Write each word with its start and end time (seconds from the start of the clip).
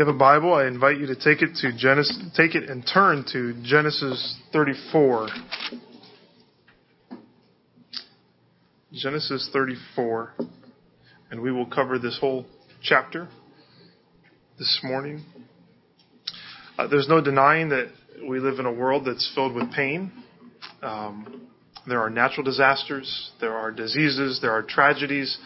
you 0.00 0.06
have 0.06 0.14
a 0.14 0.18
Bible, 0.18 0.54
I 0.54 0.66
invite 0.66 0.96
you 0.96 1.06
to 1.08 1.14
take 1.14 1.42
it 1.42 1.56
to 1.56 1.76
Genesis, 1.76 2.18
take 2.34 2.54
it 2.54 2.70
and 2.70 2.82
turn 2.90 3.22
to 3.34 3.52
Genesis 3.62 4.38
34. 4.50 5.28
Genesis 8.94 9.50
34, 9.52 10.32
and 11.30 11.42
we 11.42 11.52
will 11.52 11.66
cover 11.66 11.98
this 11.98 12.16
whole 12.18 12.46
chapter 12.82 13.28
this 14.58 14.80
morning. 14.82 15.22
Uh, 16.78 16.86
there's 16.86 17.06
no 17.06 17.20
denying 17.20 17.68
that 17.68 17.90
we 18.26 18.40
live 18.40 18.58
in 18.58 18.64
a 18.64 18.72
world 18.72 19.04
that's 19.04 19.30
filled 19.34 19.54
with 19.54 19.70
pain. 19.70 20.10
Um, 20.82 21.46
there 21.86 22.00
are 22.00 22.08
natural 22.08 22.42
disasters, 22.42 23.32
there 23.38 23.54
are 23.54 23.70
diseases, 23.70 24.38
there 24.40 24.52
are 24.52 24.62
tragedies 24.62 25.36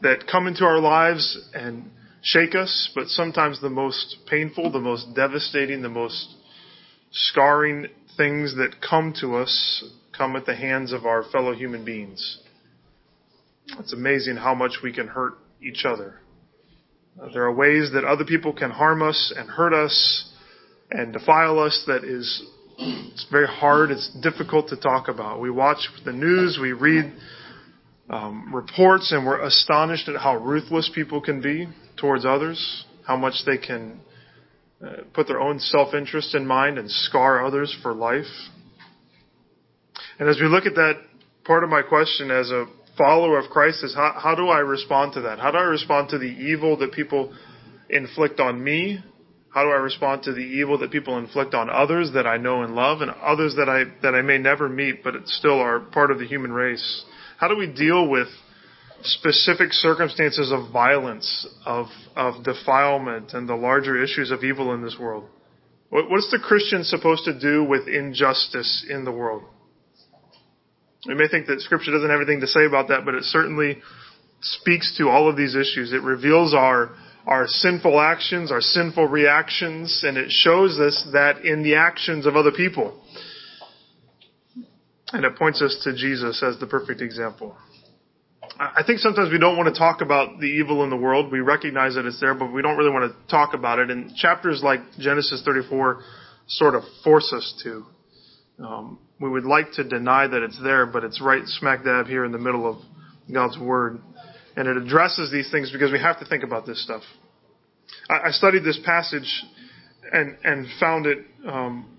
that 0.00 0.26
come 0.26 0.46
into 0.46 0.64
our 0.64 0.80
lives 0.80 1.38
and 1.52 1.90
shake 2.22 2.54
us, 2.54 2.90
but 2.94 3.08
sometimes 3.08 3.60
the 3.60 3.70
most 3.70 4.16
painful, 4.26 4.70
the 4.70 4.80
most 4.80 5.14
devastating, 5.14 5.82
the 5.82 5.88
most 5.88 6.34
scarring 7.10 7.86
things 8.16 8.56
that 8.56 8.76
come 8.86 9.14
to 9.20 9.36
us 9.36 9.84
come 10.16 10.36
at 10.36 10.46
the 10.46 10.54
hands 10.54 10.92
of 10.92 11.06
our 11.06 11.22
fellow 11.30 11.54
human 11.54 11.84
beings. 11.84 12.38
It's 13.78 13.92
amazing 13.92 14.36
how 14.36 14.54
much 14.54 14.78
we 14.82 14.92
can 14.92 15.06
hurt 15.06 15.34
each 15.62 15.84
other. 15.84 16.20
Uh, 17.20 17.28
there 17.32 17.44
are 17.44 17.54
ways 17.54 17.90
that 17.94 18.04
other 18.04 18.24
people 18.24 18.52
can 18.52 18.70
harm 18.70 19.02
us 19.02 19.32
and 19.36 19.48
hurt 19.48 19.72
us 19.72 20.32
and 20.90 21.12
defile 21.12 21.58
us 21.58 21.84
that 21.86 22.04
is 22.04 22.42
it's 22.80 23.26
very 23.30 23.48
hard, 23.48 23.90
it's 23.90 24.08
difficult 24.22 24.68
to 24.68 24.76
talk 24.76 25.08
about. 25.08 25.40
We 25.40 25.50
watch 25.50 25.88
the 26.04 26.12
news, 26.12 26.58
we 26.60 26.72
read 26.72 27.12
um, 28.10 28.54
reports, 28.54 29.12
and 29.12 29.26
we're 29.26 29.40
astonished 29.40 30.08
at 30.08 30.16
how 30.20 30.36
ruthless 30.36 30.90
people 30.94 31.20
can 31.20 31.40
be 31.40 31.68
towards 31.96 32.24
others, 32.24 32.84
how 33.06 33.16
much 33.16 33.34
they 33.44 33.58
can 33.58 34.00
uh, 34.84 35.02
put 35.12 35.26
their 35.26 35.40
own 35.40 35.58
self 35.58 35.94
interest 35.94 36.34
in 36.34 36.46
mind 36.46 36.78
and 36.78 36.90
scar 36.90 37.44
others 37.44 37.76
for 37.82 37.92
life. 37.92 38.24
And 40.18 40.28
as 40.28 40.38
we 40.40 40.46
look 40.46 40.66
at 40.66 40.74
that, 40.74 40.94
part 41.44 41.64
of 41.64 41.70
my 41.70 41.82
question 41.82 42.30
as 42.30 42.50
a 42.50 42.66
follower 42.96 43.38
of 43.38 43.50
Christ 43.50 43.84
is 43.84 43.94
how, 43.94 44.14
how 44.16 44.34
do 44.34 44.48
I 44.48 44.58
respond 44.58 45.14
to 45.14 45.22
that? 45.22 45.38
How 45.38 45.50
do 45.50 45.58
I 45.58 45.62
respond 45.62 46.10
to 46.10 46.18
the 46.18 46.26
evil 46.26 46.76
that 46.78 46.92
people 46.92 47.34
inflict 47.88 48.40
on 48.40 48.62
me? 48.62 49.02
How 49.50 49.64
do 49.64 49.70
I 49.70 49.76
respond 49.76 50.24
to 50.24 50.32
the 50.32 50.40
evil 50.40 50.78
that 50.78 50.90
people 50.90 51.18
inflict 51.18 51.54
on 51.54 51.70
others 51.70 52.10
that 52.14 52.26
I 52.26 52.36
know 52.36 52.62
and 52.62 52.74
love 52.74 53.00
and 53.00 53.10
others 53.10 53.54
that 53.56 53.68
I, 53.68 53.84
that 54.02 54.14
I 54.14 54.22
may 54.22 54.38
never 54.38 54.68
meet 54.68 55.02
but 55.02 55.14
still 55.26 55.60
are 55.60 55.80
part 55.80 56.10
of 56.10 56.18
the 56.18 56.26
human 56.26 56.52
race? 56.52 57.04
How 57.38 57.46
do 57.46 57.56
we 57.56 57.68
deal 57.68 58.08
with 58.08 58.26
specific 59.02 59.72
circumstances 59.72 60.50
of 60.50 60.72
violence, 60.72 61.46
of, 61.64 61.86
of 62.16 62.42
defilement, 62.42 63.32
and 63.32 63.48
the 63.48 63.54
larger 63.54 64.02
issues 64.02 64.32
of 64.32 64.42
evil 64.42 64.74
in 64.74 64.82
this 64.82 64.96
world? 64.98 65.24
What, 65.88 66.10
what 66.10 66.18
is 66.18 66.28
the 66.32 66.40
Christian 66.40 66.82
supposed 66.82 67.24
to 67.26 67.38
do 67.38 67.62
with 67.62 67.86
injustice 67.86 68.84
in 68.90 69.04
the 69.04 69.12
world? 69.12 69.44
We 71.06 71.14
may 71.14 71.28
think 71.28 71.46
that 71.46 71.60
Scripture 71.60 71.92
doesn't 71.92 72.10
have 72.10 72.18
anything 72.18 72.40
to 72.40 72.48
say 72.48 72.66
about 72.66 72.88
that, 72.88 73.04
but 73.04 73.14
it 73.14 73.22
certainly 73.22 73.78
speaks 74.40 74.96
to 74.98 75.08
all 75.08 75.30
of 75.30 75.36
these 75.36 75.54
issues. 75.54 75.92
It 75.92 76.02
reveals 76.02 76.54
our, 76.54 76.90
our 77.24 77.46
sinful 77.46 78.00
actions, 78.00 78.50
our 78.50 78.60
sinful 78.60 79.06
reactions, 79.06 80.02
and 80.04 80.16
it 80.16 80.32
shows 80.32 80.80
us 80.80 81.08
that 81.12 81.44
in 81.44 81.62
the 81.62 81.76
actions 81.76 82.26
of 82.26 82.34
other 82.34 82.50
people. 82.50 83.00
And 85.12 85.24
it 85.24 85.36
points 85.36 85.62
us 85.62 85.80
to 85.84 85.94
Jesus 85.94 86.42
as 86.42 86.58
the 86.58 86.66
perfect 86.66 87.00
example. 87.00 87.56
I 88.60 88.82
think 88.86 88.98
sometimes 88.98 89.30
we 89.30 89.38
don't 89.38 89.56
want 89.56 89.72
to 89.72 89.78
talk 89.78 90.00
about 90.00 90.40
the 90.40 90.46
evil 90.46 90.82
in 90.84 90.90
the 90.90 90.96
world. 90.96 91.30
We 91.30 91.40
recognize 91.40 91.94
that 91.94 92.06
it's 92.06 92.20
there, 92.20 92.34
but 92.34 92.52
we 92.52 92.60
don't 92.60 92.76
really 92.76 92.90
want 92.90 93.12
to 93.12 93.30
talk 93.30 93.54
about 93.54 93.78
it. 93.78 93.90
And 93.90 94.14
chapters 94.16 94.62
like 94.62 94.80
Genesis 94.98 95.42
34 95.44 96.02
sort 96.48 96.74
of 96.74 96.82
force 97.04 97.32
us 97.32 97.60
to. 97.62 97.86
Um, 98.64 98.98
we 99.20 99.28
would 99.28 99.44
like 99.44 99.72
to 99.72 99.84
deny 99.84 100.26
that 100.26 100.42
it's 100.42 100.60
there, 100.62 100.86
but 100.86 101.04
it's 101.04 101.20
right 101.20 101.42
smack 101.46 101.84
dab 101.84 102.06
here 102.06 102.24
in 102.24 102.32
the 102.32 102.38
middle 102.38 102.68
of 102.68 102.82
God's 103.32 103.58
Word. 103.58 104.00
And 104.56 104.66
it 104.66 104.76
addresses 104.76 105.30
these 105.30 105.50
things 105.50 105.70
because 105.70 105.92
we 105.92 106.00
have 106.00 106.18
to 106.18 106.26
think 106.26 106.42
about 106.42 106.66
this 106.66 106.82
stuff. 106.82 107.02
I, 108.10 108.28
I 108.28 108.30
studied 108.30 108.64
this 108.64 108.78
passage 108.84 109.44
and, 110.12 110.36
and 110.42 110.66
found 110.80 111.06
it 111.06 111.18
um, 111.46 111.97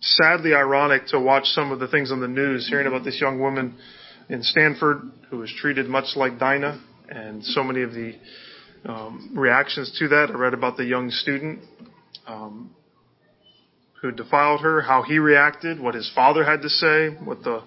sadly 0.00 0.54
ironic 0.54 1.06
to 1.08 1.20
watch 1.20 1.46
some 1.46 1.72
of 1.72 1.80
the 1.80 1.88
things 1.88 2.12
on 2.12 2.20
the 2.20 2.28
news, 2.28 2.68
hearing 2.68 2.86
about 2.86 3.04
this 3.04 3.20
young 3.20 3.40
woman 3.40 3.76
in 4.28 4.42
Stanford 4.42 5.02
who 5.30 5.38
was 5.38 5.52
treated 5.58 5.86
much 5.86 6.16
like 6.16 6.38
Dinah, 6.38 6.80
and 7.08 7.44
so 7.44 7.62
many 7.62 7.82
of 7.82 7.92
the 7.92 8.14
um, 8.86 9.32
reactions 9.34 9.94
to 9.98 10.08
that. 10.08 10.30
I 10.30 10.34
read 10.34 10.54
about 10.54 10.76
the 10.76 10.84
young 10.84 11.10
student 11.10 11.60
um, 12.26 12.74
who 14.00 14.10
defiled 14.10 14.60
her, 14.60 14.82
how 14.82 15.02
he 15.02 15.18
reacted, 15.18 15.80
what 15.80 15.94
his 15.94 16.10
father 16.14 16.44
had 16.44 16.62
to 16.62 16.68
say, 16.68 17.08
what 17.24 17.42
the 17.42 17.62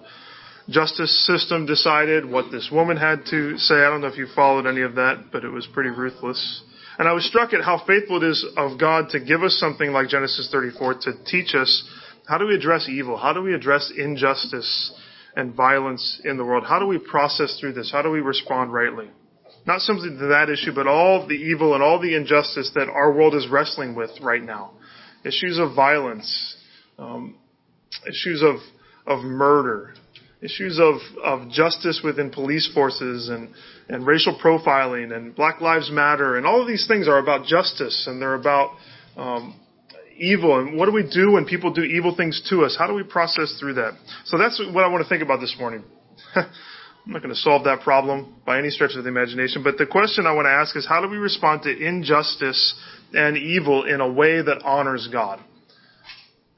justice 0.68 1.26
system 1.26 1.66
decided, 1.66 2.24
what 2.24 2.50
this 2.50 2.68
woman 2.70 2.96
had 2.96 3.24
to 3.30 3.56
say. 3.58 3.74
I 3.74 3.88
don't 3.88 4.00
know 4.00 4.08
if 4.08 4.18
you 4.18 4.26
followed 4.34 4.66
any 4.66 4.82
of 4.82 4.94
that, 4.96 5.26
but 5.32 5.44
it 5.44 5.48
was 5.48 5.66
pretty 5.72 5.90
ruthless. 5.90 6.62
And 6.98 7.08
I 7.08 7.12
was 7.12 7.24
struck 7.24 7.52
at 7.52 7.62
how 7.62 7.82
faithful 7.86 8.22
it 8.22 8.26
is 8.26 8.44
of 8.56 8.78
God 8.78 9.10
to 9.10 9.20
give 9.20 9.42
us 9.42 9.56
something 9.58 9.92
like 9.92 10.08
Genesis 10.08 10.48
34 10.50 10.94
to 11.02 11.12
teach 11.24 11.54
us 11.54 11.88
how 12.28 12.36
do 12.36 12.46
we 12.46 12.54
address 12.54 12.88
evil? 12.90 13.16
How 13.16 13.32
do 13.32 13.40
we 13.40 13.54
address 13.54 13.90
injustice 13.96 14.92
and 15.34 15.54
violence 15.54 16.20
in 16.24 16.36
the 16.36 16.44
world? 16.44 16.64
How 16.66 16.78
do 16.78 16.86
we 16.86 16.98
process 16.98 17.56
through 17.58 17.72
this? 17.72 17.90
How 17.90 18.02
do 18.02 18.10
we 18.10 18.20
respond 18.20 18.70
rightly? 18.70 19.10
Not 19.66 19.80
simply 19.80 20.10
to 20.10 20.26
that 20.26 20.50
issue, 20.50 20.72
but 20.74 20.86
all 20.86 21.26
the 21.26 21.34
evil 21.34 21.72
and 21.72 21.82
all 21.82 21.98
the 21.98 22.14
injustice 22.14 22.70
that 22.74 22.88
our 22.88 23.12
world 23.12 23.34
is 23.34 23.48
wrestling 23.48 23.94
with 23.94 24.10
right 24.20 24.42
now. 24.42 24.72
Issues 25.24 25.58
of 25.58 25.74
violence, 25.74 26.56
um, 26.98 27.36
issues 28.06 28.42
of, 28.42 28.56
of 29.06 29.24
murder, 29.24 29.94
issues 30.42 30.78
of, 30.78 30.96
of 31.24 31.50
justice 31.50 32.02
within 32.04 32.30
police 32.30 32.70
forces 32.74 33.30
and, 33.30 33.48
and 33.88 34.06
racial 34.06 34.38
profiling 34.38 35.16
and 35.16 35.34
Black 35.34 35.62
Lives 35.62 35.90
Matter 35.90 36.36
and 36.36 36.46
all 36.46 36.60
of 36.60 36.68
these 36.68 36.86
things 36.86 37.08
are 37.08 37.18
about 37.18 37.46
justice 37.46 38.04
and 38.06 38.20
they're 38.20 38.34
about 38.34 38.76
um, 39.16 39.58
evil 40.18 40.58
and 40.58 40.76
what 40.76 40.86
do 40.86 40.92
we 40.92 41.08
do 41.08 41.32
when 41.32 41.44
people 41.44 41.72
do 41.72 41.82
evil 41.82 42.14
things 42.14 42.46
to 42.50 42.64
us? 42.64 42.76
How 42.78 42.86
do 42.86 42.94
we 42.94 43.02
process 43.02 43.56
through 43.58 43.74
that? 43.74 43.92
So 44.24 44.38
that's 44.38 44.60
what 44.72 44.84
I 44.84 44.88
want 44.88 45.02
to 45.02 45.08
think 45.08 45.22
about 45.22 45.40
this 45.40 45.56
morning. 45.58 45.84
I'm 46.34 47.14
not 47.14 47.22
going 47.22 47.34
to 47.34 47.40
solve 47.40 47.64
that 47.64 47.80
problem 47.80 48.36
by 48.44 48.58
any 48.58 48.70
stretch 48.70 48.94
of 48.96 49.04
the 49.04 49.08
imagination, 49.08 49.62
but 49.62 49.78
the 49.78 49.86
question 49.86 50.26
I 50.26 50.32
want 50.32 50.46
to 50.46 50.50
ask 50.50 50.76
is 50.76 50.86
how 50.86 51.00
do 51.00 51.08
we 51.08 51.16
respond 51.16 51.62
to 51.62 51.70
injustice 51.70 52.74
and 53.14 53.36
evil 53.36 53.84
in 53.84 54.00
a 54.00 54.12
way 54.12 54.42
that 54.42 54.60
honors 54.62 55.08
God? 55.10 55.40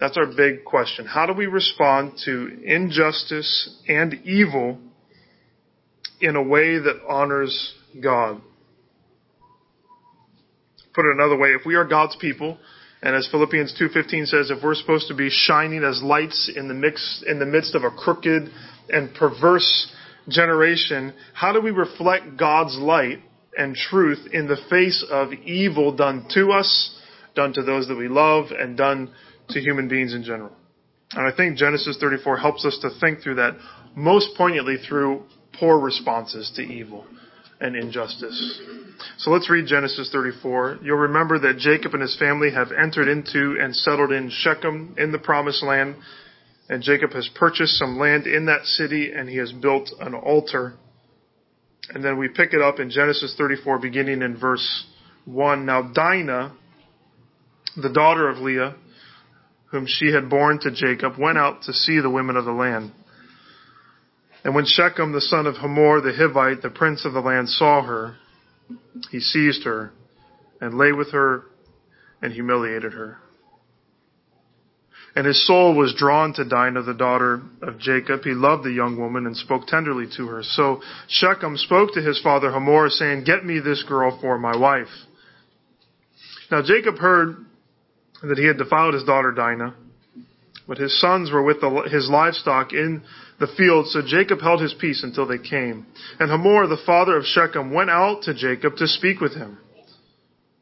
That's 0.00 0.16
our 0.16 0.26
big 0.26 0.64
question. 0.64 1.06
How 1.06 1.26
do 1.26 1.34
we 1.34 1.46
respond 1.46 2.14
to 2.24 2.58
injustice 2.64 3.78
and 3.86 4.14
evil 4.24 4.78
in 6.20 6.36
a 6.36 6.42
way 6.42 6.78
that 6.78 7.00
honors 7.06 7.74
God? 8.02 8.40
Put 10.94 11.04
it 11.04 11.14
another 11.14 11.36
way, 11.36 11.50
if 11.50 11.64
we 11.64 11.76
are 11.76 11.84
God's 11.84 12.16
people, 12.16 12.58
and 13.02 13.16
as 13.16 13.26
Philippians 13.28 13.74
2:15 13.80 14.26
says, 14.26 14.50
if 14.50 14.62
we're 14.62 14.74
supposed 14.74 15.08
to 15.08 15.14
be 15.14 15.30
shining 15.30 15.84
as 15.84 16.02
lights 16.02 16.50
in 16.54 16.68
the 16.68 16.74
mix 16.74 17.24
in 17.26 17.38
the 17.38 17.46
midst 17.46 17.74
of 17.74 17.84
a 17.84 17.90
crooked 17.90 18.50
and 18.90 19.14
perverse 19.14 19.90
generation, 20.28 21.14
how 21.32 21.52
do 21.52 21.60
we 21.60 21.70
reflect 21.70 22.36
God's 22.36 22.76
light 22.76 23.20
and 23.56 23.74
truth 23.74 24.28
in 24.32 24.46
the 24.46 24.58
face 24.68 25.04
of 25.10 25.32
evil 25.32 25.92
done 25.92 26.26
to 26.34 26.50
us, 26.52 26.94
done 27.34 27.54
to 27.54 27.62
those 27.62 27.88
that 27.88 27.96
we 27.96 28.08
love, 28.08 28.50
and 28.50 28.76
done 28.76 29.10
to 29.48 29.60
human 29.60 29.88
beings 29.88 30.12
in 30.12 30.22
general? 30.22 30.52
And 31.12 31.26
I 31.26 31.34
think 31.34 31.56
Genesis 31.56 31.96
34 31.98 32.36
helps 32.36 32.66
us 32.66 32.78
to 32.82 32.90
think 33.00 33.22
through 33.22 33.36
that 33.36 33.56
most 33.96 34.36
poignantly 34.36 34.76
through 34.76 35.24
poor 35.58 35.78
responses 35.78 36.52
to 36.56 36.62
evil 36.62 37.06
and 37.60 37.76
injustice. 37.76 38.60
So 39.18 39.30
let's 39.30 39.50
read 39.50 39.66
Genesis 39.66 40.10
34. 40.12 40.78
You'll 40.82 40.96
remember 40.96 41.38
that 41.40 41.58
Jacob 41.58 41.94
and 41.94 42.02
his 42.02 42.16
family 42.18 42.50
have 42.52 42.72
entered 42.72 43.08
into 43.08 43.56
and 43.60 43.74
settled 43.74 44.12
in 44.12 44.30
Shechem 44.30 44.94
in 44.98 45.12
the 45.12 45.18
promised 45.18 45.62
land. 45.62 45.96
And 46.68 46.82
Jacob 46.82 47.12
has 47.12 47.28
purchased 47.34 47.78
some 47.78 47.98
land 47.98 48.26
in 48.26 48.46
that 48.46 48.64
city 48.64 49.12
and 49.14 49.28
he 49.28 49.36
has 49.36 49.52
built 49.52 49.90
an 50.00 50.14
altar. 50.14 50.74
And 51.90 52.04
then 52.04 52.18
we 52.18 52.28
pick 52.28 52.52
it 52.52 52.62
up 52.62 52.78
in 52.78 52.90
Genesis 52.90 53.34
34 53.36 53.78
beginning 53.80 54.22
in 54.22 54.38
verse 54.38 54.86
1. 55.24 55.66
Now 55.66 55.82
Dinah, 55.82 56.54
the 57.76 57.88
daughter 57.88 58.28
of 58.28 58.38
Leah, 58.38 58.76
whom 59.70 59.86
she 59.86 60.12
had 60.12 60.30
borne 60.30 60.60
to 60.60 60.70
Jacob, 60.70 61.18
went 61.18 61.38
out 61.38 61.62
to 61.62 61.72
see 61.72 62.00
the 62.00 62.10
women 62.10 62.36
of 62.36 62.44
the 62.44 62.52
land. 62.52 62.92
And 64.44 64.54
when 64.54 64.64
Shechem, 64.66 65.12
the 65.12 65.20
son 65.20 65.46
of 65.46 65.56
Hamor 65.56 66.00
the 66.00 66.12
Hivite, 66.12 66.62
the 66.62 66.70
prince 66.70 67.04
of 67.04 67.12
the 67.12 67.20
land, 67.20 67.48
saw 67.48 67.82
her, 67.82 68.16
he 69.10 69.20
seized 69.20 69.64
her 69.64 69.92
and 70.60 70.78
lay 70.78 70.92
with 70.92 71.12
her 71.12 71.44
and 72.22 72.32
humiliated 72.32 72.92
her. 72.92 73.18
And 75.16 75.26
his 75.26 75.44
soul 75.44 75.74
was 75.74 75.94
drawn 75.94 76.32
to 76.34 76.44
Dinah, 76.44 76.82
the 76.82 76.94
daughter 76.94 77.42
of 77.62 77.78
Jacob. 77.78 78.22
He 78.22 78.30
loved 78.30 78.62
the 78.62 78.70
young 78.70 78.96
woman 78.96 79.26
and 79.26 79.36
spoke 79.36 79.66
tenderly 79.66 80.06
to 80.16 80.28
her. 80.28 80.42
So 80.42 80.82
Shechem 81.08 81.56
spoke 81.56 81.94
to 81.94 82.00
his 82.00 82.20
father 82.22 82.50
Hamor, 82.52 82.88
saying, 82.90 83.24
Get 83.24 83.44
me 83.44 83.58
this 83.58 83.82
girl 83.82 84.18
for 84.20 84.38
my 84.38 84.56
wife. 84.56 84.88
Now 86.50 86.62
Jacob 86.62 86.98
heard 86.98 87.44
that 88.22 88.38
he 88.38 88.46
had 88.46 88.58
defiled 88.58 88.94
his 88.94 89.04
daughter 89.04 89.32
Dinah, 89.32 89.74
but 90.68 90.78
his 90.78 91.00
sons 91.00 91.32
were 91.32 91.42
with 91.42 91.60
the, 91.60 91.88
his 91.90 92.08
livestock 92.08 92.72
in 92.72 93.02
the 93.40 93.48
field, 93.56 93.88
so 93.88 94.02
Jacob 94.06 94.40
held 94.40 94.60
his 94.60 94.74
peace 94.78 95.02
until 95.02 95.26
they 95.26 95.38
came. 95.38 95.86
And 96.20 96.30
Hamor, 96.30 96.66
the 96.66 96.82
father 96.84 97.16
of 97.16 97.24
Shechem, 97.24 97.72
went 97.72 97.90
out 97.90 98.22
to 98.24 98.34
Jacob 98.34 98.76
to 98.76 98.86
speak 98.86 99.20
with 99.20 99.34
him. 99.34 99.58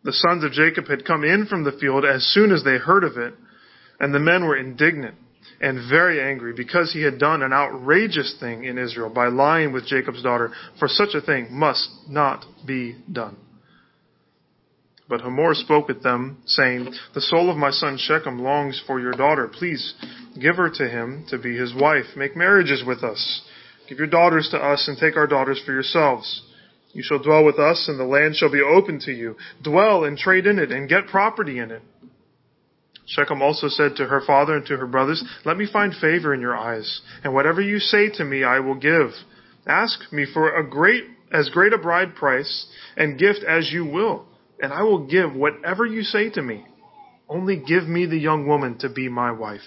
The 0.04 0.12
sons 0.12 0.44
of 0.44 0.52
Jacob 0.52 0.86
had 0.86 1.04
come 1.04 1.24
in 1.24 1.46
from 1.46 1.64
the 1.64 1.72
field 1.72 2.04
as 2.04 2.24
soon 2.32 2.52
as 2.52 2.62
they 2.62 2.78
heard 2.78 3.02
of 3.02 3.18
it, 3.18 3.34
and 3.98 4.14
the 4.14 4.20
men 4.20 4.44
were 4.44 4.56
indignant 4.56 5.16
and 5.60 5.90
very 5.90 6.22
angry 6.22 6.52
because 6.56 6.92
he 6.92 7.02
had 7.02 7.18
done 7.18 7.42
an 7.42 7.52
outrageous 7.52 8.36
thing 8.38 8.64
in 8.64 8.78
Israel 8.78 9.10
by 9.10 9.26
lying 9.26 9.72
with 9.72 9.86
Jacob's 9.86 10.22
daughter, 10.22 10.52
for 10.78 10.86
such 10.86 11.14
a 11.14 11.20
thing 11.20 11.48
must 11.50 11.88
not 12.08 12.44
be 12.64 12.96
done. 13.10 13.36
But 15.08 15.22
Hamor 15.22 15.54
spoke 15.54 15.88
with 15.88 16.02
them, 16.02 16.42
saying, 16.44 16.92
The 17.14 17.22
soul 17.22 17.50
of 17.50 17.56
my 17.56 17.70
son 17.70 17.96
Shechem 17.96 18.40
longs 18.40 18.82
for 18.86 19.00
your 19.00 19.12
daughter. 19.12 19.48
Please 19.48 19.94
give 20.40 20.56
her 20.56 20.68
to 20.68 20.88
him 20.88 21.24
to 21.30 21.38
be 21.38 21.56
his 21.56 21.74
wife. 21.74 22.04
Make 22.14 22.36
marriages 22.36 22.84
with 22.86 23.02
us. 23.02 23.42
Give 23.88 23.98
your 23.98 24.06
daughters 24.06 24.50
to 24.50 24.58
us 24.58 24.86
and 24.86 24.98
take 24.98 25.16
our 25.16 25.26
daughters 25.26 25.62
for 25.64 25.72
yourselves. 25.72 26.42
You 26.92 27.02
shall 27.02 27.22
dwell 27.22 27.44
with 27.44 27.58
us 27.58 27.86
and 27.88 27.98
the 27.98 28.04
land 28.04 28.36
shall 28.36 28.52
be 28.52 28.60
open 28.60 29.00
to 29.00 29.12
you. 29.12 29.36
Dwell 29.62 30.04
and 30.04 30.18
trade 30.18 30.46
in 30.46 30.58
it 30.58 30.70
and 30.70 30.88
get 30.88 31.06
property 31.06 31.58
in 31.58 31.70
it. 31.70 31.82
Shechem 33.06 33.40
also 33.40 33.68
said 33.68 33.96
to 33.96 34.04
her 34.04 34.20
father 34.26 34.56
and 34.56 34.66
to 34.66 34.76
her 34.76 34.86
brothers, 34.86 35.24
Let 35.46 35.56
me 35.56 35.66
find 35.72 35.94
favor 35.94 36.34
in 36.34 36.42
your 36.42 36.54
eyes, 36.54 37.00
and 37.24 37.32
whatever 37.32 37.62
you 37.62 37.78
say 37.78 38.10
to 38.10 38.24
me 38.24 38.44
I 38.44 38.60
will 38.60 38.74
give. 38.74 39.12
Ask 39.66 40.12
me 40.12 40.26
for 40.34 40.54
a 40.54 40.68
great, 40.68 41.04
as 41.32 41.48
great 41.48 41.72
a 41.72 41.78
bride 41.78 42.14
price 42.14 42.66
and 42.98 43.18
gift 43.18 43.40
as 43.48 43.72
you 43.72 43.86
will 43.86 44.27
and 44.60 44.72
I 44.72 44.82
will 44.82 45.06
give 45.06 45.34
whatever 45.34 45.86
you 45.86 46.02
say 46.02 46.30
to 46.30 46.42
me. 46.42 46.64
Only 47.28 47.56
give 47.56 47.86
me 47.86 48.06
the 48.06 48.18
young 48.18 48.46
woman 48.46 48.78
to 48.78 48.88
be 48.88 49.08
my 49.08 49.32
wife. 49.32 49.60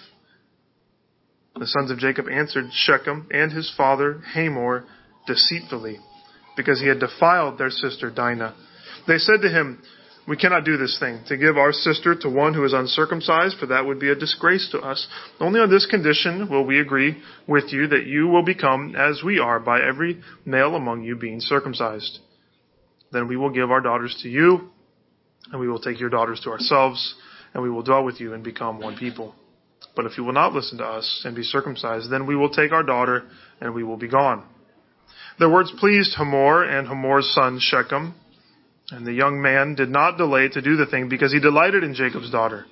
The 1.56 1.68
sons 1.68 1.92
of 1.92 2.00
Jacob 2.00 2.28
answered 2.28 2.66
Shechem 2.72 3.28
and 3.32 3.52
his 3.52 3.72
father 3.76 4.22
Hamor 4.34 4.86
deceitfully, 5.28 6.00
because 6.58 6.80
he 6.80 6.88
had 6.88 7.00
defiled 7.00 7.58
their 7.58 7.70
sister 7.70 8.10
Dinah. 8.10 8.56
They 9.08 9.18
said 9.18 9.42
to 9.42 9.50
him, 9.50 9.82
We 10.28 10.38
cannot 10.38 10.66
do 10.66 10.78
this 10.78 10.98
thing, 11.00 11.22
to 11.28 11.38
give 11.38 11.58
our 11.58 11.74
sister 11.74 12.16
to 12.16 12.30
one 12.30 12.54
who 12.54 12.64
is 12.64 12.74
uncircumcised, 12.74 13.58
for 13.60 13.68
that 13.68 13.86
would 13.86 14.00
be 14.00 14.10
a 14.10 14.16
disgrace 14.16 14.70
to 14.72 14.80
us. 14.80 15.08
Only 15.40 15.60
on 15.60 15.70
this 15.70 15.86
condition 15.86 16.50
will 16.50 16.66
we 16.66 16.80
agree 16.80 17.22
with 17.48 17.72
you 17.72 17.88
that 17.88 18.08
you 18.08 18.28
will 18.28 18.44
become 18.44 18.96
as 18.96 19.22
we 19.24 19.38
are 19.40 19.60
by 19.60 19.82
every 19.82 20.22
male 20.46 20.76
among 20.76 21.04
you 21.04 21.16
being 21.16 21.42
circumcised. 21.42 22.20
Then 23.12 23.28
we 23.28 23.38
will 23.38 23.50
give 23.50 23.70
our 23.70 23.82
daughters 23.82 24.18
to 24.24 24.30
you, 24.30 24.70
and 25.52 25.60
we 25.60 25.68
will 25.68 25.80
take 25.80 26.00
your 26.00 26.10
daughters 26.10 26.40
to 26.42 26.50
ourselves, 26.50 27.16
and 27.54 27.62
we 27.62 27.70
will 27.70 27.84
dwell 27.84 28.04
with 28.04 28.20
you 28.20 28.34
and 28.34 28.44
become 28.44 28.80
one 28.80 28.98
people. 28.98 29.36
But 29.96 30.06
if 30.06 30.18
you 30.18 30.24
will 30.24 30.34
not 30.34 30.54
listen 30.54 30.78
to 30.78 30.86
us 30.86 31.24
and 31.26 31.36
be 31.36 31.44
circumcised, 31.44 32.10
then 32.10 32.26
we 32.26 32.36
will 32.36 32.50
take 32.50 32.72
our 32.72 32.84
daughter, 32.84 33.24
and 33.60 33.74
we 33.74 33.84
will 33.84 33.98
be 33.98 34.08
gone. 34.08 34.46
Their 35.40 35.50
words 35.50 35.72
pleased 35.80 36.16
Hamor 36.18 36.64
and 36.64 36.88
Hamor's 36.88 37.34
son 37.34 37.60
Shechem, 37.60 38.14
and 38.92 39.06
the 39.06 39.14
young 39.14 39.42
man 39.42 39.76
did 39.76 39.90
not 39.90 40.18
delay 40.18 40.50
to 40.50 40.62
do 40.62 40.76
the 40.76 40.86
thing 40.86 41.10
because 41.10 41.32
he 41.32 41.40
delighted 41.40 41.84
in 41.84 41.94
Jacob's 41.94 42.32
daughter. 42.32 42.66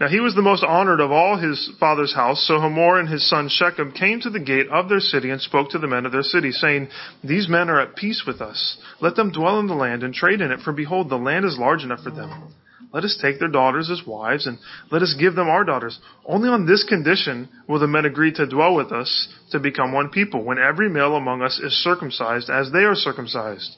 Now 0.00 0.08
he 0.08 0.20
was 0.20 0.34
the 0.34 0.40
most 0.40 0.64
honored 0.64 1.00
of 1.00 1.12
all 1.12 1.36
his 1.36 1.70
father's 1.78 2.14
house, 2.14 2.46
so 2.46 2.58
Hamor 2.58 2.98
and 2.98 3.06
his 3.06 3.28
son 3.28 3.50
Shechem 3.50 3.92
came 3.92 4.18
to 4.20 4.30
the 4.30 4.40
gate 4.40 4.66
of 4.68 4.88
their 4.88 4.98
city 4.98 5.28
and 5.28 5.38
spoke 5.42 5.68
to 5.70 5.78
the 5.78 5.86
men 5.86 6.06
of 6.06 6.12
their 6.12 6.22
city, 6.22 6.52
saying, 6.52 6.88
These 7.22 7.50
men 7.50 7.68
are 7.68 7.78
at 7.78 7.96
peace 7.96 8.24
with 8.26 8.40
us. 8.40 8.78
Let 9.02 9.14
them 9.14 9.30
dwell 9.30 9.60
in 9.60 9.66
the 9.66 9.74
land 9.74 10.02
and 10.02 10.14
trade 10.14 10.40
in 10.40 10.52
it, 10.52 10.60
for 10.60 10.72
behold, 10.72 11.10
the 11.10 11.16
land 11.16 11.44
is 11.44 11.58
large 11.58 11.82
enough 11.82 12.02
for 12.02 12.10
them. 12.10 12.54
Let 12.94 13.04
us 13.04 13.18
take 13.20 13.38
their 13.38 13.48
daughters 13.48 13.90
as 13.90 14.06
wives, 14.06 14.46
and 14.46 14.58
let 14.90 15.02
us 15.02 15.14
give 15.20 15.34
them 15.34 15.50
our 15.50 15.64
daughters. 15.64 16.00
Only 16.24 16.48
on 16.48 16.64
this 16.64 16.82
condition 16.82 17.50
will 17.68 17.78
the 17.78 17.86
men 17.86 18.06
agree 18.06 18.32
to 18.32 18.46
dwell 18.46 18.74
with 18.74 18.92
us, 18.92 19.28
to 19.50 19.60
become 19.60 19.92
one 19.92 20.08
people, 20.08 20.42
when 20.42 20.58
every 20.58 20.88
male 20.88 21.14
among 21.14 21.42
us 21.42 21.60
is 21.62 21.74
circumcised 21.84 22.48
as 22.48 22.72
they 22.72 22.84
are 22.84 22.94
circumcised. 22.94 23.76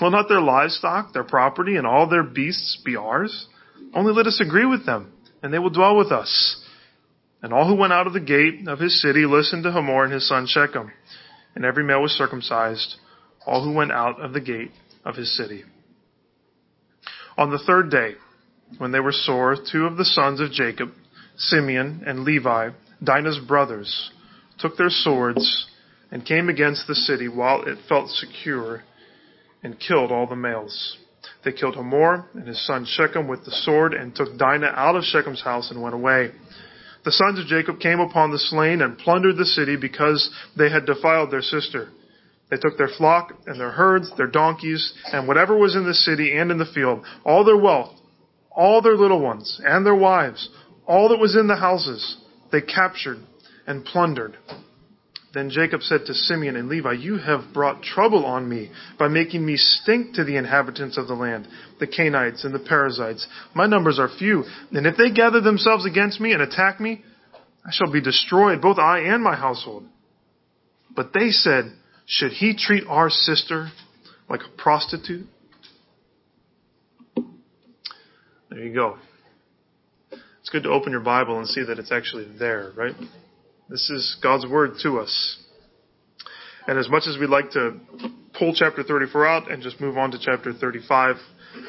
Will 0.00 0.10
not 0.10 0.30
their 0.30 0.40
livestock, 0.40 1.12
their 1.12 1.24
property, 1.24 1.76
and 1.76 1.86
all 1.86 2.08
their 2.08 2.24
beasts 2.24 2.80
be 2.82 2.96
ours? 2.96 3.48
Only 3.94 4.14
let 4.14 4.26
us 4.26 4.40
agree 4.40 4.64
with 4.64 4.86
them 4.86 5.11
and 5.42 5.52
they 5.52 5.58
will 5.58 5.70
dwell 5.70 5.96
with 5.96 6.12
us. 6.12 6.60
And 7.42 7.52
all 7.52 7.66
who 7.66 7.74
went 7.74 7.92
out 7.92 8.06
of 8.06 8.12
the 8.12 8.20
gate 8.20 8.68
of 8.68 8.78
his 8.78 9.02
city 9.02 9.26
listened 9.26 9.64
to 9.64 9.72
Hamor 9.72 10.04
and 10.04 10.12
his 10.12 10.28
son 10.28 10.46
Shechem. 10.46 10.92
And 11.54 11.64
every 11.64 11.84
male 11.84 12.02
was 12.02 12.12
circumcised, 12.12 12.96
all 13.44 13.64
who 13.64 13.72
went 13.72 13.92
out 13.92 14.20
of 14.20 14.32
the 14.32 14.40
gate 14.40 14.70
of 15.04 15.16
his 15.16 15.36
city. 15.36 15.64
On 17.36 17.50
the 17.50 17.58
third 17.58 17.90
day, 17.90 18.12
when 18.78 18.92
they 18.92 19.00
were 19.00 19.12
sore, 19.12 19.56
two 19.70 19.86
of 19.86 19.96
the 19.96 20.04
sons 20.04 20.40
of 20.40 20.52
Jacob, 20.52 20.90
Simeon 21.36 22.04
and 22.06 22.20
Levi, 22.20 22.70
Dinah's 23.02 23.40
brothers, 23.46 24.12
took 24.58 24.76
their 24.76 24.90
swords 24.90 25.66
and 26.10 26.24
came 26.24 26.48
against 26.48 26.86
the 26.86 26.94
city 26.94 27.28
while 27.28 27.62
it 27.62 27.78
felt 27.88 28.10
secure 28.10 28.82
and 29.62 29.80
killed 29.80 30.12
all 30.12 30.26
the 30.26 30.36
males. 30.36 30.98
They 31.44 31.52
killed 31.52 31.74
Hamor 31.74 32.26
and 32.34 32.46
his 32.46 32.64
son 32.66 32.84
Shechem 32.86 33.26
with 33.26 33.44
the 33.44 33.50
sword 33.50 33.94
and 33.94 34.14
took 34.14 34.38
Dinah 34.38 34.72
out 34.76 34.96
of 34.96 35.04
Shechem's 35.04 35.42
house 35.42 35.70
and 35.70 35.82
went 35.82 35.94
away. 35.94 36.30
The 37.04 37.12
sons 37.12 37.40
of 37.40 37.46
Jacob 37.46 37.80
came 37.80 37.98
upon 37.98 38.30
the 38.30 38.38
slain 38.38 38.80
and 38.80 38.96
plundered 38.96 39.36
the 39.36 39.44
city 39.44 39.76
because 39.76 40.30
they 40.56 40.70
had 40.70 40.86
defiled 40.86 41.32
their 41.32 41.42
sister. 41.42 41.88
They 42.48 42.58
took 42.58 42.78
their 42.78 42.90
flock 42.96 43.32
and 43.46 43.58
their 43.58 43.70
herds, 43.70 44.12
their 44.16 44.26
donkeys, 44.28 44.92
and 45.12 45.26
whatever 45.26 45.56
was 45.56 45.74
in 45.74 45.84
the 45.84 45.94
city 45.94 46.36
and 46.36 46.50
in 46.50 46.58
the 46.58 46.66
field, 46.66 47.04
all 47.24 47.44
their 47.44 47.56
wealth, 47.56 47.98
all 48.50 48.82
their 48.82 48.96
little 48.96 49.20
ones, 49.20 49.60
and 49.64 49.84
their 49.84 49.94
wives, 49.94 50.48
all 50.86 51.08
that 51.08 51.18
was 51.18 51.34
in 51.34 51.48
the 51.48 51.56
houses, 51.56 52.18
they 52.52 52.60
captured 52.60 53.18
and 53.66 53.84
plundered. 53.84 54.36
Then 55.34 55.48
Jacob 55.48 55.80
said 55.82 56.04
to 56.06 56.14
Simeon 56.14 56.56
and 56.56 56.68
Levi, 56.68 56.92
You 56.92 57.16
have 57.16 57.54
brought 57.54 57.82
trouble 57.82 58.26
on 58.26 58.46
me 58.48 58.70
by 58.98 59.08
making 59.08 59.44
me 59.44 59.56
stink 59.56 60.14
to 60.14 60.24
the 60.24 60.36
inhabitants 60.36 60.98
of 60.98 61.08
the 61.08 61.14
land, 61.14 61.48
the 61.80 61.86
Canaanites 61.86 62.44
and 62.44 62.54
the 62.54 62.58
Perizzites. 62.58 63.26
My 63.54 63.66
numbers 63.66 63.98
are 63.98 64.10
few, 64.18 64.44
and 64.72 64.86
if 64.86 64.96
they 64.98 65.10
gather 65.10 65.40
themselves 65.40 65.86
against 65.86 66.20
me 66.20 66.32
and 66.32 66.42
attack 66.42 66.80
me, 66.80 67.02
I 67.64 67.70
shall 67.70 67.90
be 67.90 68.02
destroyed, 68.02 68.60
both 68.60 68.78
I 68.78 69.00
and 69.00 69.22
my 69.22 69.34
household. 69.34 69.84
But 70.94 71.14
they 71.14 71.30
said, 71.30 71.72
Should 72.06 72.32
he 72.32 72.54
treat 72.54 72.84
our 72.86 73.08
sister 73.08 73.70
like 74.28 74.40
a 74.40 74.62
prostitute? 74.62 75.26
There 78.50 78.62
you 78.62 78.74
go. 78.74 78.98
It's 80.10 80.50
good 80.50 80.64
to 80.64 80.70
open 80.70 80.92
your 80.92 81.00
Bible 81.00 81.38
and 81.38 81.48
see 81.48 81.62
that 81.64 81.78
it's 81.78 81.92
actually 81.92 82.26
there, 82.38 82.72
right? 82.76 82.94
This 83.68 83.88
is 83.90 84.16
God's 84.22 84.46
word 84.46 84.72
to 84.82 84.98
us. 84.98 85.38
And 86.66 86.78
as 86.78 86.88
much 86.88 87.04
as 87.06 87.18
we'd 87.18 87.30
like 87.30 87.50
to 87.52 87.80
pull 88.38 88.54
chapter 88.54 88.82
34 88.82 89.26
out 89.26 89.50
and 89.50 89.62
just 89.62 89.80
move 89.80 89.96
on 89.96 90.10
to 90.12 90.18
chapter 90.20 90.52
35, 90.52 91.16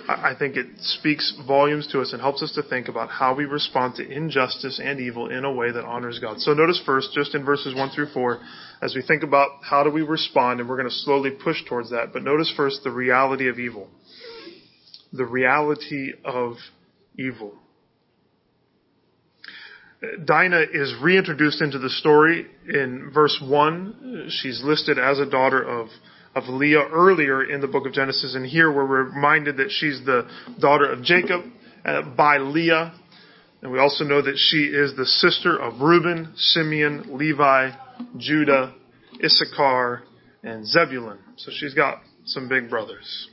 I 0.07 0.33
think 0.37 0.55
it 0.55 0.67
speaks 0.79 1.33
volumes 1.47 1.87
to 1.91 2.01
us 2.01 2.13
and 2.13 2.21
helps 2.21 2.41
us 2.41 2.53
to 2.53 2.63
think 2.63 2.87
about 2.87 3.09
how 3.09 3.35
we 3.35 3.45
respond 3.45 3.95
to 3.95 4.07
injustice 4.07 4.79
and 4.83 4.99
evil 4.99 5.29
in 5.29 5.45
a 5.45 5.51
way 5.51 5.71
that 5.71 5.83
honors 5.83 6.19
God. 6.19 6.39
So 6.39 6.53
notice 6.53 6.81
first, 6.85 7.09
just 7.13 7.35
in 7.35 7.43
verses 7.43 7.75
1 7.75 7.89
through 7.89 8.09
4, 8.13 8.39
as 8.81 8.95
we 8.95 9.01
think 9.01 9.23
about 9.23 9.49
how 9.61 9.83
do 9.83 9.89
we 9.89 10.01
respond, 10.01 10.59
and 10.59 10.69
we're 10.69 10.77
going 10.77 10.89
to 10.89 10.95
slowly 10.95 11.31
push 11.31 11.57
towards 11.67 11.89
that, 11.91 12.13
but 12.13 12.23
notice 12.23 12.53
first 12.55 12.83
the 12.83 12.91
reality 12.91 13.49
of 13.49 13.59
evil. 13.59 13.89
The 15.11 15.25
reality 15.25 16.11
of 16.23 16.55
evil. 17.17 17.53
Dinah 20.25 20.65
is 20.73 20.93
reintroduced 21.01 21.61
into 21.61 21.79
the 21.79 21.89
story 21.89 22.45
in 22.67 23.11
verse 23.13 23.41
1. 23.41 24.27
She's 24.29 24.61
listed 24.63 24.99
as 24.99 25.19
a 25.19 25.25
daughter 25.25 25.61
of, 25.61 25.87
of 26.35 26.43
Leah 26.49 26.87
earlier 26.91 27.43
in 27.43 27.61
the 27.61 27.67
book 27.67 27.85
of 27.85 27.93
Genesis, 27.93 28.35
and 28.35 28.45
here 28.45 28.71
we're 28.71 29.05
reminded 29.05 29.57
that 29.57 29.71
she's 29.71 30.03
the 30.05 30.27
daughter 30.59 30.91
of 30.91 31.03
Jacob 31.03 31.41
uh, 31.85 32.01
by 32.17 32.37
Leah. 32.37 32.93
And 33.61 33.71
we 33.71 33.79
also 33.79 34.03
know 34.03 34.21
that 34.21 34.35
she 34.37 34.65
is 34.65 34.93
the 34.97 35.05
sister 35.05 35.57
of 35.57 35.79
Reuben, 35.79 36.33
Simeon, 36.35 37.17
Levi, 37.17 37.69
Judah, 38.17 38.75
Issachar, 39.23 40.03
and 40.43 40.67
Zebulun. 40.67 41.19
So 41.37 41.51
she's 41.55 41.73
got 41.73 42.01
some 42.25 42.49
big 42.49 42.69
brothers. 42.69 43.29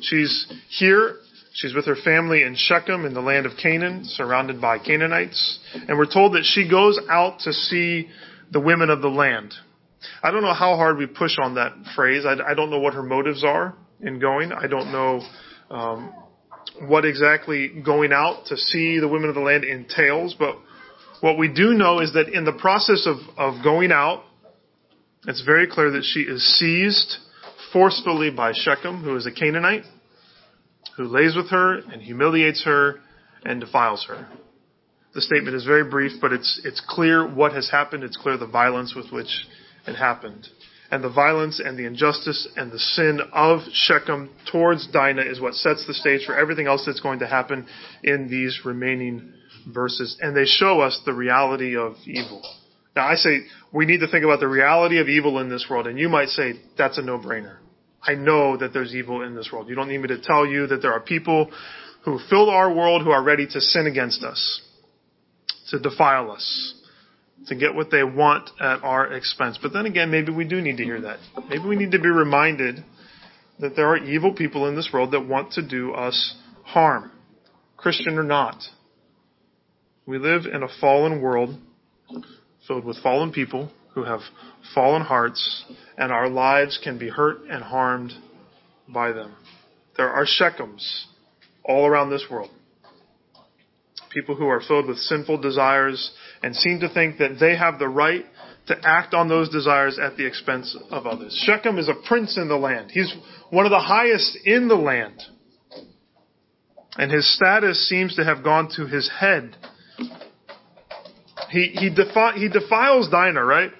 She's 0.00 0.50
here 0.70 1.16
She's 1.52 1.74
with 1.74 1.86
her 1.86 1.96
family 1.96 2.42
in 2.42 2.54
Shechem 2.56 3.04
in 3.04 3.14
the 3.14 3.20
land 3.20 3.46
of 3.46 3.52
Canaan, 3.60 4.04
surrounded 4.04 4.60
by 4.60 4.78
Canaanites. 4.78 5.58
And 5.88 5.98
we're 5.98 6.12
told 6.12 6.34
that 6.34 6.44
she 6.44 6.68
goes 6.68 6.98
out 7.10 7.40
to 7.40 7.52
see 7.52 8.08
the 8.52 8.60
women 8.60 8.90
of 8.90 9.02
the 9.02 9.08
land. 9.08 9.54
I 10.22 10.30
don't 10.30 10.42
know 10.42 10.54
how 10.54 10.76
hard 10.76 10.98
we 10.98 11.06
push 11.06 11.36
on 11.40 11.56
that 11.56 11.72
phrase. 11.96 12.24
I, 12.24 12.50
I 12.50 12.54
don't 12.54 12.70
know 12.70 12.78
what 12.78 12.94
her 12.94 13.02
motives 13.02 13.44
are 13.44 13.74
in 14.00 14.20
going. 14.20 14.52
I 14.52 14.66
don't 14.66 14.92
know 14.92 15.22
um, 15.70 16.12
what 16.86 17.04
exactly 17.04 17.68
going 17.84 18.12
out 18.12 18.46
to 18.46 18.56
see 18.56 19.00
the 19.00 19.08
women 19.08 19.28
of 19.28 19.34
the 19.34 19.40
land 19.40 19.64
entails. 19.64 20.36
But 20.38 20.56
what 21.20 21.38
we 21.38 21.48
do 21.48 21.74
know 21.74 22.00
is 22.00 22.12
that 22.12 22.28
in 22.28 22.44
the 22.44 22.52
process 22.52 23.06
of, 23.06 23.16
of 23.36 23.64
going 23.64 23.90
out, 23.90 24.22
it's 25.26 25.42
very 25.44 25.66
clear 25.66 25.90
that 25.92 26.04
she 26.04 26.20
is 26.20 26.42
seized 26.58 27.16
forcefully 27.72 28.30
by 28.30 28.52
Shechem, 28.54 29.02
who 29.02 29.16
is 29.16 29.26
a 29.26 29.32
Canaanite 29.32 29.84
who 30.96 31.04
lays 31.04 31.36
with 31.36 31.50
her 31.50 31.78
and 31.78 32.02
humiliates 32.02 32.64
her 32.64 33.00
and 33.44 33.60
defiles 33.60 34.04
her. 34.08 34.26
The 35.14 35.22
statement 35.22 35.56
is 35.56 35.64
very 35.64 35.88
brief, 35.88 36.12
but 36.20 36.32
it's, 36.32 36.60
it's 36.64 36.82
clear 36.86 37.26
what 37.26 37.52
has 37.52 37.70
happened. 37.70 38.04
It's 38.04 38.16
clear 38.16 38.36
the 38.36 38.46
violence 38.46 38.94
with 38.94 39.10
which 39.10 39.46
it 39.86 39.94
happened. 39.94 40.48
And 40.90 41.04
the 41.04 41.10
violence 41.10 41.60
and 41.64 41.78
the 41.78 41.84
injustice 41.84 42.48
and 42.56 42.72
the 42.72 42.78
sin 42.78 43.20
of 43.32 43.60
Shechem 43.72 44.30
towards 44.50 44.86
Dinah 44.88 45.22
is 45.22 45.40
what 45.40 45.54
sets 45.54 45.86
the 45.86 45.94
stage 45.94 46.24
for 46.24 46.36
everything 46.36 46.66
else 46.66 46.84
that's 46.86 47.00
going 47.00 47.18
to 47.18 47.26
happen 47.26 47.66
in 48.02 48.28
these 48.28 48.60
remaining 48.64 49.32
verses. 49.72 50.16
And 50.20 50.36
they 50.36 50.46
show 50.46 50.80
us 50.80 51.00
the 51.04 51.12
reality 51.12 51.76
of 51.76 51.96
evil. 52.06 52.42
Now 52.96 53.06
I 53.06 53.16
say 53.16 53.40
we 53.72 53.86
need 53.86 54.00
to 54.00 54.08
think 54.08 54.24
about 54.24 54.40
the 54.40 54.48
reality 54.48 54.98
of 54.98 55.08
evil 55.08 55.38
in 55.38 55.50
this 55.50 55.66
world, 55.68 55.86
and 55.86 55.98
you 55.98 56.08
might 56.08 56.28
say 56.28 56.54
that's 56.76 56.98
a 56.98 57.02
no-brainer. 57.02 57.58
I 58.02 58.14
know 58.14 58.56
that 58.56 58.72
there's 58.72 58.94
evil 58.94 59.22
in 59.22 59.34
this 59.34 59.50
world. 59.52 59.68
You 59.68 59.74
don't 59.74 59.88
need 59.88 59.98
me 59.98 60.08
to 60.08 60.20
tell 60.20 60.46
you 60.46 60.66
that 60.68 60.82
there 60.82 60.92
are 60.92 61.00
people 61.00 61.50
who 62.04 62.18
fill 62.30 62.48
our 62.48 62.72
world 62.72 63.02
who 63.02 63.10
are 63.10 63.22
ready 63.22 63.46
to 63.46 63.60
sin 63.60 63.86
against 63.86 64.22
us, 64.22 64.62
to 65.70 65.78
defile 65.78 66.30
us, 66.30 66.74
to 67.46 67.54
get 67.54 67.74
what 67.74 67.90
they 67.90 68.04
want 68.04 68.50
at 68.60 68.82
our 68.82 69.12
expense. 69.12 69.58
But 69.60 69.72
then 69.72 69.86
again, 69.86 70.10
maybe 70.10 70.32
we 70.32 70.46
do 70.46 70.60
need 70.60 70.76
to 70.78 70.84
hear 70.84 71.00
that. 71.02 71.18
Maybe 71.48 71.64
we 71.64 71.76
need 71.76 71.90
to 71.92 71.98
be 71.98 72.08
reminded 72.08 72.84
that 73.58 73.74
there 73.74 73.88
are 73.88 73.96
evil 73.96 74.32
people 74.32 74.68
in 74.68 74.76
this 74.76 74.90
world 74.92 75.10
that 75.12 75.26
want 75.26 75.52
to 75.52 75.66
do 75.66 75.92
us 75.92 76.36
harm, 76.64 77.10
Christian 77.76 78.16
or 78.16 78.22
not. 78.22 78.62
We 80.06 80.18
live 80.18 80.42
in 80.46 80.62
a 80.62 80.68
fallen 80.80 81.20
world 81.20 81.58
filled 82.66 82.84
with 82.84 83.02
fallen 83.02 83.32
people 83.32 83.70
who 83.94 84.04
have 84.04 84.20
fallen 84.74 85.02
hearts, 85.02 85.64
and 85.96 86.12
our 86.12 86.28
lives 86.28 86.78
can 86.82 86.98
be 86.98 87.08
hurt 87.08 87.42
and 87.50 87.62
harmed 87.62 88.12
by 88.88 89.12
them. 89.12 89.34
There 89.96 90.10
are 90.10 90.24
Shechems 90.24 91.04
all 91.64 91.86
around 91.86 92.10
this 92.10 92.24
world. 92.30 92.50
People 94.10 94.36
who 94.36 94.46
are 94.46 94.60
filled 94.60 94.86
with 94.86 94.98
sinful 94.98 95.38
desires 95.38 96.12
and 96.42 96.54
seem 96.56 96.80
to 96.80 96.88
think 96.88 97.18
that 97.18 97.36
they 97.38 97.56
have 97.56 97.78
the 97.78 97.88
right 97.88 98.24
to 98.68 98.76
act 98.82 99.14
on 99.14 99.28
those 99.28 99.48
desires 99.48 99.98
at 99.98 100.16
the 100.16 100.26
expense 100.26 100.76
of 100.90 101.06
others. 101.06 101.42
Shechem 101.46 101.78
is 101.78 101.88
a 101.88 102.06
prince 102.06 102.36
in 102.36 102.48
the 102.48 102.56
land. 102.56 102.90
He's 102.90 103.12
one 103.50 103.66
of 103.66 103.70
the 103.70 103.80
highest 103.80 104.38
in 104.44 104.68
the 104.68 104.76
land. 104.76 105.20
And 106.96 107.10
his 107.10 107.34
status 107.36 107.88
seems 107.88 108.16
to 108.16 108.24
have 108.24 108.42
gone 108.42 108.70
to 108.76 108.86
his 108.86 109.10
head. 109.20 109.56
He, 111.50 111.74
he, 111.78 111.90
defi- 111.90 112.38
he 112.38 112.48
defiles 112.48 113.08
Dinah, 113.08 113.44
right? 113.44 113.70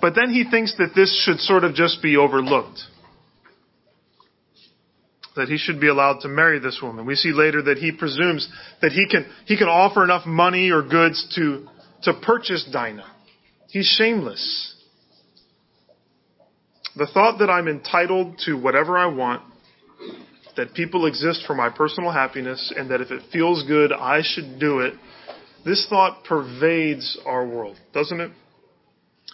But 0.00 0.14
then 0.14 0.30
he 0.30 0.44
thinks 0.50 0.74
that 0.78 0.92
this 0.94 1.22
should 1.24 1.40
sort 1.40 1.64
of 1.64 1.74
just 1.74 2.02
be 2.02 2.16
overlooked. 2.16 2.80
That 5.36 5.48
he 5.48 5.58
should 5.58 5.80
be 5.80 5.88
allowed 5.88 6.20
to 6.20 6.28
marry 6.28 6.58
this 6.58 6.80
woman. 6.82 7.06
We 7.06 7.14
see 7.14 7.32
later 7.32 7.62
that 7.62 7.78
he 7.78 7.92
presumes 7.92 8.48
that 8.82 8.92
he 8.92 9.06
can, 9.08 9.26
he 9.46 9.56
can 9.56 9.68
offer 9.68 10.02
enough 10.02 10.26
money 10.26 10.70
or 10.70 10.82
goods 10.82 11.32
to, 11.36 11.66
to 12.02 12.14
purchase 12.20 12.68
Dinah. 12.72 13.06
He's 13.68 13.86
shameless. 13.86 14.74
The 16.96 17.06
thought 17.06 17.38
that 17.38 17.48
I'm 17.48 17.68
entitled 17.68 18.40
to 18.46 18.54
whatever 18.54 18.98
I 18.98 19.06
want, 19.06 19.42
that 20.56 20.74
people 20.74 21.06
exist 21.06 21.44
for 21.46 21.54
my 21.54 21.70
personal 21.70 22.10
happiness, 22.10 22.72
and 22.76 22.90
that 22.90 23.00
if 23.00 23.12
it 23.12 23.22
feels 23.32 23.64
good, 23.66 23.92
I 23.92 24.22
should 24.24 24.58
do 24.58 24.80
it, 24.80 24.94
this 25.64 25.86
thought 25.88 26.24
pervades 26.24 27.18
our 27.24 27.46
world, 27.46 27.76
doesn't 27.94 28.20
it? 28.20 28.32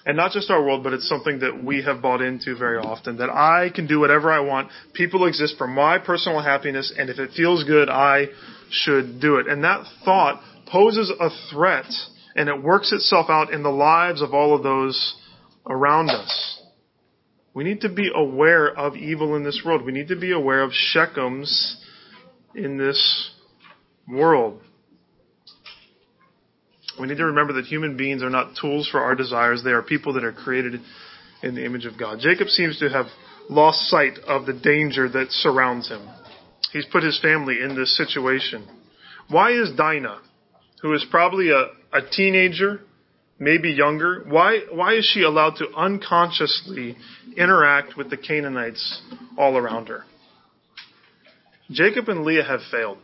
And 0.07 0.17
not 0.17 0.31
just 0.31 0.51
our 0.51 0.63
world, 0.63 0.85
but 0.85 0.93
it's 0.93 1.09
something 1.09 1.41
that 1.41 1.65
we 1.65 1.83
have 1.83 2.01
bought 2.01 2.23
into 2.23 2.57
very 2.57 2.79
often. 2.79 3.17
That 3.17 3.29
I 3.29 3.71
can 3.75 3.89
do 3.89 3.99
whatever 3.99 4.31
I 4.31 4.39
want. 4.39 4.71
People 4.95 5.27
exist 5.27 5.57
for 5.59 5.67
my 5.67 5.99
personal 5.99 6.41
happiness, 6.41 6.95
and 6.97 7.11
if 7.11 7.19
it 7.19 7.33
feels 7.37 7.65
good, 7.65 7.91
I 7.91 8.29
should 8.71 9.21
do 9.21 9.37
it. 9.37 9.49
And 9.49 9.65
that 9.65 9.85
thought 10.05 10.41
poses 10.67 11.13
a 11.19 11.29
threat, 11.51 11.91
and 12.37 12.49
it 12.49 12.63
works 12.63 12.93
itself 12.93 13.27
out 13.29 13.53
in 13.53 13.65
the 13.65 13.71
lives 13.71 14.23
of 14.23 14.33
all 14.33 14.55
of 14.55 14.63
those 14.63 15.17
around 15.69 16.09
us. 16.11 16.63
We 17.53 17.65
need 17.65 17.81
to 17.81 17.89
be 17.89 18.09
aware 18.15 18.69
of 18.69 18.95
evil 18.95 19.35
in 19.35 19.43
this 19.43 19.63
world. 19.65 19.85
We 19.85 19.91
need 19.91 20.09
to 20.09 20.17
be 20.17 20.31
aware 20.31 20.63
of 20.63 20.71
Shechems 20.71 21.75
in 22.55 22.79
this 22.79 23.33
world. 24.09 24.61
We 26.99 27.07
need 27.07 27.19
to 27.19 27.27
remember 27.27 27.55
that 27.55 27.67
human 27.67 27.97
beings 27.97 28.23
are 28.23 28.31
not 28.31 28.57
tools 28.61 28.89
for 28.89 29.01
our 29.01 29.15
desires. 29.15 29.63
They 29.63 29.71
are 29.71 29.83
people 29.83 30.15
that 30.15 30.25
are 30.25 30.33
created 30.33 30.81
in 31.43 31.55
the 31.55 31.65
image 31.65 31.85
of 31.85 31.99
God. 31.99 32.19
Jacob 32.21 32.49
seems 32.49 32.79
to 32.79 32.89
have 32.89 33.07
lost 33.51 33.89
sight 33.91 34.19
of 34.27 34.47
the 34.47 34.53
danger 34.53 35.09
that 35.09 35.31
surrounds 35.31 35.89
him. 35.89 36.09
He's 36.73 36.87
put 36.87 37.03
his 37.03 37.21
family 37.21 37.59
in 37.63 37.77
this 37.77 37.97
situation. 37.97 38.67
Why 39.29 39.53
is 39.53 39.71
Dinah, 39.77 40.21
who 40.83 40.95
is 40.95 41.05
probably 41.11 41.51
a, 41.51 41.67
a 41.93 42.03
teenager, 42.11 42.81
maybe 43.39 43.71
younger, 43.71 44.25
why, 44.29 44.61
why 44.71 44.95
is 44.95 45.11
she 45.13 45.23
allowed 45.23 45.57
to 45.57 45.69
unconsciously 45.77 46.97
interact 47.37 47.97
with 47.97 48.11
the 48.11 48.17
Canaanites 48.17 49.03
all 49.37 49.57
around 49.57 49.89
her? 49.89 50.05
Jacob 51.71 52.09
and 52.09 52.25
Leah 52.25 52.45
have 52.45 52.61
failed. 52.71 52.99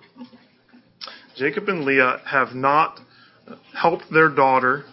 Jacob 1.37 1.69
and 1.69 1.85
Leah 1.85 2.21
have 2.27 2.55
not 2.55 3.01
helped 3.75 4.05
their 4.13 4.29
daughter 4.29 4.85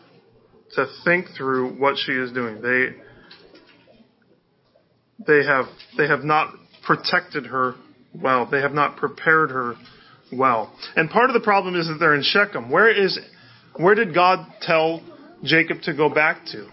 to 0.76 0.86
think 1.04 1.28
through 1.38 1.80
what 1.80 1.96
she 1.98 2.12
is 2.12 2.32
doing. 2.32 2.62
They 2.62 2.96
they 5.26 5.46
have 5.46 5.66
they 5.98 6.08
have 6.08 6.24
not 6.24 6.54
protected 6.86 7.48
her 7.48 7.76
well. 8.14 8.48
They 8.50 8.62
have 8.62 8.74
not 8.74 8.98
prepared 8.98 9.52
her 9.52 9.76
well. 10.32 10.74
And 10.96 11.10
part 11.10 11.30
of 11.30 11.34
the 11.34 11.42
problem 11.42 11.76
is 11.76 11.88
that 11.88 11.98
they're 12.00 12.16
in 12.16 12.24
Shechem. 12.24 12.70
Where 12.70 12.90
is 12.90 13.20
where 13.76 13.96
did 13.96 14.14
God 14.14 14.46
tell 14.62 15.02
Jacob 15.44 15.82
to 15.84 15.94
go 15.94 16.10
back 16.10 16.46
to? 16.52 16.68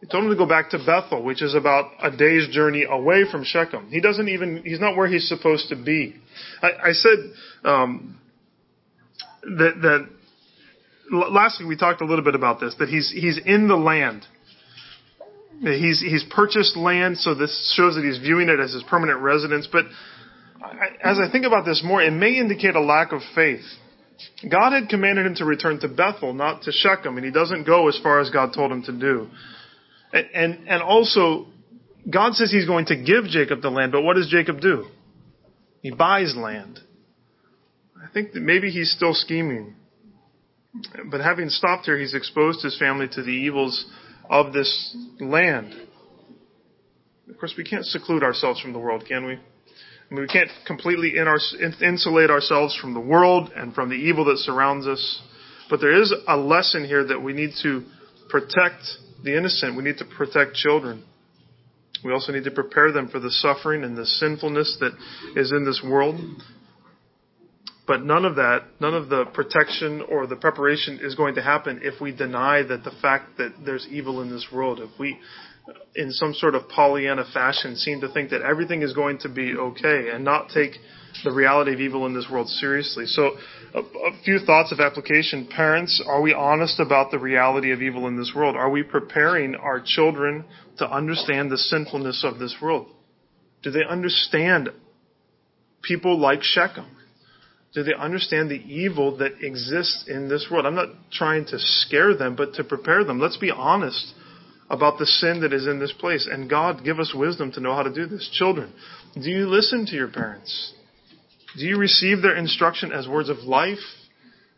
He 0.00 0.06
told 0.06 0.24
him 0.24 0.30
to 0.30 0.36
go 0.36 0.46
back 0.46 0.70
to 0.70 0.78
Bethel, 0.78 1.22
which 1.22 1.42
is 1.42 1.54
about 1.54 1.90
a 2.02 2.14
day's 2.14 2.48
journey 2.48 2.84
away 2.88 3.24
from 3.30 3.44
Shechem. 3.44 3.88
He 3.90 4.00
doesn't 4.00 4.28
even 4.28 4.62
he's 4.64 4.80
not 4.80 4.96
where 4.96 5.08
he's 5.08 5.28
supposed 5.28 5.68
to 5.70 5.76
be. 5.76 6.16
I, 6.62 6.70
I 6.88 6.92
said 6.92 7.18
um, 7.64 8.20
that 9.42 9.80
that 9.82 10.08
last 11.10 11.60
week 11.60 11.68
we 11.68 11.76
talked 11.76 12.00
a 12.00 12.04
little 12.04 12.24
bit 12.24 12.34
about 12.34 12.60
this, 12.60 12.74
that 12.78 12.88
he's, 12.88 13.10
he's 13.10 13.38
in 13.44 13.68
the 13.68 13.76
land. 13.76 14.26
He's, 15.60 16.00
he's 16.00 16.24
purchased 16.30 16.76
land, 16.76 17.18
so 17.18 17.34
this 17.34 17.74
shows 17.76 17.94
that 17.94 18.04
he's 18.04 18.18
viewing 18.18 18.48
it 18.48 18.60
as 18.60 18.72
his 18.72 18.82
permanent 18.82 19.20
residence. 19.20 19.66
But 19.70 19.86
as 21.02 21.18
I 21.18 21.30
think 21.30 21.46
about 21.46 21.64
this 21.64 21.82
more, 21.84 22.02
it 22.02 22.10
may 22.10 22.36
indicate 22.36 22.74
a 22.74 22.80
lack 22.80 23.12
of 23.12 23.22
faith. 23.34 23.64
God 24.50 24.72
had 24.72 24.88
commanded 24.88 25.26
him 25.26 25.34
to 25.36 25.44
return 25.44 25.80
to 25.80 25.88
Bethel, 25.88 26.32
not 26.32 26.62
to 26.62 26.72
Shechem, 26.72 27.16
and 27.16 27.24
he 27.24 27.30
doesn't 27.30 27.64
go 27.64 27.88
as 27.88 27.98
far 28.02 28.20
as 28.20 28.30
God 28.30 28.52
told 28.54 28.72
him 28.72 28.82
to 28.84 28.92
do. 28.92 29.28
And, 30.12 30.26
and, 30.34 30.68
and 30.68 30.82
also, 30.82 31.46
God 32.08 32.34
says 32.34 32.50
he's 32.50 32.66
going 32.66 32.86
to 32.86 32.96
give 32.96 33.24
Jacob 33.24 33.62
the 33.62 33.70
land, 33.70 33.92
but 33.92 34.02
what 34.02 34.16
does 34.16 34.28
Jacob 34.28 34.60
do? 34.60 34.86
He 35.82 35.90
buys 35.90 36.34
land. 36.36 36.80
I 38.02 38.12
think 38.12 38.32
that 38.32 38.40
maybe 38.40 38.70
he's 38.70 38.90
still 38.90 39.14
scheming. 39.14 39.74
But 41.10 41.20
having 41.20 41.48
stopped 41.48 41.86
here, 41.86 41.98
he's 41.98 42.14
exposed 42.14 42.62
his 42.62 42.78
family 42.78 43.08
to 43.12 43.22
the 43.22 43.30
evils 43.30 43.86
of 44.28 44.52
this 44.52 44.96
land. 45.20 45.74
Of 47.28 47.38
course, 47.38 47.54
we 47.56 47.64
can't 47.64 47.84
seclude 47.84 48.22
ourselves 48.22 48.60
from 48.60 48.72
the 48.72 48.78
world, 48.78 49.04
can 49.06 49.26
we? 49.26 49.34
I 49.34 50.14
mean, 50.14 50.20
we 50.20 50.28
can't 50.28 50.50
completely 50.66 51.14
insulate 51.16 52.30
ourselves 52.30 52.76
from 52.76 52.94
the 52.94 53.00
world 53.00 53.50
and 53.56 53.74
from 53.74 53.88
the 53.88 53.96
evil 53.96 54.24
that 54.26 54.38
surrounds 54.38 54.86
us. 54.86 55.22
But 55.68 55.80
there 55.80 56.00
is 56.00 56.14
a 56.28 56.36
lesson 56.36 56.84
here 56.84 57.04
that 57.06 57.20
we 57.20 57.32
need 57.32 57.50
to 57.62 57.84
protect 58.28 58.84
the 59.24 59.36
innocent. 59.36 59.76
We 59.76 59.82
need 59.82 59.98
to 59.98 60.04
protect 60.04 60.54
children. 60.54 61.04
We 62.04 62.12
also 62.12 62.32
need 62.32 62.44
to 62.44 62.52
prepare 62.52 62.92
them 62.92 63.08
for 63.08 63.18
the 63.18 63.30
suffering 63.30 63.82
and 63.82 63.96
the 63.96 64.06
sinfulness 64.06 64.76
that 64.80 64.92
is 65.34 65.50
in 65.50 65.64
this 65.64 65.82
world. 65.84 66.20
But 67.86 68.02
none 68.02 68.24
of 68.24 68.34
that, 68.36 68.64
none 68.80 68.94
of 68.94 69.08
the 69.08 69.26
protection 69.26 70.02
or 70.08 70.26
the 70.26 70.36
preparation 70.36 70.98
is 71.00 71.14
going 71.14 71.36
to 71.36 71.42
happen 71.42 71.80
if 71.82 72.00
we 72.00 72.12
deny 72.12 72.62
that 72.62 72.82
the 72.82 72.90
fact 73.00 73.38
that 73.38 73.52
there's 73.64 73.86
evil 73.90 74.22
in 74.22 74.30
this 74.30 74.48
world. 74.52 74.80
If 74.80 74.90
we, 74.98 75.16
in 75.94 76.10
some 76.10 76.34
sort 76.34 76.56
of 76.56 76.68
Pollyanna 76.68 77.24
fashion, 77.32 77.76
seem 77.76 78.00
to 78.00 78.08
think 78.12 78.30
that 78.30 78.42
everything 78.42 78.82
is 78.82 78.92
going 78.92 79.18
to 79.18 79.28
be 79.28 79.54
okay 79.54 80.10
and 80.12 80.24
not 80.24 80.48
take 80.48 80.72
the 81.22 81.32
reality 81.32 81.72
of 81.72 81.80
evil 81.80 82.06
in 82.06 82.14
this 82.14 82.26
world 82.30 82.48
seriously. 82.48 83.06
So, 83.06 83.36
a, 83.74 83.80
a 83.80 84.22
few 84.24 84.40
thoughts 84.40 84.72
of 84.72 84.80
application. 84.80 85.46
Parents, 85.46 86.02
are 86.06 86.20
we 86.20 86.34
honest 86.34 86.80
about 86.80 87.10
the 87.10 87.18
reality 87.18 87.72
of 87.72 87.82
evil 87.82 88.08
in 88.08 88.16
this 88.16 88.32
world? 88.34 88.56
Are 88.56 88.68
we 88.68 88.82
preparing 88.82 89.54
our 89.54 89.80
children 89.84 90.44
to 90.78 90.90
understand 90.90 91.50
the 91.50 91.58
sinfulness 91.58 92.24
of 92.24 92.38
this 92.38 92.56
world? 92.60 92.88
Do 93.62 93.70
they 93.70 93.84
understand 93.88 94.70
people 95.82 96.18
like 96.18 96.42
Shechem? 96.42 96.86
Do 97.76 97.82
they 97.82 97.92
understand 97.92 98.50
the 98.50 98.54
evil 98.54 99.18
that 99.18 99.32
exists 99.42 100.06
in 100.08 100.30
this 100.30 100.48
world? 100.50 100.64
I'm 100.64 100.74
not 100.74 100.88
trying 101.12 101.44
to 101.48 101.58
scare 101.58 102.16
them, 102.16 102.34
but 102.34 102.54
to 102.54 102.64
prepare 102.64 103.04
them. 103.04 103.20
Let's 103.20 103.36
be 103.36 103.50
honest 103.50 104.14
about 104.70 104.98
the 104.98 105.04
sin 105.04 105.42
that 105.42 105.52
is 105.52 105.66
in 105.66 105.78
this 105.78 105.92
place. 105.92 106.26
And 106.26 106.48
God, 106.48 106.84
give 106.86 106.98
us 106.98 107.12
wisdom 107.14 107.52
to 107.52 107.60
know 107.60 107.74
how 107.74 107.82
to 107.82 107.92
do 107.92 108.06
this. 108.06 108.30
Children, 108.32 108.72
do 109.12 109.28
you 109.28 109.46
listen 109.46 109.84
to 109.84 109.94
your 109.94 110.08
parents? 110.08 110.72
Do 111.58 111.66
you 111.66 111.76
receive 111.76 112.22
their 112.22 112.34
instruction 112.34 112.92
as 112.92 113.06
words 113.06 113.28
of 113.28 113.40
life 113.40 113.84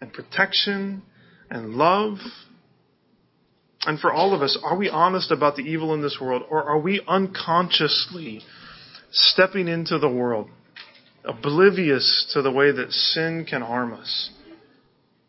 and 0.01 0.13
protection 0.13 1.03
and 1.51 1.75
love? 1.75 2.19
And 3.83 3.99
for 3.99 4.13
all 4.13 4.33
of 4.33 4.43
us, 4.43 4.57
are 4.63 4.77
we 4.77 4.89
honest 4.89 5.33
about 5.33 5.57
the 5.57 5.63
evil 5.63 5.93
in 5.93 6.03
this 6.03 6.19
world 6.21 6.45
or 6.49 6.63
are 6.63 6.79
we 6.79 7.01
unconsciously 7.09 8.43
stepping 9.11 9.67
into 9.67 9.99
the 9.99 10.09
world, 10.09 10.51
oblivious 11.29 12.31
to 12.33 12.43
the 12.43 12.51
way 12.51 12.73
that 12.73 12.91
sin 12.91 13.47
can 13.49 13.63
harm 13.63 13.93
us? 13.93 14.31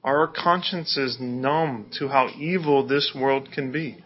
Our 0.03 0.27
consciences 0.27 1.17
numb 1.19 1.91
to 1.99 2.07
how 2.07 2.29
evil 2.39 2.87
this 2.87 3.11
world 3.13 3.49
can 3.53 3.71
be? 3.71 3.97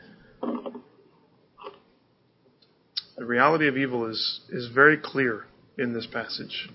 The 3.15 3.25
reality 3.25 3.67
of 3.67 3.77
evil 3.77 4.09
is, 4.09 4.41
is 4.49 4.69
very 4.73 4.97
clear 4.97 5.45
in 5.77 5.93
this 5.93 6.07
passage. 6.11 6.67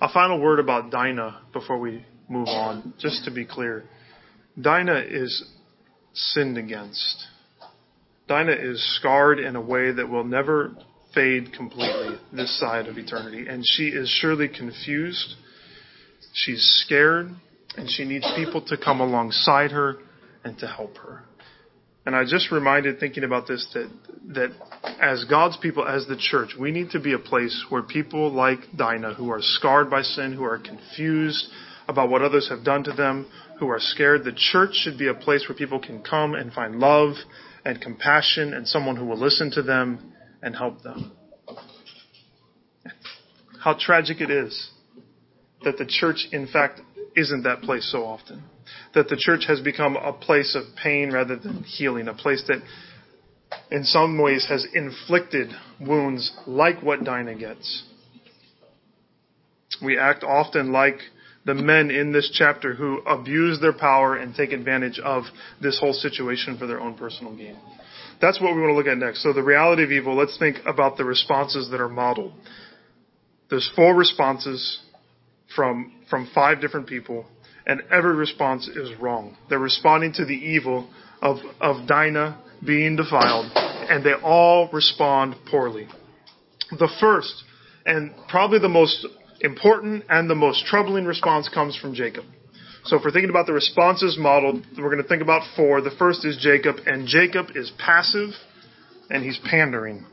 A 0.00 0.08
final 0.12 0.38
word 0.38 0.60
about 0.60 0.90
Dinah 0.90 1.40
before 1.52 1.78
we 1.78 2.04
move 2.28 2.48
on, 2.48 2.92
just 2.98 3.24
to 3.24 3.30
be 3.30 3.46
clear. 3.46 3.84
Dinah 4.60 5.04
is 5.08 5.50
sinned 6.12 6.58
against. 6.58 7.26
Dinah 8.28 8.52
is 8.52 8.96
scarred 8.98 9.38
in 9.40 9.56
a 9.56 9.60
way 9.60 9.90
that 9.90 10.08
will 10.08 10.24
never 10.24 10.76
fade 11.14 11.52
completely 11.52 12.18
this 12.32 12.58
side 12.58 12.86
of 12.86 12.98
eternity. 12.98 13.46
And 13.48 13.64
she 13.66 13.88
is 13.88 14.08
surely 14.08 14.48
confused. 14.48 15.34
She's 16.32 16.82
scared. 16.84 17.30
And 17.76 17.90
she 17.90 18.04
needs 18.04 18.26
people 18.36 18.62
to 18.66 18.76
come 18.76 19.00
alongside 19.00 19.72
her 19.72 19.96
and 20.44 20.58
to 20.58 20.66
help 20.66 20.96
her. 20.98 21.22
And 22.06 22.14
I 22.14 22.24
just 22.24 22.52
reminded 22.52 23.00
thinking 23.00 23.24
about 23.24 23.48
this 23.48 23.66
that, 23.72 23.90
that 24.34 24.50
as 25.00 25.24
God's 25.24 25.56
people, 25.56 25.86
as 25.86 26.06
the 26.06 26.16
church, 26.18 26.50
we 26.58 26.70
need 26.70 26.90
to 26.90 27.00
be 27.00 27.14
a 27.14 27.18
place 27.18 27.64
where 27.70 27.82
people 27.82 28.30
like 28.30 28.58
Dinah, 28.76 29.14
who 29.14 29.30
are 29.30 29.40
scarred 29.40 29.88
by 29.88 30.02
sin, 30.02 30.34
who 30.34 30.44
are 30.44 30.58
confused 30.58 31.48
about 31.88 32.10
what 32.10 32.22
others 32.22 32.48
have 32.50 32.64
done 32.64 32.84
to 32.84 32.92
them, 32.92 33.26
who 33.58 33.68
are 33.68 33.80
scared, 33.80 34.24
the 34.24 34.32
church 34.32 34.74
should 34.74 34.98
be 34.98 35.08
a 35.08 35.14
place 35.14 35.46
where 35.48 35.56
people 35.56 35.80
can 35.80 36.02
come 36.02 36.34
and 36.34 36.52
find 36.52 36.78
love 36.78 37.14
and 37.64 37.80
compassion 37.80 38.52
and 38.52 38.68
someone 38.68 38.96
who 38.96 39.04
will 39.06 39.18
listen 39.18 39.50
to 39.50 39.62
them 39.62 40.13
and 40.44 40.54
help 40.54 40.82
them. 40.82 41.10
How 43.60 43.74
tragic 43.76 44.20
it 44.20 44.30
is 44.30 44.70
that 45.64 45.78
the 45.78 45.86
church, 45.86 46.28
in 46.30 46.46
fact, 46.46 46.82
isn't 47.16 47.42
that 47.44 47.62
place 47.62 47.90
so 47.90 48.04
often 48.04 48.44
that 48.94 49.08
the 49.08 49.16
church 49.18 49.44
has 49.48 49.60
become 49.60 49.96
a 49.96 50.12
place 50.12 50.54
of 50.54 50.64
pain 50.76 51.10
rather 51.10 51.36
than 51.36 51.64
healing, 51.64 52.08
a 52.08 52.14
place 52.14 52.42
that 52.46 52.62
in 53.70 53.84
some 53.84 54.20
ways 54.20 54.46
has 54.48 54.66
inflicted 54.74 55.48
wounds 55.80 56.32
like 56.46 56.82
what 56.82 57.04
Dinah 57.04 57.36
gets. 57.36 57.84
We 59.82 59.98
act 59.98 60.24
often 60.24 60.72
like 60.72 60.98
the 61.44 61.54
men 61.54 61.90
in 61.90 62.12
this 62.12 62.30
chapter 62.32 62.74
who 62.74 62.98
abuse 63.00 63.60
their 63.60 63.72
power 63.72 64.16
and 64.16 64.34
take 64.34 64.52
advantage 64.52 64.98
of 64.98 65.24
this 65.60 65.78
whole 65.78 65.92
situation 65.92 66.58
for 66.58 66.66
their 66.66 66.80
own 66.80 66.94
personal 66.94 67.36
gain. 67.36 67.58
That's 68.20 68.40
what 68.40 68.54
we 68.54 68.60
want 68.60 68.72
to 68.72 68.76
look 68.76 68.86
at 68.86 68.98
next. 68.98 69.22
So 69.22 69.32
the 69.32 69.42
reality 69.42 69.84
of 69.84 69.92
evil, 69.92 70.16
let's 70.16 70.38
think 70.38 70.58
about 70.66 70.96
the 70.96 71.04
responses 71.04 71.70
that 71.70 71.80
are 71.80 71.88
modeled. 71.88 72.32
There's 73.50 73.70
four 73.76 73.94
responses 73.94 74.80
from, 75.54 75.92
from 76.08 76.30
five 76.34 76.60
different 76.60 76.86
people 76.86 77.26
and 77.66 77.82
every 77.90 78.14
response 78.14 78.68
is 78.68 78.90
wrong. 79.00 79.36
They're 79.48 79.58
responding 79.58 80.12
to 80.14 80.24
the 80.24 80.34
evil 80.34 80.88
of, 81.22 81.38
of 81.60 81.86
Dinah 81.86 82.42
being 82.64 82.96
defiled, 82.96 83.50
and 83.54 84.04
they 84.04 84.14
all 84.14 84.68
respond 84.72 85.36
poorly. 85.50 85.88
The 86.70 86.90
first, 87.00 87.44
and 87.86 88.12
probably 88.28 88.58
the 88.58 88.68
most 88.68 89.06
important 89.40 90.04
and 90.08 90.28
the 90.28 90.34
most 90.34 90.66
troubling 90.66 91.04
response 91.04 91.48
comes 91.48 91.76
from 91.76 91.94
Jacob. 91.94 92.24
So 92.84 92.96
if 92.96 93.04
we're 93.04 93.12
thinking 93.12 93.30
about 93.30 93.46
the 93.46 93.52
responses 93.52 94.16
modeled, 94.18 94.64
we're 94.76 94.90
going 94.90 95.02
to 95.02 95.08
think 95.08 95.22
about 95.22 95.42
four. 95.56 95.80
The 95.80 95.94
first 95.98 96.24
is 96.24 96.36
Jacob, 96.36 96.76
and 96.86 97.06
Jacob 97.06 97.46
is 97.54 97.72
passive 97.78 98.30
and 99.10 99.22
he's 99.22 99.38
pandering. 99.44 100.04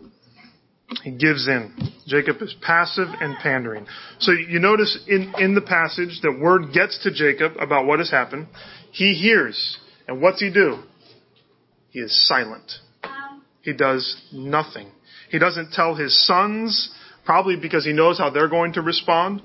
He 1.04 1.12
gives 1.12 1.48
in. 1.48 1.74
Jacob 2.08 2.42
is 2.42 2.54
passive 2.62 3.08
and 3.20 3.36
pandering. 3.38 3.86
So 4.20 4.32
you 4.32 4.60
notice 4.60 5.00
in, 5.08 5.34
in 5.38 5.56
the 5.56 5.62
passage 5.62 6.20
that 6.22 6.40
word 6.40 6.74
gets 6.74 7.02
to 7.04 7.12
Jacob 7.12 7.54
about 7.60 7.86
what 7.86 8.00
has 8.00 8.12
happened. 8.12 8.48
He 8.92 9.14
hears. 9.14 9.78
And 10.08 10.22
what's 10.22 10.42
he 10.42 10.52
do? 10.52 10.84
He 11.92 12.00
is 12.00 12.28
silent. 12.28 12.72
He 13.62 13.74
does 13.74 14.22
nothing. 14.34 14.92
He 15.30 15.40
doesn't 15.40 15.72
tell 15.72 15.96
his 15.96 16.26
sons, 16.26 16.90
probably 17.26 17.56
because 17.56 17.86
he 17.86 17.94
knows 17.94 18.18
how 18.18 18.30
they're 18.30 18.50
going 18.50 18.74
to 18.74 18.82
respond. 18.82 19.42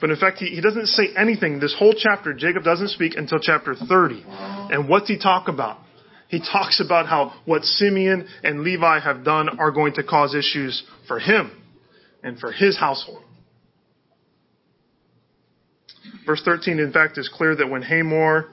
But 0.00 0.10
in 0.10 0.16
fact, 0.16 0.38
he, 0.38 0.46
he 0.46 0.60
doesn't 0.60 0.86
say 0.86 1.08
anything. 1.16 1.60
This 1.60 1.74
whole 1.78 1.94
chapter, 1.96 2.32
Jacob 2.32 2.64
doesn't 2.64 2.88
speak 2.88 3.14
until 3.16 3.38
chapter 3.40 3.74
30. 3.74 4.24
And 4.26 4.88
what's 4.88 5.08
he 5.08 5.18
talk 5.18 5.48
about? 5.48 5.78
he 6.28 6.40
talks 6.40 6.80
about 6.84 7.06
how 7.06 7.32
what 7.46 7.64
Simeon 7.64 8.28
and 8.44 8.60
Levi 8.60 9.00
have 9.00 9.24
done 9.24 9.58
are 9.58 9.70
going 9.70 9.94
to 9.94 10.04
cause 10.04 10.34
issues 10.34 10.84
for 11.08 11.18
him 11.18 11.50
and 12.22 12.38
for 12.38 12.52
his 12.52 12.78
household. 12.78 13.22
Verse 16.26 16.42
13, 16.44 16.78
in 16.78 16.92
fact, 16.92 17.16
is 17.16 17.30
clear 17.32 17.56
that 17.56 17.70
when 17.70 17.82
Hamor 17.82 18.50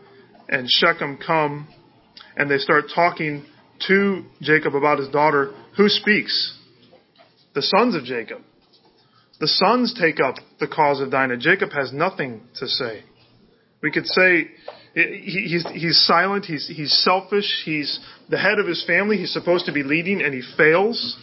and 0.47 0.69
Shechem 0.69 1.19
come 1.25 1.67
and 2.38 2.49
they 2.49 2.57
start 2.57 2.85
talking 2.93 3.45
to 3.88 4.23
Jacob 4.41 4.75
about 4.75 4.99
his 4.99 5.09
daughter, 5.09 5.53
who 5.75 5.89
speaks? 5.89 6.57
The 7.53 7.61
sons 7.61 7.95
of 7.95 8.03
Jacob. 8.05 8.41
The 9.39 9.48
sons 9.48 9.93
take 10.00 10.19
up 10.19 10.36
the 10.60 10.67
cause 10.67 11.02
of 11.02 11.12
Dinah. 11.12 11.38
Jacob 11.38 11.71
has 11.74 11.91
nothing 11.91 12.41
to 12.56 12.67
say. 12.67 13.04
We 13.82 13.91
could 13.91 14.08
say 14.08 14.50
he's, 14.95 16.06
silent, 16.06 16.45
he's 16.45 17.04
selfish, 17.04 17.63
he's 17.65 18.00
the 18.30 18.38
head 18.38 18.60
of 18.60 18.67
his 18.67 18.84
family, 18.86 19.17
he's 19.17 19.34
supposed 19.34 19.65
to 19.65 19.74
be 19.74 19.84
leading 19.84 20.21
and 20.21 20.34
he 20.34 20.41
fails. 20.58 21.17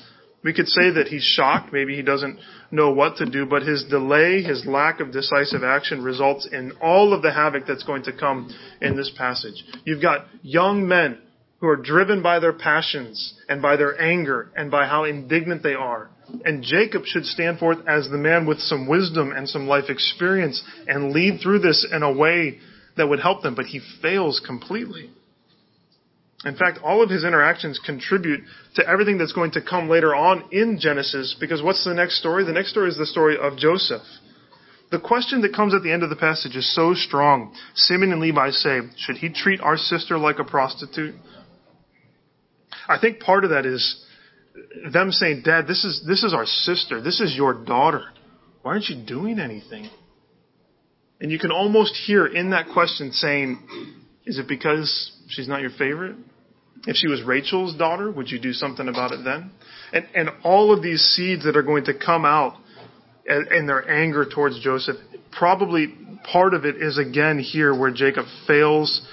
We 0.45 0.53
could 0.53 0.69
say 0.69 0.91
that 0.91 1.07
he's 1.07 1.23
shocked, 1.23 1.73
maybe 1.73 1.95
he 1.95 2.03
doesn't 2.03 2.39
know 2.71 2.91
what 2.93 3.17
to 3.17 3.27
do, 3.27 3.47
but 3.47 3.63
his 3.63 3.85
delay, 3.85 4.43
his 4.43 4.67
lack 4.67 5.01
of 5.01 5.13
decisive 5.13 5.63
action 5.63 6.03
results 6.03 6.49
in 6.51 6.73
all 6.83 7.15
of 7.15 7.23
the 7.23 7.33
havoc 7.33 7.65
that's 7.67 7.85
going 7.85 8.03
to 8.05 8.13
come 8.13 8.53
in 8.81 8.97
this 8.97 9.11
passage. 9.17 9.65
You've 9.85 10.03
got 10.03 10.27
young 10.43 10.87
men 10.87 11.19
who 11.63 11.69
are 11.69 11.77
driven 11.77 12.21
by 12.25 12.41
their 12.41 12.53
passions 12.53 13.35
and 13.49 13.63
by 13.63 13.77
their 13.77 13.99
anger 14.03 14.51
and 14.57 14.69
by 14.69 14.85
how 14.85 15.05
indignant 15.05 15.63
they 15.63 15.75
are. 15.75 16.11
And 16.45 16.65
Jacob 16.65 17.05
should 17.05 17.25
stand 17.25 17.61
forth 17.61 17.79
as 17.87 18.09
the 18.09 18.19
man 18.19 18.47
with 18.47 18.59
some 18.59 18.89
wisdom 18.89 19.31
and 19.31 19.49
some 19.49 19.69
life 19.69 19.85
experience 19.89 20.61
and 20.89 21.13
lead 21.13 21.41
through 21.41 21.61
this 21.61 21.87
in 21.91 22.03
a 22.03 22.13
way 22.13 22.59
that 22.97 23.09
would 23.09 23.21
help 23.21 23.45
them, 23.45 23.55
but 23.55 23.67
he 23.67 23.81
fails 24.03 24.43
completely. 24.45 25.11
In 26.45 26.57
fact, 26.57 26.81
all 26.83 27.01
of 27.01 27.11
his 27.11 27.23
interactions 27.23 27.79
contribute 27.87 28.41
to 28.75 28.89
everything 28.89 29.17
that's 29.17 29.33
going 29.33 29.53
to 29.53 29.63
come 29.63 29.89
later 29.89 30.17
on 30.17 30.47
in 30.51 30.81
Genesis, 30.81 31.37
because 31.39 31.63
what's 31.63 31.85
the 31.85 31.95
next 31.95 32.19
story? 32.19 32.45
The 32.45 32.53
next 32.53 32.71
story 32.71 32.89
is 32.91 32.99
the 32.99 33.07
story 33.07 33.37
of 33.41 33.57
Joseph. 33.57 34.03
The 34.91 34.99
question 34.99 35.43
that 35.43 35.55
comes 35.55 35.75
at 35.75 35.85
the 35.85 35.93
end 35.93 36.03
of 36.03 36.11
the 36.11 36.17
passage 36.17 36.57
is 36.57 36.75
so 36.75 36.93
strong. 36.95 37.55
Simeon 37.77 38.11
and 38.11 38.21
Levi 38.21 38.51
say, 38.51 38.81
should 38.97 39.19
he 39.19 39.33
treat 39.33 39.61
our 39.61 39.77
sister 39.77 40.19
like 40.19 40.41
a 40.41 40.45
prostitute? 40.45 41.15
I 42.93 43.01
think 43.01 43.21
part 43.21 43.45
of 43.45 43.51
that 43.51 43.67
is 43.67 44.05
them 44.93 45.11
saying, 45.11 45.43
Dad, 45.45 45.67
this 45.67 45.85
is, 45.85 46.05
this 46.07 46.23
is 46.23 46.35
our 46.35 46.47
sister. 46.47 47.01
This 47.01 47.21
is 47.21 47.35
your 47.35 47.55
daughter. 47.55 48.05
Why 48.63 48.73
aren't 48.73 48.89
you 48.89 49.05
doing 49.05 49.39
anything? 49.39 49.89
And 51.21 51.31
you 51.31 51.39
can 51.39 51.51
almost 51.51 51.95
hear 52.07 52.27
in 52.27 52.51
that 52.51 52.67
question 52.73 53.13
saying, 53.13 53.61
is 54.27 54.39
it 54.39 54.49
because 54.49 55.13
she's 55.29 55.49
not 55.49 55.61
your 55.61 55.71
favorite? 55.71 56.17
If 56.87 56.97
she 56.97 57.09
was 57.09 57.23
Rachel's 57.23 57.77
daughter, 57.77 58.11
would 58.11 58.31
you 58.31 58.41
do 58.41 58.53
something 58.53 58.89
about 58.89 59.13
it 59.13 59.25
then? 59.25 59.53
And, 59.93 60.07
and 60.15 60.31
all 60.43 60.73
of 60.75 60.83
these 60.83 61.01
seeds 61.01 61.45
that 61.45 61.57
are 61.57 61.63
going 61.63 61.85
to 61.85 61.95
come 61.99 62.25
out 62.25 62.57
in 63.27 63.67
their 63.67 63.89
anger 63.89 64.27
towards 64.27 64.61
Joseph, 64.61 64.97
probably 65.31 65.95
part 66.31 66.55
of 66.55 66.65
it 66.65 66.77
is 66.77 66.99
again 66.99 67.39
here 67.39 67.75
where 67.77 67.93
Jacob 67.93 68.27
fails 68.47 69.07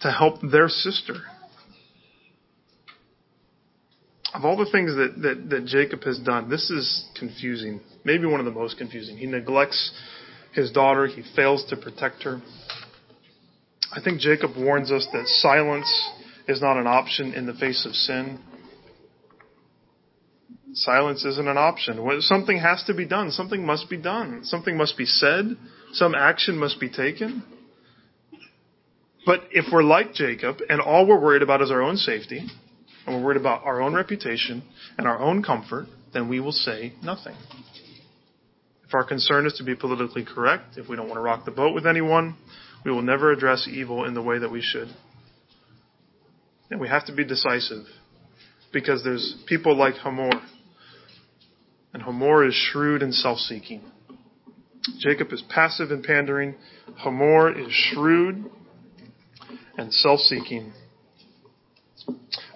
to 0.00 0.10
help 0.10 0.40
their 0.42 0.68
sister. 0.68 1.14
Of 4.34 4.44
all 4.44 4.56
the 4.56 4.70
things 4.70 4.94
that, 4.94 5.22
that, 5.22 5.50
that 5.50 5.64
Jacob 5.64 6.02
has 6.04 6.18
done, 6.18 6.50
this 6.50 6.70
is 6.70 7.04
confusing. 7.18 7.80
Maybe 8.04 8.26
one 8.26 8.40
of 8.40 8.46
the 8.46 8.52
most 8.52 8.76
confusing. 8.76 9.16
He 9.16 9.26
neglects 9.26 9.92
his 10.52 10.70
daughter. 10.70 11.06
He 11.06 11.22
fails 11.34 11.64
to 11.70 11.76
protect 11.76 12.22
her. 12.24 12.40
I 13.90 14.02
think 14.02 14.20
Jacob 14.20 14.50
warns 14.56 14.92
us 14.92 15.06
that 15.12 15.26
silence 15.26 16.10
is 16.46 16.60
not 16.60 16.76
an 16.76 16.86
option 16.86 17.32
in 17.32 17.46
the 17.46 17.54
face 17.54 17.86
of 17.86 17.92
sin. 17.94 18.38
Silence 20.74 21.24
isn't 21.24 21.48
an 21.48 21.56
option. 21.56 21.98
Something 22.20 22.58
has 22.58 22.84
to 22.86 22.94
be 22.94 23.06
done. 23.06 23.30
Something 23.30 23.64
must 23.64 23.88
be 23.88 23.96
done. 23.96 24.44
Something 24.44 24.76
must 24.76 24.98
be 24.98 25.06
said. 25.06 25.56
Some 25.92 26.14
action 26.14 26.58
must 26.58 26.78
be 26.78 26.90
taken. 26.90 27.42
But 29.24 29.40
if 29.50 29.64
we're 29.72 29.82
like 29.82 30.12
Jacob 30.12 30.58
and 30.68 30.80
all 30.80 31.06
we're 31.06 31.20
worried 31.20 31.42
about 31.42 31.62
is 31.62 31.70
our 31.70 31.82
own 31.82 31.96
safety, 31.96 32.46
and 33.08 33.16
we're 33.16 33.24
worried 33.24 33.40
about 33.40 33.64
our 33.64 33.80
own 33.80 33.94
reputation 33.94 34.62
and 34.98 35.06
our 35.06 35.18
own 35.18 35.42
comfort, 35.42 35.86
then 36.12 36.28
we 36.28 36.40
will 36.40 36.52
say 36.52 36.92
nothing. 37.02 37.34
If 38.86 38.94
our 38.94 39.04
concern 39.04 39.46
is 39.46 39.54
to 39.54 39.64
be 39.64 39.74
politically 39.74 40.24
correct, 40.24 40.76
if 40.76 40.88
we 40.88 40.96
don't 40.96 41.08
want 41.08 41.18
to 41.18 41.22
rock 41.22 41.44
the 41.44 41.50
boat 41.50 41.74
with 41.74 41.86
anyone, 41.86 42.36
we 42.84 42.90
will 42.90 43.02
never 43.02 43.32
address 43.32 43.68
evil 43.70 44.04
in 44.04 44.14
the 44.14 44.22
way 44.22 44.38
that 44.38 44.50
we 44.50 44.60
should. 44.62 44.88
And 46.70 46.80
we 46.80 46.88
have 46.88 47.06
to 47.06 47.14
be 47.14 47.24
decisive 47.24 47.84
because 48.72 49.02
there's 49.02 49.36
people 49.46 49.76
like 49.76 49.94
Hamor. 49.94 50.30
And 51.94 52.02
Hamor 52.02 52.46
is 52.46 52.54
shrewd 52.54 53.02
and 53.02 53.14
self 53.14 53.38
seeking. 53.38 53.82
Jacob 54.98 55.32
is 55.32 55.42
passive 55.48 55.90
and 55.90 56.04
pandering. 56.04 56.54
Hamor 56.98 57.58
is 57.58 57.72
shrewd 57.72 58.44
and 59.78 59.92
self 59.92 60.20
seeking. 60.20 60.72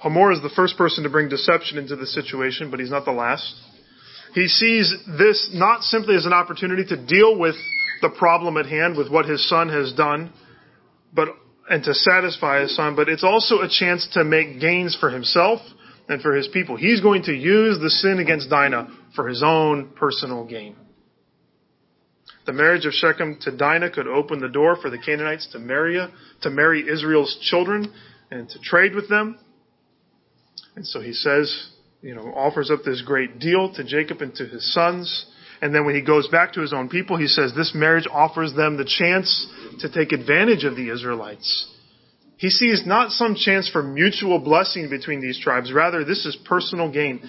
Hamor 0.02 0.32
is 0.32 0.42
the 0.42 0.50
first 0.50 0.76
person 0.76 1.04
to 1.04 1.10
bring 1.10 1.28
deception 1.28 1.78
into 1.78 1.94
the 1.94 2.06
situation, 2.06 2.70
but 2.70 2.80
he's 2.80 2.90
not 2.90 3.04
the 3.04 3.12
last. 3.12 3.54
He 4.34 4.48
sees 4.48 4.92
this 5.18 5.50
not 5.52 5.82
simply 5.82 6.16
as 6.16 6.26
an 6.26 6.32
opportunity 6.32 6.84
to 6.86 6.96
deal 6.96 7.38
with 7.38 7.54
the 8.00 8.10
problem 8.10 8.56
at 8.56 8.66
hand, 8.66 8.96
with 8.96 9.10
what 9.10 9.26
his 9.26 9.48
son 9.48 9.68
has 9.68 9.92
done, 9.92 10.32
but 11.14 11.28
and 11.70 11.84
to 11.84 11.94
satisfy 11.94 12.60
his 12.60 12.74
son, 12.74 12.96
but 12.96 13.08
it's 13.08 13.22
also 13.22 13.60
a 13.60 13.68
chance 13.68 14.08
to 14.14 14.24
make 14.24 14.60
gains 14.60 14.96
for 14.98 15.08
himself 15.08 15.60
and 16.08 16.20
for 16.20 16.34
his 16.34 16.48
people. 16.48 16.76
He's 16.76 17.00
going 17.00 17.22
to 17.24 17.32
use 17.32 17.78
the 17.80 17.88
sin 17.88 18.18
against 18.18 18.50
Dinah 18.50 18.88
for 19.14 19.28
his 19.28 19.42
own 19.44 19.90
personal 19.94 20.44
gain. 20.44 20.74
The 22.44 22.52
marriage 22.52 22.86
of 22.86 22.92
Shechem 22.92 23.38
to 23.42 23.56
Dinah 23.56 23.90
could 23.90 24.08
open 24.08 24.40
the 24.40 24.48
door 24.48 24.76
for 24.82 24.90
the 24.90 24.98
Canaanites 24.98 25.46
to 25.52 25.60
marry, 25.60 26.04
to 26.40 26.50
marry 26.50 26.88
Israel's 26.88 27.38
children 27.42 27.92
and 28.32 28.48
to 28.48 28.58
trade 28.58 28.96
with 28.96 29.08
them. 29.08 29.38
And 30.74 30.86
so 30.86 31.00
he 31.00 31.12
says, 31.12 31.70
you 32.00 32.14
know, 32.14 32.32
offers 32.34 32.70
up 32.70 32.80
this 32.84 33.02
great 33.02 33.38
deal 33.38 33.72
to 33.74 33.84
Jacob 33.84 34.22
and 34.22 34.34
to 34.34 34.46
his 34.46 34.72
sons. 34.72 35.26
And 35.60 35.74
then 35.74 35.84
when 35.84 35.94
he 35.94 36.02
goes 36.02 36.26
back 36.28 36.54
to 36.54 36.60
his 36.60 36.72
own 36.72 36.88
people, 36.88 37.16
he 37.16 37.28
says 37.28 37.52
this 37.54 37.72
marriage 37.74 38.08
offers 38.10 38.52
them 38.54 38.76
the 38.76 38.84
chance 38.84 39.46
to 39.80 39.88
take 39.88 40.12
advantage 40.12 40.64
of 40.64 40.74
the 40.74 40.90
Israelites. 40.90 41.68
He 42.36 42.50
sees 42.50 42.82
not 42.84 43.12
some 43.12 43.36
chance 43.36 43.68
for 43.68 43.84
mutual 43.84 44.40
blessing 44.40 44.90
between 44.90 45.20
these 45.20 45.38
tribes. 45.38 45.72
Rather, 45.72 46.04
this 46.04 46.26
is 46.26 46.36
personal 46.44 46.90
gain. 46.90 47.22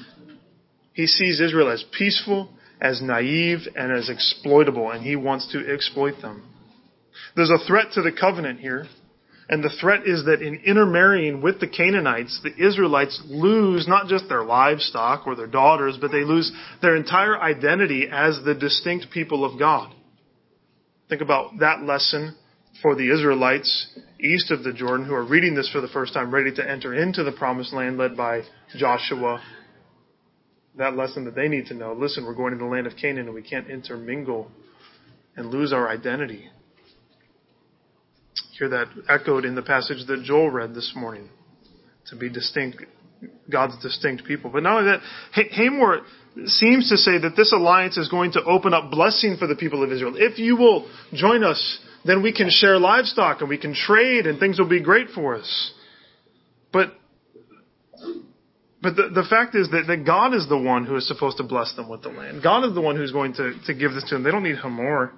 He 0.94 1.06
sees 1.06 1.40
Israel 1.40 1.70
as 1.70 1.86
peaceful, 1.96 2.50
as 2.82 3.00
naive, 3.00 3.60
and 3.76 3.92
as 3.92 4.10
exploitable, 4.10 4.90
and 4.90 5.04
he 5.04 5.16
wants 5.16 5.52
to 5.52 5.72
exploit 5.72 6.20
them. 6.22 6.44
There's 7.36 7.52
a 7.52 7.64
threat 7.68 7.92
to 7.94 8.02
the 8.02 8.12
covenant 8.12 8.60
here. 8.60 8.88
And 9.50 9.64
the 9.64 9.76
threat 9.82 10.08
is 10.08 10.26
that 10.26 10.42
in 10.42 10.56
intermarrying 10.66 11.42
with 11.42 11.60
the 11.60 11.68
Canaanites, 11.68 12.40
the 12.44 12.66
Israelites 12.66 13.22
lose 13.28 13.88
not 13.88 14.08
just 14.08 14.30
their 14.30 14.44
livestock 14.44 15.28
or 15.28 15.36
their 15.36 15.48
daughters, 15.48 15.98
but 16.00 16.12
they 16.12 16.24
lose 16.24 16.52
their 16.82 16.96
entire 16.96 17.38
identity 17.38 18.08
as 18.10 18.40
the 18.46 18.56
distinct 18.56 19.08
people 19.12 19.44
of 19.44 19.60
God. 19.60 19.94
Think 21.10 21.22
about 21.22 21.60
that 21.60 21.84
lesson 21.84 22.36
for 22.82 22.96
the 22.96 23.14
Israelites 23.14 24.00
east 24.20 24.50
of 24.50 24.64
the 24.64 24.72
Jordan 24.72 25.06
who 25.06 25.14
are 25.14 25.26
reading 25.26 25.54
this 25.56 25.70
for 25.70 25.82
the 25.82 25.90
first 25.90 26.14
time, 26.14 26.34
ready 26.34 26.54
to 26.56 26.68
enter 26.68 26.94
into 26.94 27.24
the 27.24 27.34
promised 27.34 27.74
land 27.74 27.98
led 27.98 28.16
by 28.16 28.42
Joshua. 28.78 29.42
That 30.78 30.96
lesson 30.96 31.26
that 31.26 31.36
they 31.36 31.50
need 31.50 31.68
to 31.68 31.74
know. 31.74 31.94
Listen, 31.94 32.26
we're 32.26 32.34
going 32.34 32.54
to 32.54 32.58
the 32.58 32.66
land 32.66 32.88
of 32.88 32.94
Canaan 32.96 33.26
and 33.26 33.36
we 33.36 33.44
can't 33.44 33.70
intermingle 33.70 34.50
and 35.36 35.48
lose 35.48 35.74
our 35.74 35.90
identity 35.90 36.50
hear 38.58 38.70
that 38.70 38.88
echoed 39.10 39.46
in 39.46 39.56
the 39.56 39.62
passage 39.62 40.06
that 40.08 40.24
Joel 40.24 40.50
read 40.50 40.74
this 40.74 40.94
morning. 40.96 41.30
To 42.08 42.16
be 42.16 42.30
distinct, 42.30 42.84
God's 43.50 43.82
distinct 43.82 44.26
people. 44.26 44.50
But 44.52 44.64
not 44.64 44.80
only 44.80 44.92
that, 44.92 45.02
Hamor 45.56 46.02
seems 46.46 46.90
to 46.90 46.98
say 46.98 47.18
that 47.20 47.36
this 47.36 47.54
alliance 47.54 47.98
is 47.98 48.10
going 48.10 48.34
to 48.34 48.44
open 48.44 48.74
up 48.74 48.92
blessing 48.92 49.38
for 49.38 49.48
the 49.48 49.56
people 49.56 49.84
of 49.84 49.92
Israel. 49.92 50.16
If 50.18 50.38
you 50.38 50.58
will 50.58 50.90
join 51.14 51.44
us, 51.44 51.80
then 52.06 52.22
we 52.22 52.34
can 52.34 52.50
share 52.50 52.78
livestock 52.78 53.40
and 53.40 53.50
we 53.50 53.58
can 53.58 53.74
trade 53.74 54.28
and 54.28 54.40
things 54.40 54.60
will 54.60 54.68
be 54.68 54.82
great 54.82 55.10
for 55.10 55.36
us. 55.36 55.74
But 56.72 56.94
but 58.82 58.98
the, 58.98 59.10
the 59.14 59.24
fact 59.30 59.56
is 59.56 59.70
that, 59.70 59.86
that 59.88 60.06
God 60.06 60.34
is 60.34 60.50
the 60.50 60.58
one 60.58 60.86
who 60.86 60.98
is 60.98 61.08
supposed 61.08 61.38
to 61.38 61.44
bless 61.44 61.74
them 61.76 61.88
with 61.88 62.02
the 62.02 62.10
land. 62.10 62.44
God 62.44 62.66
is 62.66 62.76
the 62.76 62.82
one 62.82 62.98
who's 62.98 63.14
going 63.14 63.34
to, 63.36 63.54
to 63.68 63.74
give 63.74 63.94
this 63.94 64.04
to 64.10 64.16
them. 64.16 64.24
They 64.24 64.32
don't 64.32 64.44
need 64.44 64.58
Hamor. 64.58 65.14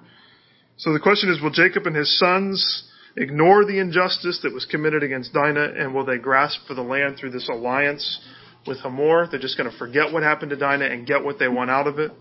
So 0.76 0.92
the 0.92 1.00
question 1.00 1.30
is, 1.30 1.42
will 1.42 1.50
Jacob 1.50 1.84
and 1.84 1.96
his 1.96 2.16
sons 2.16 2.84
ignore 3.16 3.64
the 3.64 3.78
injustice 3.78 4.40
that 4.42 4.52
was 4.52 4.66
committed 4.66 5.02
against 5.02 5.32
Dinah, 5.32 5.72
and 5.76 5.94
will 5.94 6.04
they 6.04 6.18
grasp 6.18 6.60
for 6.66 6.74
the 6.74 6.82
land 6.82 7.16
through 7.18 7.30
this 7.30 7.48
alliance 7.48 8.20
with 8.66 8.78
Hamor? 8.78 9.28
They're 9.30 9.40
just 9.40 9.56
going 9.56 9.70
to 9.70 9.78
forget 9.78 10.12
what 10.12 10.22
happened 10.22 10.50
to 10.50 10.56
Dinah 10.56 10.86
and 10.86 11.06
get 11.06 11.24
what 11.24 11.38
they 11.38 11.48
want 11.48 11.70
out 11.70 11.86
of 11.86 11.98
it, 11.98 12.12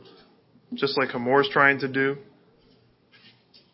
just 0.74 0.98
like 0.98 1.10
Hamor's 1.10 1.50
trying 1.52 1.80
to 1.80 1.88
do. 1.88 2.18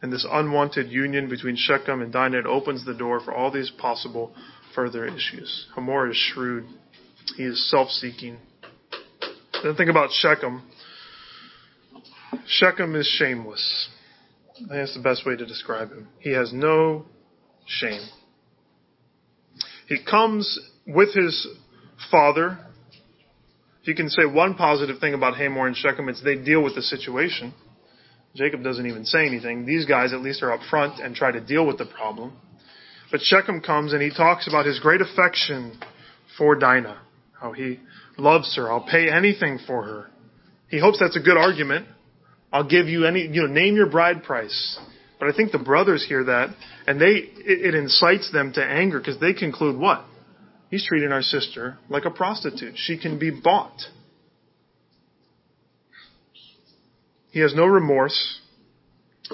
And 0.02 0.12
this 0.12 0.26
unwanted 0.30 0.90
union 0.90 1.30
between 1.30 1.56
Shechem 1.56 2.02
and 2.02 2.12
Dinah 2.12 2.40
it 2.40 2.46
opens 2.48 2.86
the 2.86 2.96
door 2.96 3.20
for 3.20 3.34
all 3.34 3.52
these 3.52 3.70
possible 3.70 4.34
further 4.74 5.06
issues. 5.06 5.68
Hamor 5.76 6.10
is 6.10 6.18
shrewd. 6.18 6.66
He 7.38 7.44
is 7.44 7.70
self-seeking. 7.70 8.38
Then 9.64 9.76
think 9.76 9.92
about 9.92 10.10
Shechem. 10.12 10.64
Shechem 12.48 12.96
is 12.96 13.08
shameless. 13.20 13.90
I 14.56 14.58
think 14.58 14.70
that's 14.70 14.96
the 14.96 15.04
best 15.04 15.26
way 15.26 15.36
to 15.36 15.46
describe 15.46 15.92
him. 15.92 16.08
He 16.20 16.32
has 16.32 16.52
no 16.52 17.06
shame. 17.72 18.02
He 19.88 19.98
comes 20.04 20.60
with 20.86 21.14
his 21.14 21.48
father. 22.10 22.58
If 23.82 23.88
you 23.88 23.96
can 23.96 24.10
say 24.10 24.26
one 24.26 24.56
positive 24.56 25.00
thing 25.00 25.14
about 25.14 25.38
Hamor 25.38 25.68
and 25.68 25.76
Shechem, 25.76 26.08
it's 26.10 26.24
they 26.24 26.36
deal 26.36 26.64
with 26.64 26.76
the 26.76 26.82
situation. 26.82 27.54
Jacob 28.36 28.64
doesn't 28.64 28.86
even 28.86 29.06
say 29.06 29.26
anything. 29.26 29.66
These 29.66 29.86
guys 29.86 30.14
at 30.14 30.22
least 30.22 30.42
are 30.44 30.54
up 30.54 30.62
front 30.70 31.00
and 31.00 31.16
try 31.16 31.32
to 31.32 31.42
deal 31.42 31.66
with 31.66 31.78
the 31.78 31.86
problem. 31.86 32.34
But 33.12 33.22
Shechem 33.22 33.62
comes 33.62 33.92
and 33.92 34.02
he 34.02 34.10
talks 34.10 34.48
about 34.48 34.66
his 34.66 34.80
great 34.80 35.02
affection 35.02 35.78
for 36.38 36.56
Dinah, 36.56 37.02
how 37.40 37.52
he 37.52 37.80
loves 38.18 38.56
her. 38.56 38.72
I'll 38.72 38.88
pay 38.90 39.10
anything 39.10 39.60
for 39.68 39.84
her. 39.84 40.10
He 40.70 40.80
hopes 40.80 41.00
that's 41.00 41.18
a 41.18 41.22
good 41.22 41.36
argument. 41.36 41.88
I'll 42.54 42.68
give 42.68 42.88
you 42.88 43.06
any, 43.06 43.28
you 43.28 43.48
know, 43.48 43.54
name 43.54 43.76
your 43.76 43.90
bride 43.90 44.24
price. 44.24 44.80
But 45.22 45.30
I 45.30 45.34
think 45.34 45.52
the 45.52 45.60
brothers 45.60 46.04
hear 46.04 46.24
that 46.24 46.50
and 46.88 47.00
they, 47.00 47.12
it, 47.12 47.36
it 47.46 47.76
incites 47.76 48.32
them 48.32 48.54
to 48.54 48.64
anger 48.64 48.98
because 48.98 49.20
they 49.20 49.34
conclude 49.34 49.80
what? 49.80 50.04
He's 50.72 50.84
treating 50.84 51.12
our 51.12 51.22
sister 51.22 51.78
like 51.90 52.06
a 52.06 52.10
prostitute. 52.10 52.74
She 52.76 52.98
can 52.98 53.20
be 53.20 53.30
bought. 53.30 53.80
He 57.30 57.40
has 57.42 57.54
no 57.54 57.68
remorse. 57.68 58.40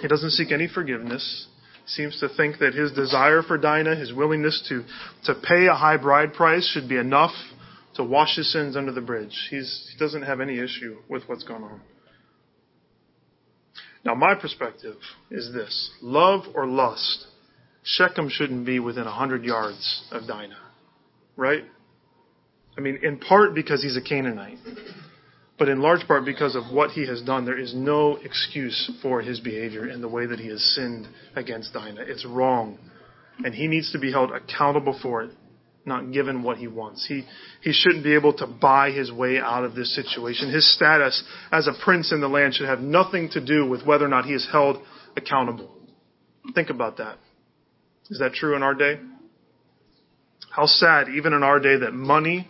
He 0.02 0.10
doesn't 0.10 0.32
seek 0.32 0.52
any 0.52 0.68
forgiveness. 0.68 1.48
Seems 1.86 2.20
to 2.20 2.28
think 2.28 2.60
that 2.60 2.74
his 2.74 2.92
desire 2.92 3.42
for 3.42 3.58
Dinah, 3.58 3.96
his 3.96 4.12
willingness 4.12 4.62
to, 4.68 4.84
to 5.24 5.40
pay 5.42 5.68
a 5.68 5.74
high 5.74 5.96
bride 5.96 6.34
price 6.34 6.70
should 6.70 6.90
be 6.90 6.98
enough 6.98 7.32
to 7.96 8.04
wash 8.04 8.36
his 8.36 8.52
sins 8.52 8.76
under 8.76 8.92
the 8.92 9.00
bridge. 9.00 9.48
He's, 9.50 9.90
he 9.94 9.98
doesn't 9.98 10.24
have 10.24 10.42
any 10.42 10.60
issue 10.60 10.98
with 11.08 11.24
what's 11.30 11.46
going 11.46 11.64
on. 11.64 11.80
Now, 14.06 14.14
my 14.16 14.36
perspective 14.36 14.96
is 15.32 15.52
this 15.54 15.92
love 16.02 16.44
or 16.54 16.66
lust, 16.66 17.28
Shechem 17.84 18.30
shouldn't 18.30 18.66
be 18.66 18.80
within 18.80 19.06
100 19.06 19.44
yards 19.44 20.04
of 20.12 20.28
Dinah. 20.28 20.58
Right? 21.36 21.64
I 22.78 22.82
mean, 22.82 23.00
in 23.02 23.20
part 23.20 23.56
because 23.56 23.82
he's 23.82 23.98
a 23.98 24.02
Canaanite, 24.02 24.60
but 25.58 25.70
in 25.70 25.82
large 25.82 26.06
part 26.08 26.26
because 26.26 26.56
of 26.56 26.72
what 26.72 26.92
he 26.92 27.08
has 27.08 27.22
done. 27.22 27.46
There 27.46 27.58
is 27.58 27.74
no 27.74 28.18
excuse 28.18 28.92
for 29.02 29.22
his 29.22 29.40
behavior 29.40 29.88
in 29.90 30.02
the 30.02 30.08
way 30.08 30.28
that 30.28 30.40
he 30.40 30.50
has 30.50 30.62
sinned 30.76 31.08
against 31.36 31.74
Dinah. 31.74 32.02
It's 32.02 32.26
wrong. 32.26 32.78
And 33.44 33.54
he 33.54 33.68
needs 33.68 33.92
to 33.92 34.00
be 34.00 34.12
held 34.12 34.32
accountable 34.32 34.98
for 35.02 35.24
it 35.24 35.32
not 35.88 36.12
given 36.12 36.44
what 36.44 36.58
he 36.58 36.68
wants. 36.68 37.06
He, 37.08 37.24
he 37.62 37.72
shouldn't 37.72 38.04
be 38.04 38.14
able 38.14 38.34
to 38.34 38.48
buy 38.48 38.92
his 38.92 39.12
way 39.12 39.40
out 39.40 39.64
of 39.64 39.74
this 39.74 39.96
situation. 39.96 40.52
His 40.52 40.72
status 40.76 41.24
as 41.52 41.68
a 41.68 41.74
prince 41.84 42.12
in 42.12 42.22
the 42.22 42.28
land 42.28 42.54
should 42.54 42.68
have 42.68 42.82
nothing 42.82 43.30
to 43.32 43.44
do 43.44 43.66
with 43.66 43.86
whether 43.86 44.06
or 44.06 44.10
not 44.10 44.26
he 44.26 44.34
is 44.34 44.48
held 44.52 44.78
accountable. 45.16 45.72
Think 46.54 46.70
about 46.70 46.98
that. 46.98 47.18
Is 48.10 48.20
that 48.20 48.34
true 48.34 48.56
in 48.56 48.64
our 48.64 48.74
day? 48.74 49.00
How 50.52 50.66
sad, 50.66 51.08
even 51.10 51.34
in 51.34 51.44
our 51.44 51.60
day, 51.60 51.78
that 51.78 51.94
money 51.94 52.48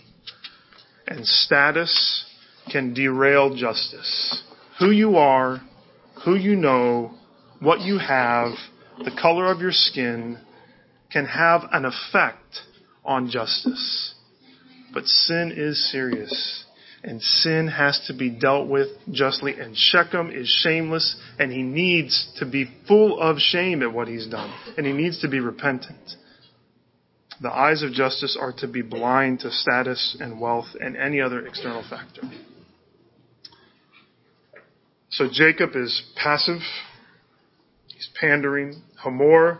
and 1.07 1.25
status 1.25 2.25
can 2.71 2.93
derail 2.93 3.55
justice. 3.55 4.43
Who 4.79 4.91
you 4.91 5.17
are, 5.17 5.61
who 6.25 6.35
you 6.35 6.55
know, 6.55 7.15
what 7.59 7.81
you 7.81 7.97
have, 7.97 8.53
the 9.03 9.17
color 9.19 9.51
of 9.51 9.59
your 9.59 9.71
skin 9.71 10.37
can 11.11 11.25
have 11.25 11.61
an 11.71 11.85
effect 11.85 12.59
on 13.07 13.29
justice. 13.29 14.13
But 14.93 15.07
sin 15.07 15.53
is 15.55 15.91
serious. 15.91 16.65
And 17.03 17.21
sin 17.21 17.67
has 17.67 18.03
to 18.07 18.13
be 18.13 18.29
dealt 18.29 18.67
with 18.67 18.89
justly. 19.11 19.53
And 19.59 19.75
Shechem 19.77 20.29
is 20.29 20.47
shameless 20.47 21.15
and 21.39 21.51
he 21.51 21.61
needs 21.61 22.33
to 22.39 22.45
be 22.45 22.69
full 22.87 23.19
of 23.19 23.37
shame 23.37 23.81
at 23.81 23.93
what 23.93 24.07
he's 24.07 24.27
done. 24.27 24.53
And 24.77 24.85
he 24.85 24.91
needs 24.91 25.21
to 25.21 25.29
be 25.29 25.39
repentant. 25.39 26.15
The 27.39 27.51
eyes 27.51 27.83
of 27.83 27.91
justice 27.91 28.37
are 28.39 28.51
to 28.57 28.67
be 28.67 28.81
blind 28.81 29.41
to 29.41 29.51
status 29.51 30.17
and 30.19 30.41
wealth 30.41 30.75
and 30.79 30.97
any 30.97 31.21
other 31.21 31.45
external 31.45 31.83
factor. 31.87 32.23
So 35.11 35.29
Jacob 35.31 35.75
is 35.75 36.03
passive. 36.15 36.61
He's 37.87 38.09
pandering. 38.19 38.81
Hamor, 39.03 39.59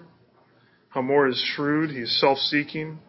Hamor 0.90 1.28
is 1.28 1.42
shrewd. 1.56 1.92
He's 1.92 2.20
self-seeking. 2.20 3.00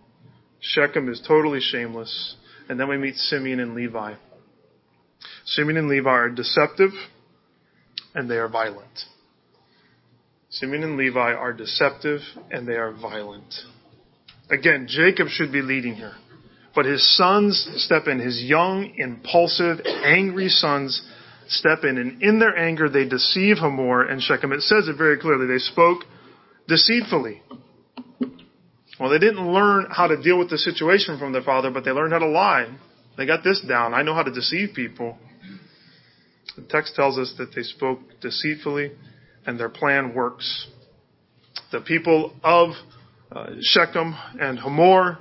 Shechem 0.61 1.09
is 1.09 1.23
totally 1.27 1.61
shameless. 1.61 2.37
And 2.68 2.79
then 2.79 2.88
we 2.88 2.97
meet 2.97 3.16
Simeon 3.16 3.61
and 3.61 3.75
Levi. 3.75 4.14
Simeon 5.44 5.79
and 5.79 5.88
Levi 5.88 6.11
are 6.11 6.31
deceptive 6.31 6.90
and 8.14 8.31
they 8.31 8.37
are 8.37 8.49
violent. 8.49 9.05
Simeon 10.51 10.83
and 10.83 10.97
Levi 10.97 11.33
are 11.33 11.53
deceptive 11.53 12.21
and 12.51 12.66
they 12.66 12.75
are 12.75 12.92
violent. 12.92 13.55
Again, 14.51 14.87
Jacob 14.88 15.29
should 15.29 15.53
be 15.53 15.62
leading 15.62 15.94
here. 15.94 16.14
But 16.75 16.87
his 16.87 17.16
sons 17.16 17.68
step 17.77 18.07
in. 18.07 18.18
His 18.18 18.42
young, 18.42 18.94
impulsive, 18.97 19.79
angry 19.85 20.49
sons 20.49 21.03
step 21.49 21.79
in. 21.83 21.99
And 21.99 22.23
in 22.23 22.38
their 22.38 22.57
anger, 22.57 22.88
they 22.88 23.07
deceive 23.07 23.59
Hamor 23.59 24.05
and 24.05 24.23
Shechem. 24.23 24.53
It 24.53 24.62
says 24.62 24.88
it 24.88 24.97
very 24.97 25.18
clearly. 25.18 25.47
They 25.47 25.59
spoke 25.59 26.05
deceitfully. 26.66 27.42
Well, 28.99 29.11
they 29.11 29.19
didn't 29.19 29.53
learn 29.53 29.87
how 29.91 30.09
to 30.09 30.21
deal 30.21 30.39
with 30.39 30.51
the 30.51 30.59
situation 30.59 31.19
from 31.19 31.33
their 31.33 31.43
father, 31.43 31.71
but 31.71 31.85
they 31.85 31.93
learned 31.93 32.13
how 32.13 32.19
to 32.19 32.29
lie. 32.29 32.67
They 33.17 33.27
got 33.27 33.45
this 33.45 33.61
down. 33.61 33.95
I 33.95 34.03
know 34.03 34.15
how 34.15 34.23
to 34.23 34.33
deceive 34.33 34.75
people. 34.75 35.19
The 36.57 36.63
text 36.63 36.95
tells 36.97 37.19
us 37.19 37.35
that 37.39 37.55
they 37.55 37.63
spoke 37.63 38.01
deceitfully 38.21 38.93
and 39.47 39.59
their 39.59 39.69
plan 39.69 40.15
works. 40.15 40.67
The 41.71 41.81
people 41.81 42.33
of 42.43 42.71
uh, 43.31 43.51
Shechem 43.61 44.15
and 44.41 44.59
Hamor 44.59 45.19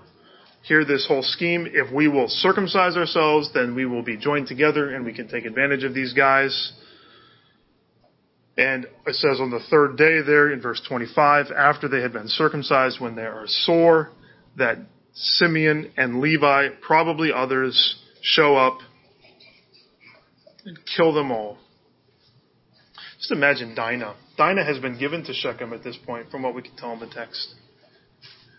hear 0.64 0.84
this 0.84 1.06
whole 1.08 1.24
scheme. 1.24 1.68
If 1.72 1.94
we 1.94 2.08
will 2.08 2.28
circumcise 2.28 2.96
ourselves, 2.96 3.52
then 3.54 3.76
we 3.76 3.86
will 3.86 4.04
be 4.04 4.18
joined 4.18 4.48
together 4.48 4.96
and 4.96 5.06
we 5.06 5.14
can 5.14 5.28
take 5.28 5.46
advantage 5.46 5.84
of 5.84 5.94
these 5.94 6.14
guys. 6.14 6.74
And 8.58 8.86
it 9.06 9.16
says 9.16 9.40
on 9.40 9.52
the 9.52 9.60
third 9.70 9.98
day 9.98 10.22
there 10.26 10.52
in 10.52 10.62
verse 10.62 10.82
25, 10.88 11.48
after 11.56 11.88
they 11.88 12.02
had 12.02 12.12
been 12.12 12.28
circumcised, 12.28 13.00
when 13.00 13.16
they 13.16 13.22
are 13.22 13.46
sore, 13.46 14.10
that 14.58 14.80
Simeon 15.14 15.92
and 15.96 16.20
Levi, 16.20 16.70
probably 16.82 17.32
others, 17.32 18.02
show 18.22 18.56
up 18.56 18.80
and 20.66 20.78
kill 20.96 21.14
them 21.14 21.32
all. 21.32 21.58
Just 23.20 23.32
imagine 23.32 23.76
Dinah. 23.76 24.16
Dinah 24.38 24.64
has 24.64 24.80
been 24.80 24.98
given 24.98 25.24
to 25.26 25.34
Shechem 25.34 25.72
at 25.74 25.84
this 25.84 25.98
point, 26.06 26.30
from 26.32 26.42
what 26.42 26.56
we 26.56 26.64
can 26.64 26.76
tell 26.78 26.94
in 26.94 27.00
the 27.00 27.08
text. 27.08 27.56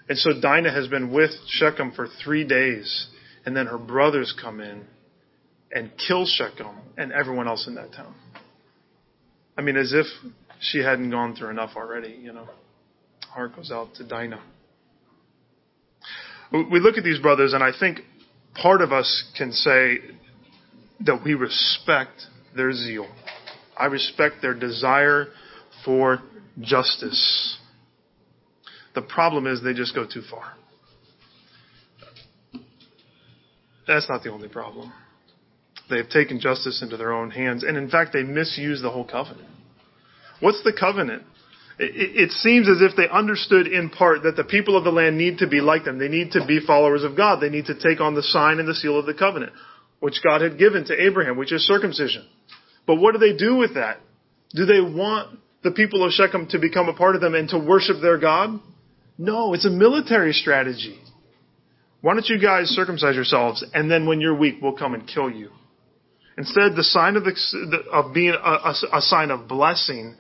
And 0.09 0.17
so 0.17 0.41
Dinah 0.41 0.73
has 0.73 0.89
been 0.89 1.13
with 1.13 1.31
Shechem 1.49 1.93
for 1.93 2.09
three 2.25 2.45
days, 2.45 3.09
and 3.45 3.57
then 3.57 3.67
her 3.67 3.79
brothers 3.79 4.35
come 4.41 4.61
in 4.61 4.85
and 5.73 5.91
kill 6.07 6.25
Shechem 6.25 6.77
and 6.97 7.13
everyone 7.13 7.47
else 7.47 7.67
in 7.67 7.75
that 7.75 7.93
town. 7.93 8.15
I 9.59 9.61
mean, 9.61 9.77
as 9.77 9.93
if 9.93 10.07
she 10.61 10.79
hadn't 10.79 11.11
gone 11.11 11.35
through 11.35 11.51
enough 11.51 11.71
already, 11.75 12.17
you 12.23 12.33
know. 12.33 12.49
Heart 13.29 13.57
goes 13.57 13.73
out 13.73 13.89
to 13.97 14.07
Dinah. 14.07 14.41
We 16.53 16.79
look 16.79 16.97
at 16.97 17.03
these 17.03 17.19
brothers, 17.19 17.53
and 17.53 17.63
I 17.63 17.73
think 17.79 18.01
part 18.55 18.81
of 18.81 18.93
us 18.93 19.25
can 19.37 19.53
say 19.53 19.99
that 21.01 21.23
we 21.25 21.35
respect 21.35 22.25
their 22.57 22.73
zeal. 22.73 23.09
I 23.77 23.87
respect 23.87 24.37
their 24.41 24.55
desire 24.55 25.27
for 25.85 26.21
justice. 26.61 27.59
The 28.95 29.03
problem 29.03 29.47
is 29.47 29.63
they 29.63 29.75
just 29.75 29.95
go 29.95 30.07
too 30.07 30.23
far. 30.31 30.55
That's 33.87 34.09
not 34.09 34.23
the 34.23 34.31
only 34.31 34.49
problem. 34.49 34.93
They 35.89 35.97
have 35.97 36.09
taken 36.11 36.41
justice 36.41 36.83
into 36.83 36.97
their 36.97 37.13
own 37.13 37.31
hands, 37.31 37.65
and 37.65 37.77
in 37.77 37.89
fact, 37.89 38.13
they 38.13 38.23
misuse 38.23 38.83
the 38.83 38.91
whole 38.91 39.07
covenant. 39.07 39.49
What's 40.41 40.63
the 40.63 40.73
covenant? 40.79 41.23
It, 41.81 42.33
seems 42.33 42.69
as 42.69 42.83
if 42.83 42.97
they 42.97 43.09
understood 43.09 43.69
in 43.69 43.91
part 43.91 44.25
that 44.25 44.35
the 44.35 44.43
people 44.43 44.77
of 44.77 44.83
the 44.83 44.91
land 44.91 45.17
need 45.17 45.39
to 45.39 45.47
be 45.47 45.61
like 45.61 45.85
them. 45.85 45.99
They 45.99 46.09
need 46.09 46.33
to 46.33 46.45
be 46.45 46.59
followers 46.59 47.05
of 47.05 47.17
God. 47.17 47.41
They 47.41 47.51
need 47.51 47.67
to 47.67 47.79
take 47.79 48.01
on 48.01 48.17
the 48.17 48.23
sign 48.23 48.59
and 48.59 48.67
the 48.67 48.75
seal 48.75 48.99
of 48.99 49.07
the 49.07 49.15
covenant, 49.15 49.53
which 50.01 50.21
God 50.25 50.41
had 50.41 50.59
given 50.59 50.85
to 50.87 51.01
Abraham, 51.01 51.37
which 51.37 51.53
is 51.53 51.65
circumcision. 51.65 52.27
But 52.85 52.97
what 52.97 53.13
do 53.13 53.19
they 53.19 53.37
do 53.37 53.55
with 53.55 53.75
that? 53.75 54.01
Do 54.51 54.67
they 54.67 54.81
want 54.81 55.39
the 55.63 55.71
people 55.71 56.05
of 56.05 56.11
Shechem 56.11 56.49
to 56.49 56.59
become 56.59 56.89
a 56.89 56.95
part 56.95 57.15
of 57.15 57.21
them 57.21 57.35
and 57.35 57.49
to 57.51 57.59
worship 57.59 57.99
their 58.03 58.19
God? 58.19 58.59
No, 59.17 59.55
it's 59.55 59.67
a 59.67 59.71
military 59.71 60.33
strategy. 60.33 60.99
Why 62.01 62.15
don't 62.15 62.29
you 62.29 62.41
guys 62.41 62.69
circumcise 62.69 63.15
yourselves 63.15 63.65
and 63.73 63.89
then 63.89 64.07
when 64.07 64.21
you're 64.21 64.37
weak, 64.37 64.57
we'll 64.61 64.77
come 64.77 64.95
and 64.95 65.07
kill 65.07 65.31
you. 65.31 65.51
Instead, 66.39 66.77
the 66.77 66.85
sign 66.85 67.17
of, 67.17 67.25
of 67.93 68.15
being 68.15 68.33
a, 68.33 68.49
a, 68.49 68.75
a 68.93 69.01
sign 69.01 69.33
of 69.33 69.49
blessing, 69.49 70.15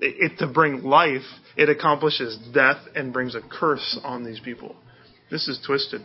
it, 0.00 0.32
it 0.32 0.38
to 0.38 0.48
bring 0.48 0.82
life, 0.82 1.22
it 1.56 1.68
accomplishes 1.68 2.36
death 2.52 2.78
and 2.96 3.12
brings 3.12 3.36
a 3.36 3.40
curse 3.40 3.96
on 4.02 4.24
these 4.24 4.40
people. 4.40 4.74
This 5.30 5.46
is 5.46 5.60
twisted. 5.64 6.00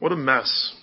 What 0.00 0.10
a 0.10 0.16
mess. 0.16 0.74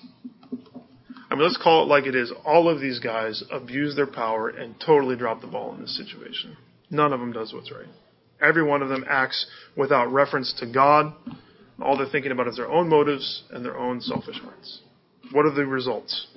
I 1.30 1.36
mean, 1.36 1.43
let's 1.43 1.60
call 1.62 1.84
it 1.84 1.88
like 1.88 2.06
it 2.06 2.15
is. 2.15 2.32
All 2.46 2.70
of 2.70 2.80
these 2.80 3.00
guys 3.00 3.43
abuse 3.52 3.93
their 3.98 4.08
power 4.08 4.48
and 4.48 4.76
totally 4.80 5.17
drop 5.17 5.41
the 5.41 5.48
ball 5.48 5.76
in 5.76 5.82
this 5.82 5.98
situation. 5.98 6.56
None 6.89 7.12
of 7.12 7.20
them 7.20 7.34
does 7.34 7.52
what's 7.52 7.70
right. 7.70 7.88
Every 8.41 8.63
one 8.63 8.82
of 8.82 8.88
them 8.88 9.04
acts 9.10 9.46
without 9.76 10.13
reference 10.13 10.54
to 10.60 10.72
God. 10.72 11.12
All 11.82 11.98
they're 11.98 12.08
thinking 12.08 12.32
about 12.32 12.48
is 12.48 12.56
their 12.56 12.72
own 12.72 12.88
motives 12.88 13.43
and 13.52 13.65
their 13.65 13.78
own 13.78 14.00
selfish 14.00 14.39
hearts. 14.39 14.80
What 15.31 15.45
are 15.45 15.53
the 15.53 15.65
results? 15.65 16.27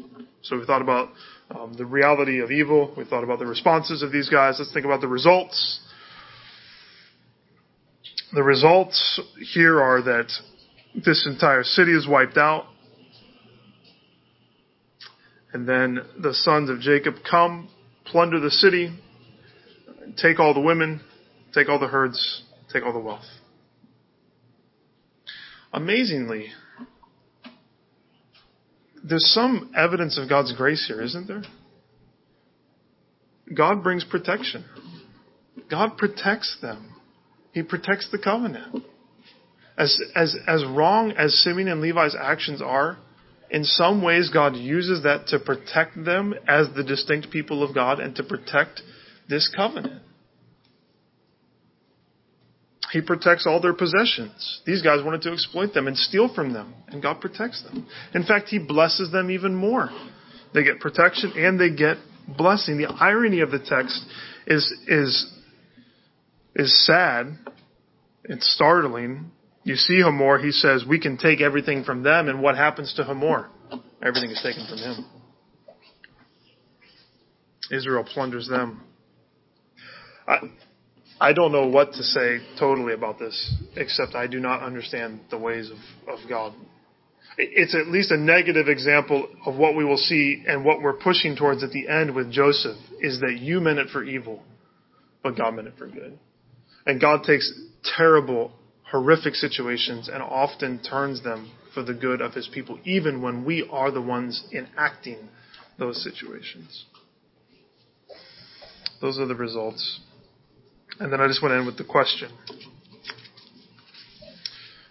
So 0.43 0.59
we 0.59 0.67
thought 0.67 0.83
about 0.83 1.11
um, 1.51 1.75
the 1.77 1.85
reality 1.85 2.41
of 2.41 2.51
evil. 2.51 2.95
We 2.97 3.05
thought 3.05 3.25
about 3.25 3.39
the 3.39 3.47
responses 3.47 4.03
of 4.03 4.13
these 4.13 4.29
guys. 4.29 4.57
Let's 4.59 4.73
think 4.73 4.85
about 4.85 5.01
the 5.01 5.09
results. 5.09 5.81
The 8.33 8.43
results 8.43 9.21
here 9.53 9.81
are 9.81 10.03
that 10.03 10.31
this 10.95 11.27
entire 11.27 11.65
city 11.65 11.93
is 11.93 12.07
wiped 12.09 12.37
out. 12.37 12.67
And 15.53 15.69
then 15.69 16.01
the 16.21 16.33
sons 16.33 16.71
of 16.71 16.81
Jacob 16.81 17.17
come, 17.29 17.69
plunder 18.05 18.39
the 18.39 18.51
city, 18.51 18.97
take 20.17 20.39
all 20.39 20.55
the 20.55 20.61
women, 20.61 21.01
take 21.53 21.69
all 21.69 21.81
the 21.81 21.89
herds, 21.89 22.43
take 22.73 22.85
all 22.85 22.93
the 22.93 23.01
wealth. 23.01 23.25
Amazingly, 25.73 26.49
there's 29.03 29.33
some 29.33 29.73
evidence 29.77 30.19
of 30.19 30.29
God's 30.29 30.53
grace 30.55 30.85
here, 30.87 31.01
isn't 31.01 31.27
there? 31.27 31.43
God 33.55 33.83
brings 33.83 34.05
protection. 34.05 34.65
God 35.71 35.97
protects 35.97 36.59
them. 36.61 36.95
He 37.53 37.63
protects 37.63 38.09
the 38.11 38.19
covenant. 38.19 38.85
As, 39.77 39.99
as, 40.15 40.37
as 40.47 40.65
wrong 40.65 41.13
as 41.13 41.35
Simeon 41.43 41.69
and 41.69 41.81
Levi's 41.81 42.15
actions 42.21 42.61
are, 42.63 42.99
in 43.51 43.65
some 43.65 44.03
ways 44.03 44.31
God 44.33 44.55
uses 44.55 45.03
that 45.03 45.27
to 45.29 45.41
protect 45.41 46.05
them 46.05 46.35
as 46.47 46.69
the 46.77 46.85
distinct 46.85 47.31
people 47.31 47.63
of 47.63 47.75
God 47.75 47.99
and 47.99 48.15
to 48.17 48.23
protect 48.23 48.83
this 49.29 49.53
covenant. 49.55 50.03
He 52.93 53.01
protects 53.01 53.47
all 53.47 53.61
their 53.61 53.73
possessions. 53.73 54.61
These 54.67 54.83
guys 54.83 55.05
wanted 55.05 55.23
to 55.23 55.33
exploit 55.33 55.73
them 55.75 55.87
and 55.87 55.97
steal 55.97 56.33
from 56.33 56.53
them, 56.53 56.75
and 56.89 57.03
God 57.03 57.21
protects 57.21 57.63
them. 57.63 57.87
In 58.15 58.25
fact, 58.25 58.49
He 58.49 58.59
blesses 58.59 59.13
them 59.13 59.31
even 59.31 59.55
more. 59.55 59.91
They 60.53 60.65
get 60.65 60.81
protection 60.81 61.33
and 61.37 61.61
they 61.61 61.71
get 61.71 61.99
blessing. 62.37 62.79
The 62.79 62.89
irony 62.89 63.41
of 63.41 63.51
the 63.51 63.61
text 63.61 64.05
is 64.47 64.73
is 64.89 65.33
is 66.57 66.87
sad. 66.87 67.39
It's 68.25 68.53
startling. 68.55 69.31
You 69.63 69.77
see 69.77 70.01
Hamor, 70.01 70.39
he 70.39 70.53
says, 70.53 70.85
we 70.89 70.99
can 70.99 71.19
take 71.19 71.41
everything 71.41 71.85
from 71.85 72.03
them, 72.03 72.29
and 72.29 72.43
what 72.43 72.57
happens 72.57 72.95
to 72.95 73.05
Hamor? 73.05 73.51
Everything 74.03 74.31
is 74.31 74.41
taken 74.43 74.67
from 74.67 74.79
him. 74.79 75.05
Israel 77.71 78.05
plunders 78.05 78.49
them. 78.49 78.83
I, 80.27 80.39
I 81.21 81.35
don't 81.35 81.53
know 81.53 81.67
what 81.67 81.93
to 81.93 82.03
say 82.03 82.39
totally 82.59 82.95
about 82.95 83.19
this, 83.19 83.55
except 83.77 84.15
I 84.15 84.27
do 84.27 84.41
not 84.41 84.63
understand 84.63 85.21
the 85.31 85.37
ways 85.37 85.71
of, 85.71 85.77
of 86.09 86.29
God. 86.29 86.55
It's 87.37 87.75
at 87.75 87.89
least 87.89 88.11
a 88.11 88.17
negative 88.17 88.69
example 88.69 89.29
of 89.45 89.57
what 89.57 89.77
we 89.77 89.85
will 89.85 89.99
see 89.99 90.43
and 90.47 90.65
what 90.65 90.81
we're 90.81 90.95
pushing 90.95 91.37
towards 91.37 91.63
at 91.63 91.71
the 91.73 91.89
end 91.89 92.15
with 92.15 92.33
Joseph 92.33 92.79
is 93.01 93.21
that 93.21 93.39
you 93.39 93.61
meant 93.61 93.79
it 93.79 93.89
for 93.91 94.03
evil, 94.03 94.43
but 95.23 95.37
God 95.37 95.55
meant 95.55 95.69
it 95.69 95.75
for 95.77 95.87
good. 95.87 96.19
And 96.87 97.01
God 97.01 97.23
takes 97.25 97.53
terrible, 97.97 98.53
horrific 98.91 99.35
situations 99.35 100.09
and 100.13 100.23
often 100.23 100.83
turns 100.83 101.23
them 101.23 101.53
for 101.75 101.83
the 101.83 101.95
good 101.95 102.23
of 102.23 102.33
his 102.33 102.49
people, 102.53 102.79
even 102.85 103.21
when 103.21 103.45
we 103.45 103.69
are 103.71 103.91
the 103.91 104.03
ones 104.03 104.43
enacting 104.53 105.29
those 105.79 106.03
situations. 106.03 106.87
Those 109.01 109.19
are 109.19 109.27
the 109.27 109.35
results. 109.35 110.01
And 111.01 111.11
then 111.11 111.21
I 111.21 111.27
just 111.27 111.43
want 111.43 111.53
to 111.53 111.57
end 111.57 111.67
with 111.67 111.79
the 111.79 111.85
question. 111.85 112.31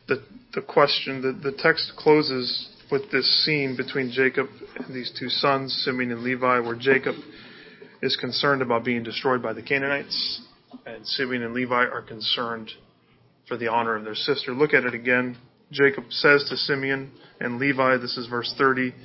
The, 0.08 0.24
the 0.56 0.62
question, 0.62 1.22
the, 1.22 1.52
the 1.52 1.56
text 1.56 1.94
closes 1.98 2.68
with 2.92 3.12
this 3.12 3.46
scene 3.46 3.78
between 3.78 4.12
Jacob 4.12 4.48
and 4.76 4.94
these 4.94 5.12
two 5.18 5.30
sons, 5.30 5.72
Simeon 5.86 6.12
and 6.12 6.24
Levi, 6.24 6.60
where 6.62 6.76
Jacob 6.76 7.14
is 8.02 8.16
concerned 8.16 8.64
about 8.64 8.84
being 8.84 9.04
destroyed 9.04 9.44
by 9.44 9.54
the 9.54 9.62
Canaanites, 9.62 10.42
and 10.88 11.06
Simeon 11.06 11.44
and 11.44 11.54
Levi 11.54 11.86
are 11.86 12.02
concerned 12.02 12.72
for 13.48 13.56
the 13.58 13.68
honor 13.68 13.96
of 13.96 14.04
their 14.04 14.16
sister. 14.16 14.52
Look 14.52 14.74
at 14.74 14.86
it 14.86 14.96
again. 14.96 15.38
Jacob 15.72 16.06
says 16.10 16.44
to 16.50 16.58
Simeon 16.58 17.12
and 17.40 17.60
Levi, 17.60 17.98
this 17.98 18.18
is 18.18 18.26
verse 18.28 18.52
30, 18.58 18.96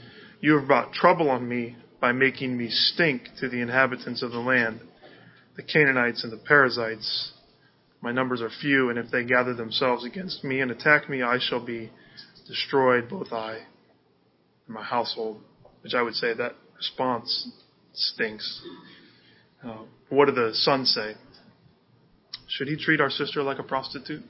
You 0.40 0.58
have 0.58 0.66
brought 0.66 0.94
trouble 0.94 1.28
on 1.28 1.46
me 1.46 1.76
by 2.00 2.12
making 2.12 2.56
me 2.56 2.70
stink 2.70 3.24
to 3.40 3.50
the 3.50 3.60
inhabitants 3.60 4.22
of 4.22 4.30
the 4.30 4.38
land, 4.38 4.80
the 5.56 5.62
Canaanites 5.62 6.24
and 6.24 6.32
the 6.32 6.36
Perizzites. 6.36 7.32
My 8.00 8.12
numbers 8.12 8.42
are 8.42 8.50
few, 8.60 8.90
and 8.90 8.98
if 8.98 9.10
they 9.10 9.24
gather 9.24 9.54
themselves 9.54 10.04
against 10.04 10.44
me 10.44 10.60
and 10.60 10.70
attack 10.70 11.08
me, 11.08 11.22
I 11.22 11.38
shall 11.40 11.64
be 11.64 11.90
destroyed, 12.46 13.08
both 13.08 13.32
I 13.32 13.54
and 14.66 14.74
my 14.74 14.82
household. 14.82 15.40
Which 15.82 15.94
I 15.94 16.02
would 16.02 16.14
say 16.14 16.34
that 16.34 16.54
response 16.76 17.50
stinks. 17.92 18.62
Uh, 19.62 19.84
what 20.08 20.26
do 20.26 20.32
the 20.32 20.50
sons 20.54 20.92
say? 20.94 21.14
Should 22.48 22.68
he 22.68 22.76
treat 22.76 23.00
our 23.00 23.10
sister 23.10 23.42
like 23.42 23.58
a 23.58 23.62
prostitute? 23.62 24.22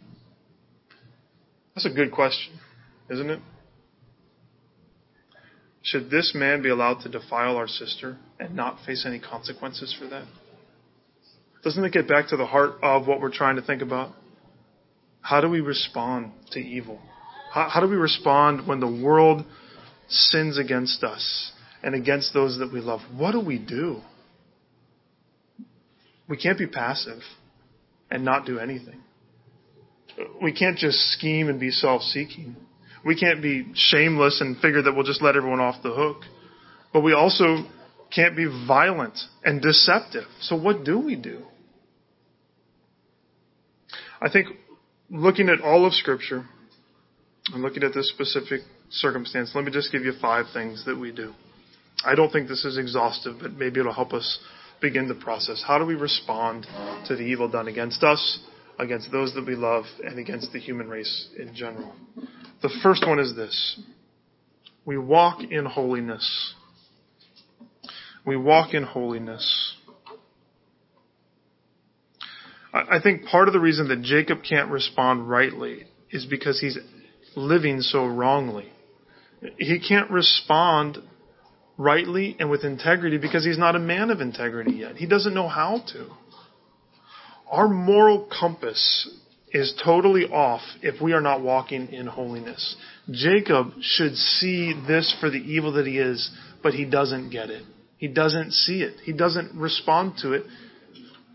That's 1.75 1.87
a 1.87 1.91
good 1.91 2.13
question, 2.13 2.55
isn't 3.11 3.31
it? 3.31 3.41
Should 5.83 6.11
this 6.11 6.33
man 6.35 6.63
be 6.63 6.71
allowed 6.71 7.01
to 7.03 7.09
defile 7.09 7.57
our 7.57 7.69
sister 7.69 8.17
and 8.41 8.55
not 8.55 8.79
face 8.87 9.05
any 9.07 9.19
consequences 9.19 9.95
for 9.99 10.07
that? 10.09 10.27
Doesn't 11.65 11.83
it 11.83 11.93
get 11.93 12.07
back 12.07 12.29
to 12.29 12.37
the 12.37 12.45
heart 12.45 12.75
of 12.83 13.07
what 13.07 13.21
we're 13.21 13.33
trying 13.33 13.57
to 13.57 13.63
think 13.63 13.81
about? 13.81 14.13
How 15.23 15.41
do 15.41 15.49
we 15.49 15.61
respond 15.61 16.33
to 16.51 16.61
evil? 16.61 17.01
How, 17.51 17.71
how 17.71 17.81
do 17.81 17.89
we 17.89 17.97
respond 17.97 18.69
when 18.69 18.81
the 18.81 18.87
world 18.87 19.45
sins 20.07 20.59
against 20.59 21.03
us 21.03 21.53
and 21.83 21.95
against 21.95 22.35
those 22.35 22.59
that 22.59 22.71
we 22.71 22.81
love? 22.81 23.01
What 23.17 23.33
do 23.33 23.41
we 23.41 23.59
do? 23.59 24.03
We 26.29 26.37
can't 26.37 26.59
be 26.59 26.67
passive 26.67 27.21
and 28.11 28.27
not 28.27 28.45
do 28.45 28.59
anything. 28.59 29.01
We 30.43 30.53
can't 30.53 30.77
just 30.77 30.99
scheme 31.13 31.49
and 31.49 31.59
be 31.59 31.71
self 31.71 32.03
seeking. 32.03 32.57
We 33.07 33.19
can't 33.19 33.43
be 33.43 33.73
shameless 33.75 34.43
and 34.43 34.59
figure 34.59 34.83
that 34.83 34.95
we'll 34.95 35.05
just 35.05 35.23
let 35.23 35.35
everyone 35.35 35.61
off 35.61 35.83
the 35.83 35.93
hook. 35.93 36.19
But 36.93 37.01
we 37.01 37.15
also 37.15 37.65
can't 38.15 38.37
be 38.37 38.47
violent 38.69 39.19
and 39.43 39.63
deceptive. 39.63 40.25
So 40.41 40.57
what 40.57 40.85
do 40.85 40.99
we 40.99 41.17
do? 41.17 41.43
I 44.25 44.31
think 44.31 44.49
looking 45.11 45.51
at 45.51 45.61
all 45.61 45.85
of 45.85 45.93
Scripture 45.93 46.47
and 47.53 47.63
looking 47.63 47.83
at 47.83 47.93
this 47.93 48.09
specific 48.09 48.63
circumstance, 48.89 49.53
let 49.55 49.67
me 49.67 49.71
just 49.71 49.93
give 49.93 50.01
you 50.01 50.15
five 50.19 50.47
things 50.55 50.87
that 50.87 50.99
we 50.99 51.13
do. 51.13 51.35
I 52.03 52.15
don't 52.15 52.33
think 52.33 52.49
this 52.49 52.65
is 52.65 52.79
exhaustive, 52.79 53.37
but 53.43 53.53
maybe 53.53 53.81
it'll 53.81 53.93
help 53.93 54.15
us 54.15 54.39
begin 54.81 55.09
the 55.09 55.15
process. 55.15 55.63
How 55.67 55.79
do 55.79 55.85
we 55.85 55.95
respond 55.95 56.67
to 57.07 57.17
the 57.17 57.23
evil 57.23 57.51
done 57.51 57.69
against 57.69 58.03
us, 58.03 58.39
against 58.79 59.13
those 59.13 59.35
that 59.35 59.47
we 59.47 59.57
love, 59.57 59.85
and 60.03 60.19
against 60.19 60.53
the 60.53 60.59
human 60.59 60.89
race 60.89 61.29
in 61.39 61.55
general? 61.55 61.95
The 62.63 62.71
first 62.83 63.07
one 63.07 63.19
is 63.19 63.37
this 63.37 63.79
we 64.87 64.97
walk 64.97 65.43
in 65.51 65.67
holiness. 65.67 66.55
We 68.25 68.39
walk 68.39 68.73
in 68.73 68.85
holiness. 68.85 69.77
I 72.75 72.99
think 73.01 73.27
part 73.27 73.47
of 73.47 73.55
the 73.55 73.61
reason 73.61 73.89
that 73.89 74.03
Jacob 74.03 74.39
can't 74.49 74.69
respond 74.69 75.29
rightly 75.29 75.85
is 76.11 76.27
because 76.27 76.59
he's 76.59 76.77
living 77.37 77.81
so 77.81 78.05
wrongly. 78.05 78.73
He 79.59 79.79
can't 79.79 80.11
respond 80.11 80.99
rightly 81.79 82.37
and 82.41 82.51
with 82.51 82.65
integrity 82.65 83.19
because 83.19 83.45
he's 83.45 83.59
not 83.59 83.77
a 83.77 83.79
man 83.79 84.11
of 84.11 84.21
integrity 84.21 84.73
yet. 84.73 84.97
He 84.97 85.07
doesn't 85.07 85.35
know 85.35 85.49
how 85.49 85.85
to. 85.93 86.09
Our 87.49 87.69
moral 87.69 88.29
compass 88.41 89.09
is 89.53 89.73
totally 89.85 90.25
off 90.25 90.63
if 90.83 91.01
we 91.01 91.13
are 91.13 91.21
not 91.21 91.43
walking 91.43 91.93
in 91.93 92.09
holiness. 92.09 92.75
Jacob 93.09 93.75
should 93.81 94.17
see 94.17 94.75
this 94.89 95.15
for 95.21 95.31
the 95.31 95.39
evil 95.39 95.75
that 95.75 95.87
he 95.87 95.99
is, 95.99 96.29
but 96.61 96.75
he 96.75 96.85
doesn't 96.85 97.31
get 97.31 97.51
it. 97.51 97.63
He 97.99 98.09
doesn't 98.09 98.53
see 98.53 98.83
it. 98.83 98.99
He 99.05 99.13
doesn't 99.13 99.55
respond 99.55 100.15
to 100.23 100.33
it 100.33 100.45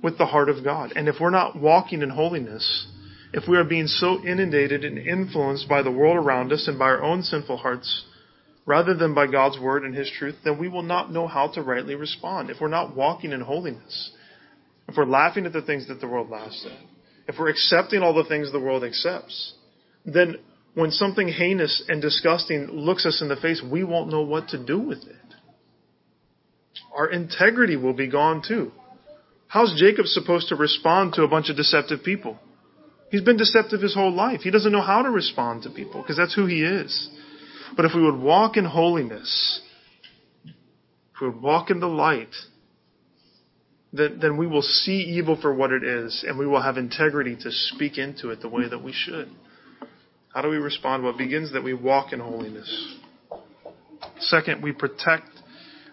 with 0.01 0.17
the 0.17 0.25
heart 0.25 0.49
of 0.49 0.63
God. 0.63 0.93
And 0.95 1.07
if 1.07 1.15
we're 1.19 1.29
not 1.29 1.59
walking 1.59 2.01
in 2.01 2.09
holiness, 2.09 2.87
if 3.33 3.47
we 3.47 3.57
are 3.57 3.63
being 3.63 3.87
so 3.87 4.23
inundated 4.25 4.83
and 4.83 4.97
influenced 4.97 5.67
by 5.67 5.81
the 5.81 5.91
world 5.91 6.17
around 6.17 6.51
us 6.51 6.67
and 6.67 6.79
by 6.79 6.85
our 6.85 7.03
own 7.03 7.21
sinful 7.21 7.57
hearts, 7.57 8.05
rather 8.65 8.93
than 8.93 9.13
by 9.13 9.27
God's 9.27 9.59
word 9.59 9.83
and 9.83 9.95
His 9.95 10.11
truth, 10.17 10.35
then 10.43 10.59
we 10.59 10.67
will 10.67 10.83
not 10.83 11.11
know 11.11 11.27
how 11.27 11.47
to 11.49 11.61
rightly 11.61 11.95
respond. 11.95 12.49
If 12.49 12.57
we're 12.61 12.67
not 12.69 12.95
walking 12.95 13.31
in 13.31 13.41
holiness, 13.41 14.11
if 14.87 14.95
we're 14.97 15.05
laughing 15.05 15.45
at 15.45 15.53
the 15.53 15.61
things 15.61 15.87
that 15.87 16.01
the 16.01 16.07
world 16.07 16.29
laughs 16.29 16.65
at, 16.65 16.77
if 17.27 17.35
we're 17.37 17.49
accepting 17.49 18.01
all 18.01 18.13
the 18.13 18.27
things 18.27 18.51
the 18.51 18.59
world 18.59 18.83
accepts, 18.83 19.53
then 20.05 20.37
when 20.73 20.91
something 20.91 21.27
heinous 21.27 21.83
and 21.87 22.01
disgusting 22.01 22.67
looks 22.67 23.05
us 23.05 23.21
in 23.21 23.27
the 23.27 23.35
face, 23.35 23.61
we 23.61 23.83
won't 23.83 24.09
know 24.09 24.21
what 24.21 24.49
to 24.49 24.63
do 24.63 24.79
with 24.79 24.99
it. 24.99 25.15
Our 26.95 27.09
integrity 27.09 27.75
will 27.75 27.93
be 27.93 28.07
gone 28.07 28.41
too. 28.47 28.71
How's 29.49 29.73
Jacob 29.79 30.05
supposed 30.05 30.49
to 30.49 30.55
respond 30.55 31.13
to 31.13 31.23
a 31.23 31.27
bunch 31.27 31.49
of 31.49 31.57
deceptive 31.57 32.03
people? 32.03 32.37
He's 33.09 33.23
been 33.23 33.35
deceptive 33.35 33.81
his 33.81 33.95
whole 33.95 34.13
life. 34.13 34.41
He 34.41 34.51
doesn't 34.51 34.71
know 34.71 34.83
how 34.83 35.01
to 35.01 35.09
respond 35.09 35.63
to 35.63 35.71
people 35.71 36.03
because 36.03 36.17
that's 36.17 36.35
who 36.35 36.45
he 36.45 36.63
is. 36.63 37.09
But 37.75 37.85
if 37.85 37.93
we 37.95 38.03
would 38.03 38.19
walk 38.19 38.57
in 38.57 38.65
holiness, 38.65 39.59
if 40.45 41.21
we 41.21 41.29
would 41.29 41.41
walk 41.41 41.71
in 41.71 41.79
the 41.79 41.87
light, 41.87 42.35
then, 43.91 44.19
then 44.21 44.37
we 44.37 44.45
will 44.45 44.61
see 44.61 45.01
evil 45.17 45.35
for 45.35 45.51
what 45.51 45.71
it 45.71 45.83
is 45.83 46.23
and 46.27 46.37
we 46.37 46.45
will 46.45 46.61
have 46.61 46.77
integrity 46.77 47.35
to 47.37 47.51
speak 47.51 47.97
into 47.97 48.29
it 48.29 48.41
the 48.41 48.49
way 48.49 48.69
that 48.69 48.83
we 48.83 48.93
should. 48.93 49.29
How 50.31 50.43
do 50.43 50.49
we 50.49 50.57
respond? 50.57 51.01
Well, 51.01 51.13
it 51.13 51.17
begins 51.17 51.53
that 51.53 51.63
we 51.63 51.73
walk 51.73 52.13
in 52.13 52.19
holiness. 52.19 52.97
Second, 54.19 54.61
we 54.61 54.73
protect 54.73 55.29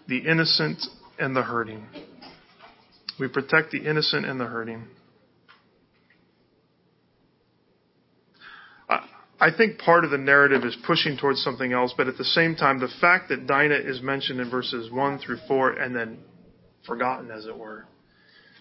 the 0.06 0.18
innocent 0.18 0.84
and 1.18 1.34
the 1.34 1.42
hurting. 1.42 1.86
We 3.18 3.28
protect 3.28 3.70
the 3.70 3.78
innocent 3.78 4.26
and 4.26 4.40
the 4.40 4.46
hurting. 4.46 4.84
I 9.38 9.50
think 9.54 9.78
part 9.78 10.04
of 10.04 10.10
the 10.10 10.18
narrative 10.18 10.64
is 10.64 10.76
pushing 10.86 11.18
towards 11.18 11.42
something 11.42 11.72
else, 11.72 11.92
but 11.96 12.08
at 12.08 12.16
the 12.16 12.24
same 12.24 12.56
time, 12.56 12.80
the 12.80 12.88
fact 13.00 13.28
that 13.28 13.46
Dinah 13.46 13.80
is 13.84 14.00
mentioned 14.00 14.40
in 14.40 14.48
verses 14.48 14.90
1 14.90 15.18
through 15.18 15.38
4 15.46 15.72
and 15.72 15.94
then 15.94 16.18
forgotten, 16.86 17.30
as 17.30 17.44
it 17.44 17.56
were, 17.56 17.84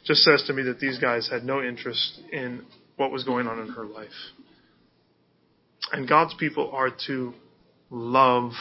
just 0.03 0.23
says 0.23 0.43
to 0.47 0.53
me 0.53 0.63
that 0.63 0.79
these 0.79 0.99
guys 0.99 1.29
had 1.31 1.45
no 1.45 1.61
interest 1.63 2.19
in 2.31 2.65
what 2.97 3.11
was 3.11 3.23
going 3.23 3.47
on 3.47 3.59
in 3.59 3.69
her 3.69 3.85
life. 3.85 4.09
And 5.93 6.09
God's 6.09 6.33
people 6.33 6.71
are 6.73 6.89
to 7.07 7.33
love 7.89 8.51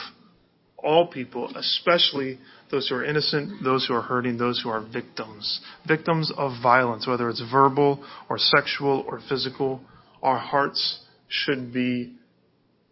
all 0.77 1.07
people, 1.07 1.51
especially 1.55 2.39
those 2.71 2.89
who 2.89 2.95
are 2.95 3.05
innocent, 3.05 3.63
those 3.63 3.85
who 3.85 3.93
are 3.93 4.01
hurting, 4.01 4.37
those 4.37 4.61
who 4.61 4.69
are 4.69 4.81
victims. 4.81 5.61
Victims 5.87 6.31
of 6.35 6.51
violence, 6.61 7.07
whether 7.07 7.29
it's 7.29 7.43
verbal 7.51 8.03
or 8.29 8.37
sexual 8.37 9.05
or 9.07 9.21
physical. 9.29 9.81
Our 10.23 10.39
hearts 10.39 11.01
should 11.27 11.73
be 11.73 12.13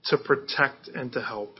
to 0.05 0.17
protect 0.17 0.87
and 0.89 1.11
to 1.13 1.21
help. 1.21 1.57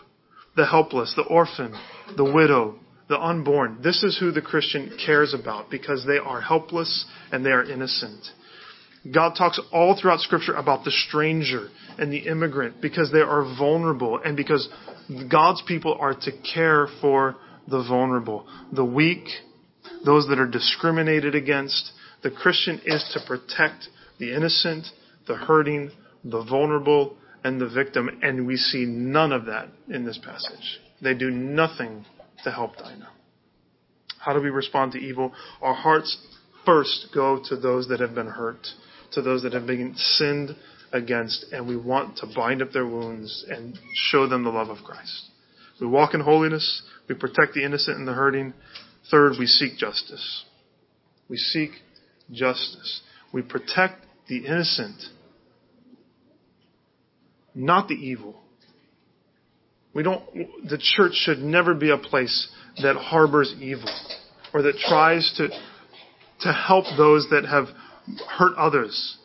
The 0.55 0.65
helpless, 0.65 1.13
the 1.15 1.23
orphan, 1.23 1.73
the 2.15 2.31
widow, 2.31 2.75
the 3.09 3.19
unborn. 3.19 3.79
This 3.83 4.03
is 4.03 4.17
who 4.19 4.31
the 4.31 4.41
Christian 4.41 4.97
cares 5.03 5.33
about 5.33 5.69
because 5.69 6.05
they 6.05 6.17
are 6.17 6.41
helpless 6.41 7.05
and 7.31 7.45
they 7.45 7.49
are 7.49 7.63
innocent. 7.63 8.25
God 9.11 9.33
talks 9.37 9.59
all 9.71 9.99
throughout 9.99 10.21
Scripture 10.21 10.53
about 10.53 10.85
the 10.85 10.91
stranger 10.91 11.69
and 11.97 12.11
the 12.11 12.27
immigrant 12.27 12.81
because 12.81 13.11
they 13.11 13.19
are 13.19 13.43
vulnerable 13.57 14.19
and 14.23 14.37
because 14.37 14.69
God's 15.29 15.61
people 15.67 15.97
are 15.99 16.13
to 16.13 16.31
care 16.53 16.87
for 17.01 17.35
the 17.67 17.83
vulnerable, 17.83 18.47
the 18.71 18.85
weak, 18.85 19.27
those 20.05 20.27
that 20.27 20.39
are 20.39 20.47
discriminated 20.47 21.35
against. 21.35 21.91
The 22.21 22.31
Christian 22.31 22.81
is 22.85 23.09
to 23.13 23.25
protect 23.27 23.89
the 24.19 24.33
innocent, 24.33 24.87
the 25.27 25.35
hurting, 25.35 25.91
the 26.23 26.43
vulnerable, 26.43 27.17
and 27.43 27.59
the 27.59 27.67
victim, 27.67 28.09
and 28.21 28.47
we 28.47 28.55
see 28.55 28.85
none 28.85 29.31
of 29.31 29.45
that 29.45 29.67
in 29.89 30.05
this 30.05 30.17
passage. 30.17 30.79
They 31.01 31.13
do 31.13 31.29
nothing 31.29 32.05
to 32.43 32.51
help 32.51 32.77
Dinah. 32.77 33.09
How 34.19 34.33
do 34.33 34.41
we 34.41 34.49
respond 34.49 34.93
to 34.93 34.99
evil? 34.99 35.33
Our 35.61 35.73
hearts 35.73 36.17
first 36.65 37.07
go 37.13 37.41
to 37.49 37.57
those 37.57 37.89
that 37.89 37.99
have 37.99 38.15
been 38.15 38.27
hurt, 38.27 38.65
to 39.11 39.21
those 39.21 39.43
that 39.43 39.51
have 39.53 39.67
been 39.67 39.93
sinned 39.95 40.55
against, 40.93 41.47
and 41.51 41.67
we 41.67 41.75
want 41.75 42.17
to 42.17 42.27
bind 42.33 42.61
up 42.61 42.71
their 42.71 42.85
wounds 42.85 43.45
and 43.49 43.77
show 43.93 44.27
them 44.27 44.43
the 44.43 44.49
love 44.49 44.69
of 44.69 44.83
Christ. 44.85 45.29
We 45.83 45.89
walk 45.89 46.13
in 46.13 46.21
holiness, 46.21 46.81
we 47.09 47.15
protect 47.15 47.55
the 47.55 47.65
innocent 47.65 47.97
and 47.97 48.07
the 48.07 48.13
hurting. 48.13 48.53
Third, 49.11 49.33
we 49.37 49.45
seek 49.45 49.77
justice. 49.77 50.45
We 51.27 51.35
seek 51.35 51.71
justice. 52.31 53.01
We 53.33 53.41
protect 53.41 54.05
the 54.29 54.45
innocent 54.45 54.95
not 57.55 57.87
the 57.87 57.95
evil. 57.95 58.35
We 59.93 60.03
don't, 60.03 60.23
the 60.67 60.79
church 60.79 61.13
should 61.13 61.39
never 61.39 61.73
be 61.73 61.91
a 61.91 61.97
place 61.97 62.49
that 62.81 62.95
harbors 62.95 63.53
evil 63.59 63.89
or 64.53 64.61
that 64.63 64.75
tries 64.87 65.33
to, 65.37 65.49
to 66.41 66.53
help 66.53 66.85
those 66.97 67.27
that 67.29 67.45
have 67.45 67.65
hurt 68.27 68.55
others 68.57 69.17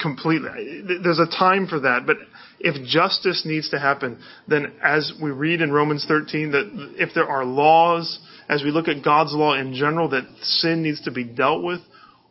completely. 0.00 0.82
There's 1.02 1.18
a 1.18 1.26
time 1.26 1.66
for 1.66 1.80
that, 1.80 2.06
but 2.06 2.16
if 2.58 2.86
justice 2.86 3.42
needs 3.44 3.70
to 3.70 3.78
happen, 3.78 4.18
then 4.48 4.72
as 4.82 5.12
we 5.22 5.30
read 5.30 5.60
in 5.60 5.72
Romans 5.72 6.04
13 6.06 6.52
that 6.52 6.94
if 6.98 7.14
there 7.14 7.26
are 7.26 7.44
laws, 7.44 8.18
as 8.48 8.62
we 8.62 8.70
look 8.70 8.88
at 8.88 9.04
God's 9.04 9.34
law 9.34 9.54
in 9.54 9.74
general, 9.74 10.08
that 10.10 10.24
sin 10.42 10.82
needs 10.82 11.02
to 11.02 11.10
be 11.10 11.24
dealt 11.24 11.62
with, 11.62 11.80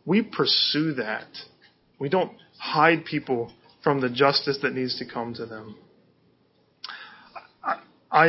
we 0.04 0.22
pursue 0.22 0.94
that. 0.94 1.26
We 1.98 2.08
don't 2.08 2.32
hide 2.58 3.04
people 3.04 3.52
from 3.82 4.00
the 4.00 4.10
justice 4.10 4.58
that 4.62 4.74
needs 4.74 4.98
to 4.98 5.04
come 5.04 5.34
to 5.34 5.46
them. 5.46 5.76
I, 7.62 7.80
I 8.10 8.26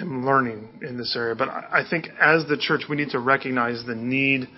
am 0.00 0.26
learning 0.26 0.80
in 0.86 0.98
this 0.98 1.14
area, 1.16 1.34
but 1.34 1.48
I 1.48 1.82
think 1.88 2.08
as 2.20 2.46
the 2.46 2.56
church, 2.56 2.82
we 2.88 2.96
need 2.96 3.10
to 3.10 3.20
recognize 3.20 3.84
the 3.86 3.94
need 3.94 4.48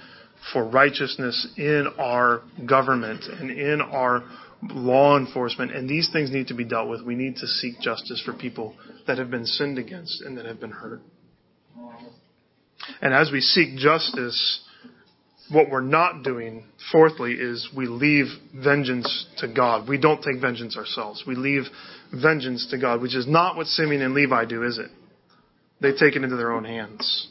for 0.52 0.64
righteousness 0.64 1.48
in 1.56 1.88
our 1.98 2.42
government 2.66 3.24
and 3.24 3.50
in 3.50 3.80
our 3.80 4.24
law 4.62 5.16
enforcement, 5.16 5.74
and 5.74 5.88
these 5.88 6.10
things 6.12 6.30
need 6.30 6.48
to 6.48 6.54
be 6.54 6.64
dealt 6.64 6.88
with. 6.88 7.02
We 7.02 7.14
need 7.14 7.36
to 7.36 7.46
seek 7.46 7.80
justice 7.80 8.22
for 8.24 8.32
people 8.32 8.74
that 9.06 9.18
have 9.18 9.30
been 9.30 9.46
sinned 9.46 9.78
against 9.78 10.20
and 10.22 10.36
that 10.36 10.46
have 10.46 10.60
been 10.60 10.70
hurt. 10.70 11.00
And 13.00 13.14
as 13.14 13.30
we 13.30 13.40
seek 13.40 13.76
justice, 13.76 14.60
what 15.50 15.70
we're 15.70 15.80
not 15.80 16.22
doing, 16.22 16.64
fourthly, 16.92 17.32
is 17.32 17.68
we 17.76 17.86
leave 17.86 18.26
vengeance 18.54 19.26
to 19.38 19.48
God. 19.48 19.88
We 19.88 19.98
don't 19.98 20.22
take 20.22 20.40
vengeance 20.40 20.76
ourselves. 20.76 21.24
We 21.26 21.34
leave 21.34 21.64
vengeance 22.12 22.66
to 22.70 22.78
God, 22.78 23.00
which 23.00 23.14
is 23.14 23.26
not 23.26 23.56
what 23.56 23.66
Simeon 23.66 24.02
and 24.02 24.14
Levi 24.14 24.44
do, 24.46 24.64
is 24.64 24.78
it? 24.78 24.90
They 25.80 25.92
take 25.92 26.16
it 26.16 26.24
into 26.24 26.36
their 26.36 26.52
own 26.52 26.64
hands. 26.64 27.28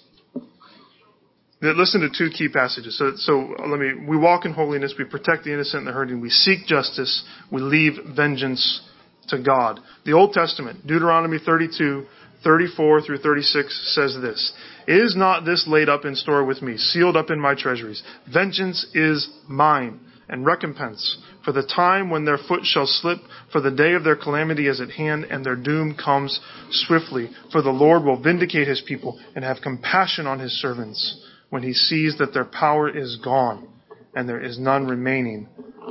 Listen 1.60 2.02
to 2.02 2.10
two 2.16 2.30
key 2.30 2.50
passages. 2.50 2.98
So, 2.98 3.14
so 3.16 3.56
uh, 3.58 3.68
let 3.68 3.80
me, 3.80 4.06
we 4.08 4.16
walk 4.16 4.46
in 4.46 4.54
holiness, 4.54 4.94
we 4.98 5.06
protect 5.06 5.44
the 5.44 5.54
innocent 5.54 5.80
and 5.80 5.88
the 5.88 5.92
hurting, 5.92 6.22
we 6.22 6.30
seek 6.30 6.68
justice, 6.68 7.24
we 7.52 7.62
leave 7.62 7.94
vengeance 8.16 8.82
to 9.30 9.42
God. 9.42 9.80
The 10.06 10.12
Old 10.12 10.34
Testament, 10.34 10.86
Deuteronomy 10.86 11.40
32, 11.44 12.06
34 12.44 13.02
through 13.02 13.18
36 13.18 13.96
says 13.96 14.16
this, 14.22 14.54
Is 14.88 15.16
not 15.16 15.46
this 15.46 15.66
laid 15.68 15.90
up 15.90 16.06
in 16.06 16.16
store 16.16 16.46
with 16.46 16.62
me, 16.62 16.78
sealed 16.78 17.18
up 17.18 17.32
in 17.32 17.40
my 17.40 17.56
treasuries? 17.56 18.04
Vengeance 18.32 18.86
is 18.94 19.28
mine, 19.48 20.00
and 20.30 20.46
recompense 20.46 21.18
for 21.44 21.54
the 21.54 21.64
time 21.64 22.10
when 22.10 22.26
their 22.26 22.38
foot 22.38 22.66
shall 22.66 22.86
slip, 22.86 23.20
for 23.54 23.62
the 23.62 23.72
day 23.72 23.94
of 23.94 24.04
their 24.04 24.18
calamity 24.18 24.68
is 24.68 24.82
at 24.82 24.92
hand, 24.92 25.24
and 25.24 25.46
their 25.46 25.56
doom 25.56 25.96
comes 25.96 26.40
swiftly. 26.70 27.30
For 27.54 27.62
the 27.62 27.70
Lord 27.70 28.04
will 28.04 28.22
vindicate 28.22 28.68
his 28.68 28.84
people, 28.86 29.18
and 29.34 29.46
have 29.46 29.58
compassion 29.64 30.28
on 30.28 30.40
his 30.40 30.52
servants 30.62 31.26
when 31.50 31.64
he 31.64 31.74
sees 31.74 32.18
that 32.18 32.34
their 32.34 32.46
power 32.46 32.90
is 32.90 33.18
gone 33.24 33.68
and 34.16 34.28
there 34.28 34.42
is 34.42 34.60
none 34.60 34.88
remaining, 34.88 35.48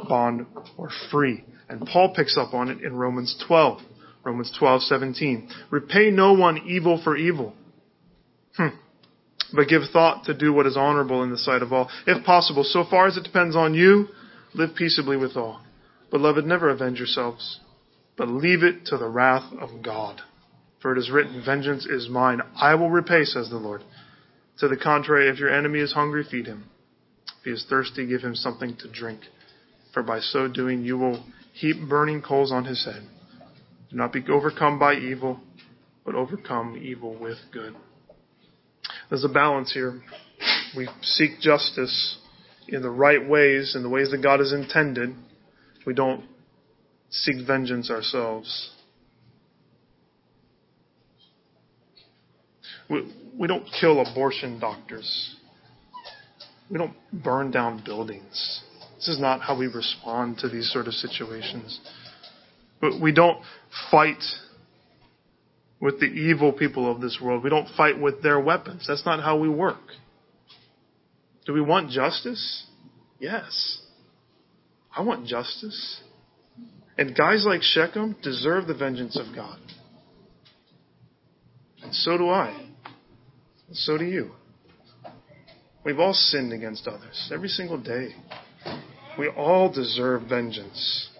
bond 0.08 0.46
or 0.76 0.90
free. 1.10 1.44
And 1.68 1.86
Paul 1.86 2.14
picks 2.14 2.36
up 2.36 2.54
on 2.54 2.68
it 2.70 2.82
in 2.82 2.96
Romans 2.96 3.36
12. 3.46 3.80
Romans 4.24 4.50
12:17. 4.60 5.48
Repay 5.70 6.10
no 6.10 6.32
one 6.32 6.58
evil 6.66 7.00
for 7.02 7.16
evil. 7.16 7.54
Hmm. 8.56 8.68
But 9.52 9.68
give 9.68 9.82
thought 9.92 10.24
to 10.24 10.34
do 10.34 10.52
what 10.52 10.66
is 10.66 10.76
honorable 10.76 11.22
in 11.22 11.30
the 11.30 11.38
sight 11.38 11.62
of 11.62 11.72
all. 11.72 11.88
If 12.06 12.24
possible, 12.24 12.64
so 12.64 12.84
far 12.84 13.06
as 13.06 13.16
it 13.16 13.22
depends 13.22 13.54
on 13.54 13.74
you, 13.74 14.08
live 14.54 14.74
peaceably 14.74 15.16
with 15.16 15.36
all. 15.36 15.60
Beloved, 16.10 16.44
never 16.44 16.70
avenge 16.70 16.98
yourselves, 16.98 17.60
but 18.16 18.28
leave 18.28 18.64
it 18.64 18.86
to 18.86 18.96
the 18.96 19.08
wrath 19.08 19.52
of 19.60 19.82
God. 19.82 20.20
For 20.80 20.92
it 20.92 20.98
is 20.98 21.10
written, 21.10 21.42
Vengeance 21.44 21.86
is 21.86 22.08
mine. 22.08 22.40
I 22.56 22.74
will 22.74 22.90
repay, 22.90 23.24
says 23.24 23.50
the 23.50 23.56
Lord. 23.56 23.82
To 24.58 24.68
the 24.68 24.76
contrary, 24.76 25.28
if 25.28 25.38
your 25.38 25.52
enemy 25.52 25.80
is 25.80 25.92
hungry, 25.92 26.24
feed 26.28 26.46
him. 26.46 26.64
If 27.38 27.44
he 27.44 27.50
is 27.50 27.66
thirsty, 27.68 28.06
give 28.06 28.22
him 28.22 28.34
something 28.34 28.76
to 28.78 28.90
drink. 28.90 29.20
For 29.92 30.02
by 30.02 30.20
so 30.20 30.48
doing, 30.48 30.84
you 30.84 30.96
will 30.96 31.24
heap 31.52 31.76
burning 31.88 32.22
coals 32.22 32.52
on 32.52 32.64
his 32.64 32.84
head. 32.84 33.02
Do 33.90 33.96
not 33.96 34.12
be 34.12 34.24
overcome 34.28 34.78
by 34.78 34.94
evil, 34.94 35.40
but 36.04 36.14
overcome 36.14 36.78
evil 36.82 37.18
with 37.18 37.38
good. 37.52 37.74
There's 39.08 39.24
a 39.24 39.28
balance 39.28 39.72
here. 39.72 40.00
We 40.76 40.88
seek 41.02 41.40
justice 41.40 42.18
in 42.68 42.82
the 42.82 42.90
right 42.90 43.26
ways, 43.26 43.74
in 43.76 43.82
the 43.82 43.88
ways 43.88 44.10
that 44.10 44.22
God 44.22 44.40
has 44.40 44.52
intended. 44.52 45.14
We 45.86 45.94
don't 45.94 46.24
seek 47.10 47.46
vengeance 47.46 47.90
ourselves. 47.90 48.72
We 53.38 53.48
don't 53.48 53.66
kill 53.80 54.00
abortion 54.00 54.58
doctors. 54.58 55.36
We 56.70 56.78
don't 56.78 56.94
burn 57.12 57.50
down 57.50 57.82
buildings. 57.84 58.62
This 58.96 59.08
is 59.08 59.20
not 59.20 59.40
how 59.40 59.58
we 59.58 59.66
respond 59.66 60.38
to 60.38 60.48
these 60.48 60.70
sort 60.72 60.86
of 60.86 60.94
situations. 60.94 61.80
But 62.80 63.00
we 63.00 63.12
don't 63.12 63.40
fight 63.90 64.22
with 65.80 66.00
the 66.00 66.06
evil 66.06 66.52
people 66.52 66.90
of 66.90 67.00
this 67.00 67.18
world. 67.22 67.44
We 67.44 67.50
don't 67.50 67.68
fight 67.76 68.00
with 68.00 68.22
their 68.22 68.40
weapons. 68.40 68.86
That's 68.88 69.04
not 69.04 69.22
how 69.22 69.38
we 69.38 69.48
work. 69.48 69.80
Do 71.44 71.52
we 71.52 71.60
want 71.60 71.90
justice? 71.90 72.64
Yes. 73.20 73.82
I 74.94 75.02
want 75.02 75.26
justice. 75.26 76.00
And 76.98 77.14
guys 77.14 77.44
like 77.46 77.62
Shechem 77.62 78.16
deserve 78.22 78.66
the 78.66 78.74
vengeance 78.74 79.18
of 79.18 79.34
God. 79.34 79.58
And 81.82 81.94
so 81.94 82.16
do 82.16 82.30
I. 82.30 82.68
So 83.72 83.98
do 83.98 84.04
you. 84.04 84.32
We've 85.84 85.98
all 85.98 86.14
sinned 86.14 86.52
against 86.52 86.86
others 86.86 87.30
every 87.32 87.48
single 87.48 87.78
day. 87.78 88.14
We 89.18 89.28
all 89.28 89.72
deserve 89.72 90.22
vengeance. 90.28 91.10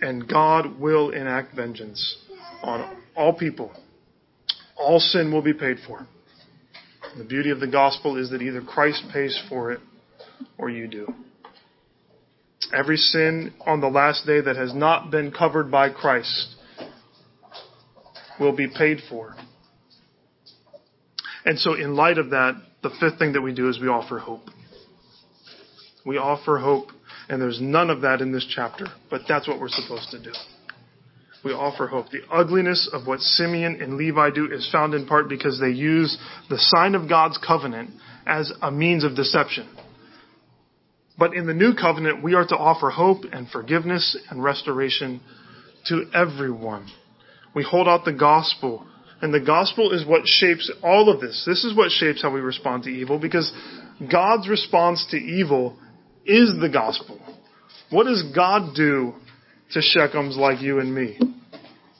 And 0.00 0.28
God 0.28 0.78
will 0.78 1.10
enact 1.10 1.54
vengeance 1.56 2.16
on 2.62 2.96
all 3.16 3.32
people. 3.32 3.72
All 4.76 5.00
sin 5.00 5.32
will 5.32 5.42
be 5.42 5.54
paid 5.54 5.78
for. 5.86 6.06
The 7.16 7.24
beauty 7.24 7.50
of 7.50 7.60
the 7.60 7.66
gospel 7.66 8.16
is 8.16 8.30
that 8.30 8.42
either 8.42 8.60
Christ 8.60 9.02
pays 9.12 9.38
for 9.48 9.72
it 9.72 9.80
or 10.56 10.70
you 10.70 10.86
do. 10.86 11.12
Every 12.72 12.96
sin 12.96 13.54
on 13.66 13.80
the 13.80 13.88
last 13.88 14.26
day 14.26 14.40
that 14.40 14.56
has 14.56 14.74
not 14.74 15.10
been 15.10 15.32
covered 15.32 15.70
by 15.70 15.90
Christ 15.90 16.54
will 18.38 18.54
be 18.54 18.68
paid 18.68 18.98
for. 19.08 19.34
And 21.48 21.58
so, 21.58 21.72
in 21.72 21.96
light 21.96 22.18
of 22.18 22.28
that, 22.28 22.60
the 22.82 22.90
fifth 23.00 23.18
thing 23.18 23.32
that 23.32 23.40
we 23.40 23.54
do 23.54 23.70
is 23.70 23.80
we 23.80 23.88
offer 23.88 24.18
hope. 24.18 24.42
We 26.04 26.18
offer 26.18 26.58
hope, 26.58 26.88
and 27.30 27.40
there's 27.40 27.58
none 27.58 27.88
of 27.88 28.02
that 28.02 28.20
in 28.20 28.32
this 28.32 28.46
chapter, 28.54 28.84
but 29.08 29.22
that's 29.26 29.48
what 29.48 29.58
we're 29.58 29.70
supposed 29.70 30.10
to 30.10 30.22
do. 30.22 30.32
We 31.42 31.52
offer 31.52 31.86
hope. 31.86 32.10
The 32.10 32.20
ugliness 32.30 32.90
of 32.92 33.06
what 33.06 33.20
Simeon 33.20 33.80
and 33.80 33.94
Levi 33.96 34.28
do 34.28 34.52
is 34.52 34.68
found 34.70 34.92
in 34.92 35.06
part 35.06 35.30
because 35.30 35.58
they 35.58 35.70
use 35.70 36.18
the 36.50 36.58
sign 36.58 36.94
of 36.94 37.08
God's 37.08 37.38
covenant 37.38 37.92
as 38.26 38.52
a 38.60 38.70
means 38.70 39.02
of 39.02 39.16
deception. 39.16 39.74
But 41.18 41.32
in 41.32 41.46
the 41.46 41.54
new 41.54 41.72
covenant, 41.72 42.22
we 42.22 42.34
are 42.34 42.46
to 42.46 42.56
offer 42.58 42.90
hope 42.90 43.24
and 43.32 43.48
forgiveness 43.48 44.18
and 44.28 44.44
restoration 44.44 45.22
to 45.86 46.10
everyone. 46.12 46.90
We 47.54 47.62
hold 47.62 47.88
out 47.88 48.04
the 48.04 48.12
gospel 48.12 48.86
and 49.20 49.34
the 49.34 49.40
gospel 49.40 49.92
is 49.92 50.06
what 50.06 50.26
shapes 50.26 50.70
all 50.82 51.08
of 51.12 51.20
this. 51.20 51.44
This 51.46 51.64
is 51.64 51.76
what 51.76 51.90
shapes 51.90 52.22
how 52.22 52.32
we 52.32 52.40
respond 52.40 52.84
to 52.84 52.90
evil 52.90 53.18
because 53.18 53.52
God's 54.10 54.48
response 54.48 55.04
to 55.10 55.16
evil 55.16 55.76
is 56.24 56.52
the 56.60 56.68
gospel. 56.68 57.20
What 57.90 58.04
does 58.04 58.22
God 58.34 58.74
do 58.76 59.14
to 59.72 59.80
Shechems 59.80 60.36
like 60.36 60.60
you 60.60 60.78
and 60.78 60.94
me? 60.94 61.18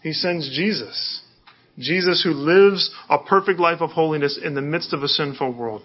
He 0.03 0.13
sends 0.13 0.49
Jesus. 0.55 1.23
Jesus 1.79 2.23
who 2.23 2.31
lives 2.31 2.91
a 3.09 3.19
perfect 3.19 3.59
life 3.59 3.81
of 3.81 3.91
holiness 3.91 4.39
in 4.43 4.55
the 4.55 4.63
midst 4.63 4.93
of 4.93 5.03
a 5.03 5.09
sinful 5.09 5.53
world. 5.53 5.83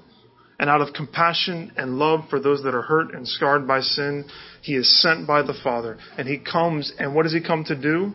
And 0.60 0.70
out 0.70 0.82
of 0.82 0.94
compassion 0.94 1.74
and 1.78 1.98
love 1.98 2.30
for 2.30 2.40
those 2.40 2.64
that 2.64 2.76
are 2.76 2.84
hurt 2.84 3.14
and 3.14 3.28
scarred 3.28 3.68
by 3.68 3.82
sin, 3.82 4.26
he 4.62 4.76
is 4.76 5.02
sent 5.02 5.26
by 5.26 5.42
the 5.42 5.56
Father. 5.64 5.98
And 6.18 6.28
he 6.28 6.38
comes, 6.38 6.94
and 7.00 7.16
what 7.16 7.24
does 7.24 7.34
he 7.34 7.42
come 7.42 7.64
to 7.66 7.76
do? 7.80 8.14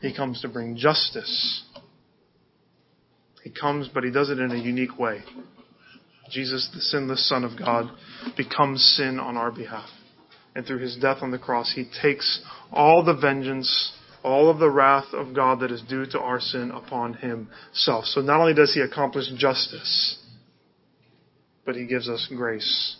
He 0.00 0.14
comes 0.14 0.40
to 0.42 0.48
bring 0.48 0.76
justice 0.76 1.64
he 3.48 3.60
comes, 3.60 3.88
but 3.92 4.04
he 4.04 4.10
does 4.10 4.28
it 4.28 4.38
in 4.38 4.50
a 4.50 4.56
unique 4.56 4.98
way. 4.98 5.22
Jesus, 6.30 6.68
the 6.74 6.80
sinless 6.80 7.26
Son 7.28 7.44
of 7.44 7.58
God, 7.58 7.90
becomes 8.36 8.82
sin 8.96 9.18
on 9.18 9.36
our 9.36 9.50
behalf. 9.50 9.88
And 10.54 10.66
through 10.66 10.80
his 10.80 10.96
death 10.96 11.18
on 11.22 11.30
the 11.30 11.38
cross, 11.38 11.72
he 11.74 11.88
takes 12.02 12.44
all 12.70 13.02
the 13.02 13.14
vengeance, 13.14 13.92
all 14.22 14.50
of 14.50 14.58
the 14.58 14.68
wrath 14.68 15.14
of 15.14 15.34
God 15.34 15.60
that 15.60 15.70
is 15.70 15.80
due 15.88 16.04
to 16.06 16.20
our 16.20 16.40
sin 16.40 16.70
upon 16.70 17.14
himself. 17.14 18.04
So 18.04 18.20
not 18.20 18.40
only 18.40 18.54
does 18.54 18.74
he 18.74 18.80
accomplish 18.80 19.26
justice, 19.36 20.18
but 21.64 21.74
he 21.74 21.86
gives 21.86 22.08
us 22.08 22.28
grace. 22.34 22.96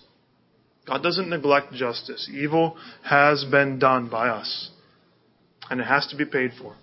God 0.87 1.03
doesn't 1.03 1.29
neglect 1.29 1.75
justice. 1.75 2.31
Evil 2.33 2.77
has 3.05 3.45
been 3.45 3.79
done 3.79 4.09
by 4.09 4.29
us, 4.29 4.71
and 5.69 5.81
it 5.81 5.85
has 5.85 6.07
to 6.07 6.17
be 6.17 6.25
paid 6.25 6.53
for. 6.59 6.75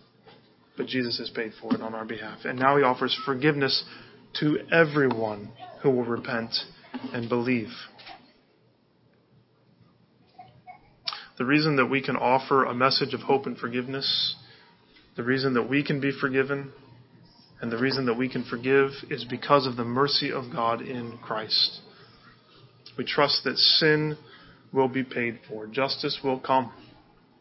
But 0.78 0.88
Jesus 0.88 1.18
has 1.20 1.30
paid 1.30 1.54
for 1.62 1.74
it 1.74 1.82
on 1.82 1.96
our 1.96 2.06
behalf. 2.06 2.40
And 2.46 2.60
now 2.60 2.78
he 2.78 2.84
offers 2.84 3.18
forgiveness 3.26 3.84
to 4.40 4.60
everyone 4.72 5.52
who 5.82 5.90
will 5.90 6.06
repent 6.06 6.56
and 7.14 7.30
believe. 7.30 7.70
The 11.38 11.46
reason 11.46 11.76
that 11.78 11.88
we 11.88 12.02
can 12.02 12.16
offer 12.16 12.64
a 12.64 12.74
message 12.74 13.14
of 13.14 13.22
hope 13.22 13.46
and 13.46 13.58
forgiveness, 13.58 14.36
the 15.18 15.24
reason 15.24 15.54
that 15.56 15.70
we 15.70 15.84
can 15.84 16.00
be 16.00 16.12
forgiven, 16.12 16.72
and 17.62 17.72
the 17.72 17.78
reason 17.78 18.06
that 18.06 18.18
we 18.18 18.30
can 18.30 18.44
forgive 18.44 18.92
is 19.10 19.26
because 19.26 19.68
of 19.68 19.76
the 19.76 19.84
mercy 19.84 20.32
of 20.32 20.46
God 20.54 20.82
in 20.82 21.18
Christ. 21.22 21.82
We 22.98 23.06
trust 23.06 23.44
that 23.44 23.58
sin 23.58 24.18
will 24.72 24.88
be 24.88 25.04
paid 25.04 25.40
for, 25.48 25.68
justice 25.68 26.20
will 26.24 26.40
come. 26.40 26.72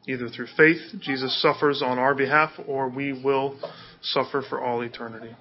Either 0.07 0.29
through 0.29 0.49
faith, 0.57 0.81
Jesus 1.01 1.41
suffers 1.41 1.83
on 1.83 1.99
our 1.99 2.15
behalf, 2.15 2.51
or 2.67 2.89
we 2.89 3.13
will 3.13 3.59
suffer 4.03 4.43
for 4.49 4.63
all 4.63 4.83
eternity. 4.83 5.35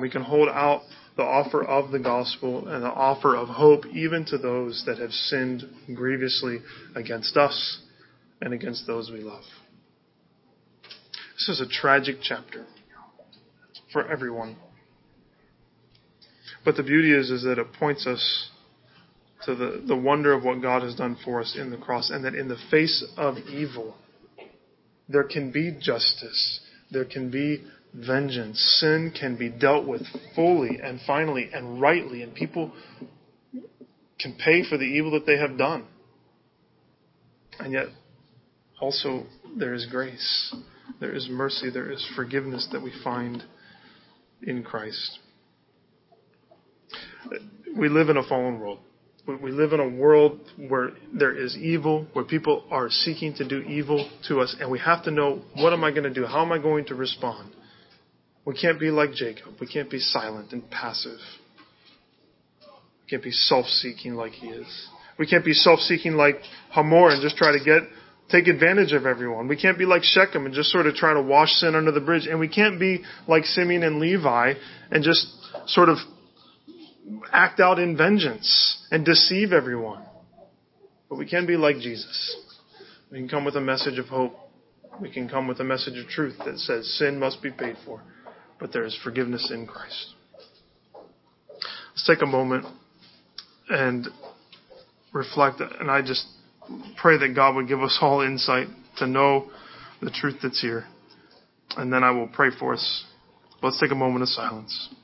We 0.00 0.10
can 0.10 0.22
hold 0.22 0.48
out 0.48 0.82
the 1.16 1.22
offer 1.22 1.62
of 1.62 1.90
the 1.90 1.98
gospel 1.98 2.66
and 2.68 2.82
the 2.82 2.88
offer 2.88 3.36
of 3.36 3.48
hope 3.48 3.86
even 3.86 4.24
to 4.26 4.38
those 4.38 4.84
that 4.86 4.98
have 4.98 5.10
sinned 5.10 5.64
grievously 5.94 6.58
against 6.94 7.36
us 7.36 7.80
and 8.40 8.54
against 8.54 8.86
those 8.86 9.10
we 9.10 9.20
love. 9.20 9.44
This 11.34 11.48
is 11.48 11.60
a 11.60 11.68
tragic 11.68 12.16
chapter 12.22 12.66
for 13.92 14.10
everyone. 14.10 14.56
But 16.64 16.76
the 16.76 16.82
beauty 16.82 17.14
is, 17.14 17.30
is 17.30 17.44
that 17.44 17.58
it 17.58 17.72
points 17.78 18.06
us 18.06 18.50
to 19.46 19.54
the, 19.54 19.82
the 19.86 19.96
wonder 19.96 20.32
of 20.32 20.44
what 20.44 20.60
God 20.60 20.82
has 20.82 20.94
done 20.94 21.16
for 21.24 21.40
us 21.40 21.56
in 21.58 21.70
the 21.70 21.76
cross, 21.76 22.10
and 22.10 22.24
that 22.24 22.34
in 22.34 22.48
the 22.48 22.58
face 22.70 23.04
of 23.16 23.36
evil, 23.38 23.96
there 25.08 25.24
can 25.24 25.50
be 25.50 25.76
justice, 25.80 26.60
there 26.90 27.04
can 27.04 27.30
be 27.30 27.64
vengeance. 27.94 28.78
Sin 28.80 29.12
can 29.18 29.36
be 29.36 29.48
dealt 29.48 29.86
with 29.86 30.02
fully 30.34 30.78
and 30.82 31.00
finally 31.06 31.50
and 31.52 31.80
rightly, 31.80 32.22
and 32.22 32.34
people 32.34 32.72
can 34.18 34.36
pay 34.44 34.62
for 34.68 34.76
the 34.76 34.84
evil 34.84 35.12
that 35.12 35.26
they 35.26 35.38
have 35.38 35.56
done. 35.56 35.86
And 37.58 37.72
yet, 37.72 37.86
also, 38.80 39.26
there 39.56 39.74
is 39.74 39.86
grace, 39.90 40.54
there 41.00 41.12
is 41.12 41.28
mercy, 41.30 41.70
there 41.70 41.90
is 41.90 42.06
forgiveness 42.14 42.68
that 42.72 42.82
we 42.82 42.92
find 43.02 43.42
in 44.42 44.62
Christ. 44.62 45.18
We 47.76 47.88
live 47.88 48.08
in 48.08 48.16
a 48.16 48.22
fallen 48.22 48.58
world. 48.58 48.78
We 49.26 49.52
live 49.52 49.72
in 49.72 49.80
a 49.80 49.88
world 49.88 50.40
where 50.56 50.90
there 51.12 51.36
is 51.36 51.56
evil, 51.56 52.06
where 52.14 52.24
people 52.24 52.64
are 52.70 52.88
seeking 52.90 53.34
to 53.34 53.46
do 53.46 53.60
evil 53.60 54.10
to 54.28 54.40
us, 54.40 54.56
and 54.58 54.70
we 54.70 54.78
have 54.78 55.04
to 55.04 55.10
know 55.10 55.42
what 55.56 55.72
am 55.72 55.84
I 55.84 55.90
going 55.90 56.04
to 56.04 56.12
do? 56.12 56.24
How 56.24 56.42
am 56.42 56.52
I 56.52 56.58
going 56.58 56.86
to 56.86 56.94
respond? 56.94 57.52
We 58.44 58.54
can't 58.54 58.80
be 58.80 58.90
like 58.90 59.12
Jacob. 59.12 59.54
We 59.60 59.66
can't 59.66 59.90
be 59.90 59.98
silent 59.98 60.52
and 60.52 60.68
passive. 60.70 61.18
We 62.62 63.10
can't 63.10 63.22
be 63.22 63.30
self 63.30 63.66
seeking 63.66 64.14
like 64.14 64.32
he 64.32 64.48
is. 64.48 64.88
We 65.18 65.26
can't 65.26 65.44
be 65.44 65.52
self 65.52 65.80
seeking 65.80 66.14
like 66.14 66.36
Hamor 66.70 67.10
and 67.10 67.22
just 67.22 67.36
try 67.36 67.52
to 67.52 67.62
get 67.62 67.82
take 68.30 68.48
advantage 68.48 68.92
of 68.92 69.06
everyone. 69.06 69.48
We 69.48 69.56
can't 69.56 69.76
be 69.76 69.84
like 69.84 70.02
Shechem 70.02 70.46
and 70.46 70.54
just 70.54 70.70
sort 70.70 70.86
of 70.86 70.94
try 70.94 71.12
to 71.12 71.20
wash 71.20 71.50
sin 71.50 71.74
under 71.74 71.92
the 71.92 72.00
bridge. 72.00 72.26
And 72.26 72.40
we 72.40 72.48
can't 72.48 72.78
be 72.80 73.02
like 73.26 73.44
Simeon 73.44 73.82
and 73.82 73.98
Levi 73.98 74.54
and 74.90 75.04
just 75.04 75.26
sort 75.66 75.88
of 75.88 75.98
act 77.32 77.60
out 77.60 77.78
in 77.78 77.96
vengeance 77.96 78.86
and 78.90 79.04
deceive 79.04 79.52
everyone. 79.52 80.04
But 81.08 81.18
we 81.18 81.28
can 81.28 81.46
be 81.46 81.56
like 81.56 81.76
Jesus. 81.76 82.36
We 83.10 83.18
can 83.18 83.28
come 83.28 83.44
with 83.44 83.56
a 83.56 83.60
message 83.60 83.98
of 83.98 84.06
hope. 84.06 84.36
We 85.00 85.10
can 85.10 85.28
come 85.28 85.48
with 85.48 85.60
a 85.60 85.64
message 85.64 85.98
of 85.98 86.08
truth 86.08 86.36
that 86.44 86.58
says 86.58 86.98
sin 86.98 87.18
must 87.18 87.42
be 87.42 87.50
paid 87.50 87.76
for, 87.84 88.02
but 88.58 88.72
there 88.72 88.84
is 88.84 88.96
forgiveness 89.02 89.50
in 89.52 89.66
Christ. 89.66 90.14
Let's 91.90 92.06
take 92.06 92.22
a 92.22 92.26
moment 92.26 92.66
and 93.68 94.08
reflect. 95.12 95.60
And 95.60 95.90
I 95.90 96.02
just 96.02 96.26
pray 97.00 97.18
that 97.18 97.34
God 97.34 97.56
would 97.56 97.68
give 97.68 97.82
us 97.82 97.98
all 98.00 98.20
insight 98.20 98.68
to 98.98 99.06
know 99.06 99.50
the 100.00 100.10
truth 100.10 100.36
that's 100.42 100.60
here. 100.60 100.84
And 101.76 101.92
then 101.92 102.04
I 102.04 102.10
will 102.10 102.28
pray 102.28 102.50
for 102.56 102.74
us. 102.74 103.04
Let's 103.62 103.80
take 103.80 103.90
a 103.90 103.96
moment 103.96 104.22
of 104.22 104.28
silence. 104.28 104.94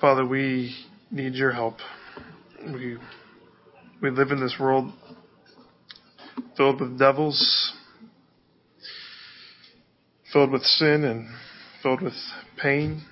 Father, 0.00 0.24
we 0.24 0.74
need 1.10 1.34
your 1.34 1.52
help. 1.52 1.74
We 2.64 2.96
we 4.00 4.10
live 4.10 4.30
in 4.30 4.40
this 4.40 4.56
world 4.58 4.90
filled 6.56 6.80
with 6.80 6.98
devils, 6.98 7.74
filled 10.32 10.52
with 10.52 10.62
sin 10.62 11.04
and 11.04 11.28
filled 11.82 12.00
with 12.00 12.14
pain, 12.56 13.02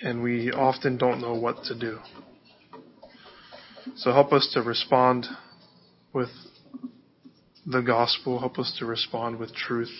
and 0.00 0.22
we 0.22 0.50
often 0.50 0.96
don't 0.96 1.20
know 1.20 1.34
what 1.34 1.62
to 1.64 1.78
do. 1.78 1.98
So 3.96 4.12
help 4.12 4.32
us 4.32 4.50
to 4.54 4.62
respond 4.62 5.26
with 6.14 6.30
the 7.66 7.82
gospel, 7.82 8.38
help 8.40 8.58
us 8.58 8.74
to 8.78 8.86
respond 8.86 9.38
with 9.38 9.54
truth. 9.54 9.92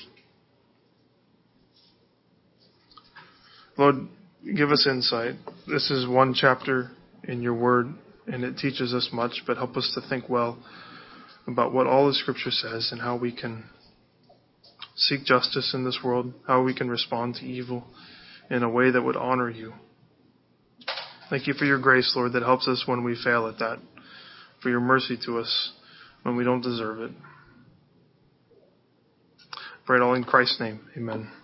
Lord, 3.77 4.09
give 4.53 4.71
us 4.71 4.87
insight. 4.87 5.35
This 5.67 5.91
is 5.91 6.07
one 6.07 6.35
chapter 6.35 6.91
in 7.25 7.41
your 7.41 7.55
word, 7.55 7.87
and 8.27 8.45
it 8.45 8.57
teaches 8.59 8.93
us 8.93 9.09
much, 9.13 9.43
but 9.47 9.57
help 9.57 9.77
us 9.77 9.91
to 9.95 10.09
think 10.09 10.29
well 10.29 10.59
about 11.47 11.73
what 11.73 11.87
all 11.87 12.07
the 12.07 12.15
scripture 12.15 12.51
says 12.51 12.91
and 12.93 13.01
how 13.01 13.17
we 13.17 13.35
can 13.35 13.65
seek 14.97 15.25
justice 15.25 15.73
in 15.75 15.85
this 15.85 15.99
world, 16.05 16.33
how 16.47 16.63
we 16.63 16.75
can 16.75 16.89
respond 16.89 17.35
to 17.37 17.45
evil 17.45 17.85
in 18.51 18.63
a 18.63 18.69
way 18.69 18.91
that 18.91 19.03
would 19.03 19.17
honor 19.17 19.51
you. 19.51 19.73
Thank 21.31 21.47
you 21.47 21.55
for 21.55 21.65
your 21.65 21.81
grace, 21.81 22.13
Lord, 22.15 22.35
that 22.35 22.43
helps 22.43 22.69
us 22.69 22.85
when 22.87 23.03
we 23.03 23.17
fail 23.23 23.47
at 23.49 23.59
that, 23.59 23.79
for 24.63 24.69
your 24.69 24.81
mercy 24.81 25.19
to 25.27 25.39
us 25.39 25.73
when 26.23 26.37
we 26.37 26.45
don't 26.45 26.61
deserve 26.61 27.01
it. 27.01 27.13
Pray 29.87 29.99
it 29.99 30.03
all 30.03 30.15
in 30.15 30.25
Christ's 30.25 30.61
name. 30.61 30.81
Amen. 30.97 31.44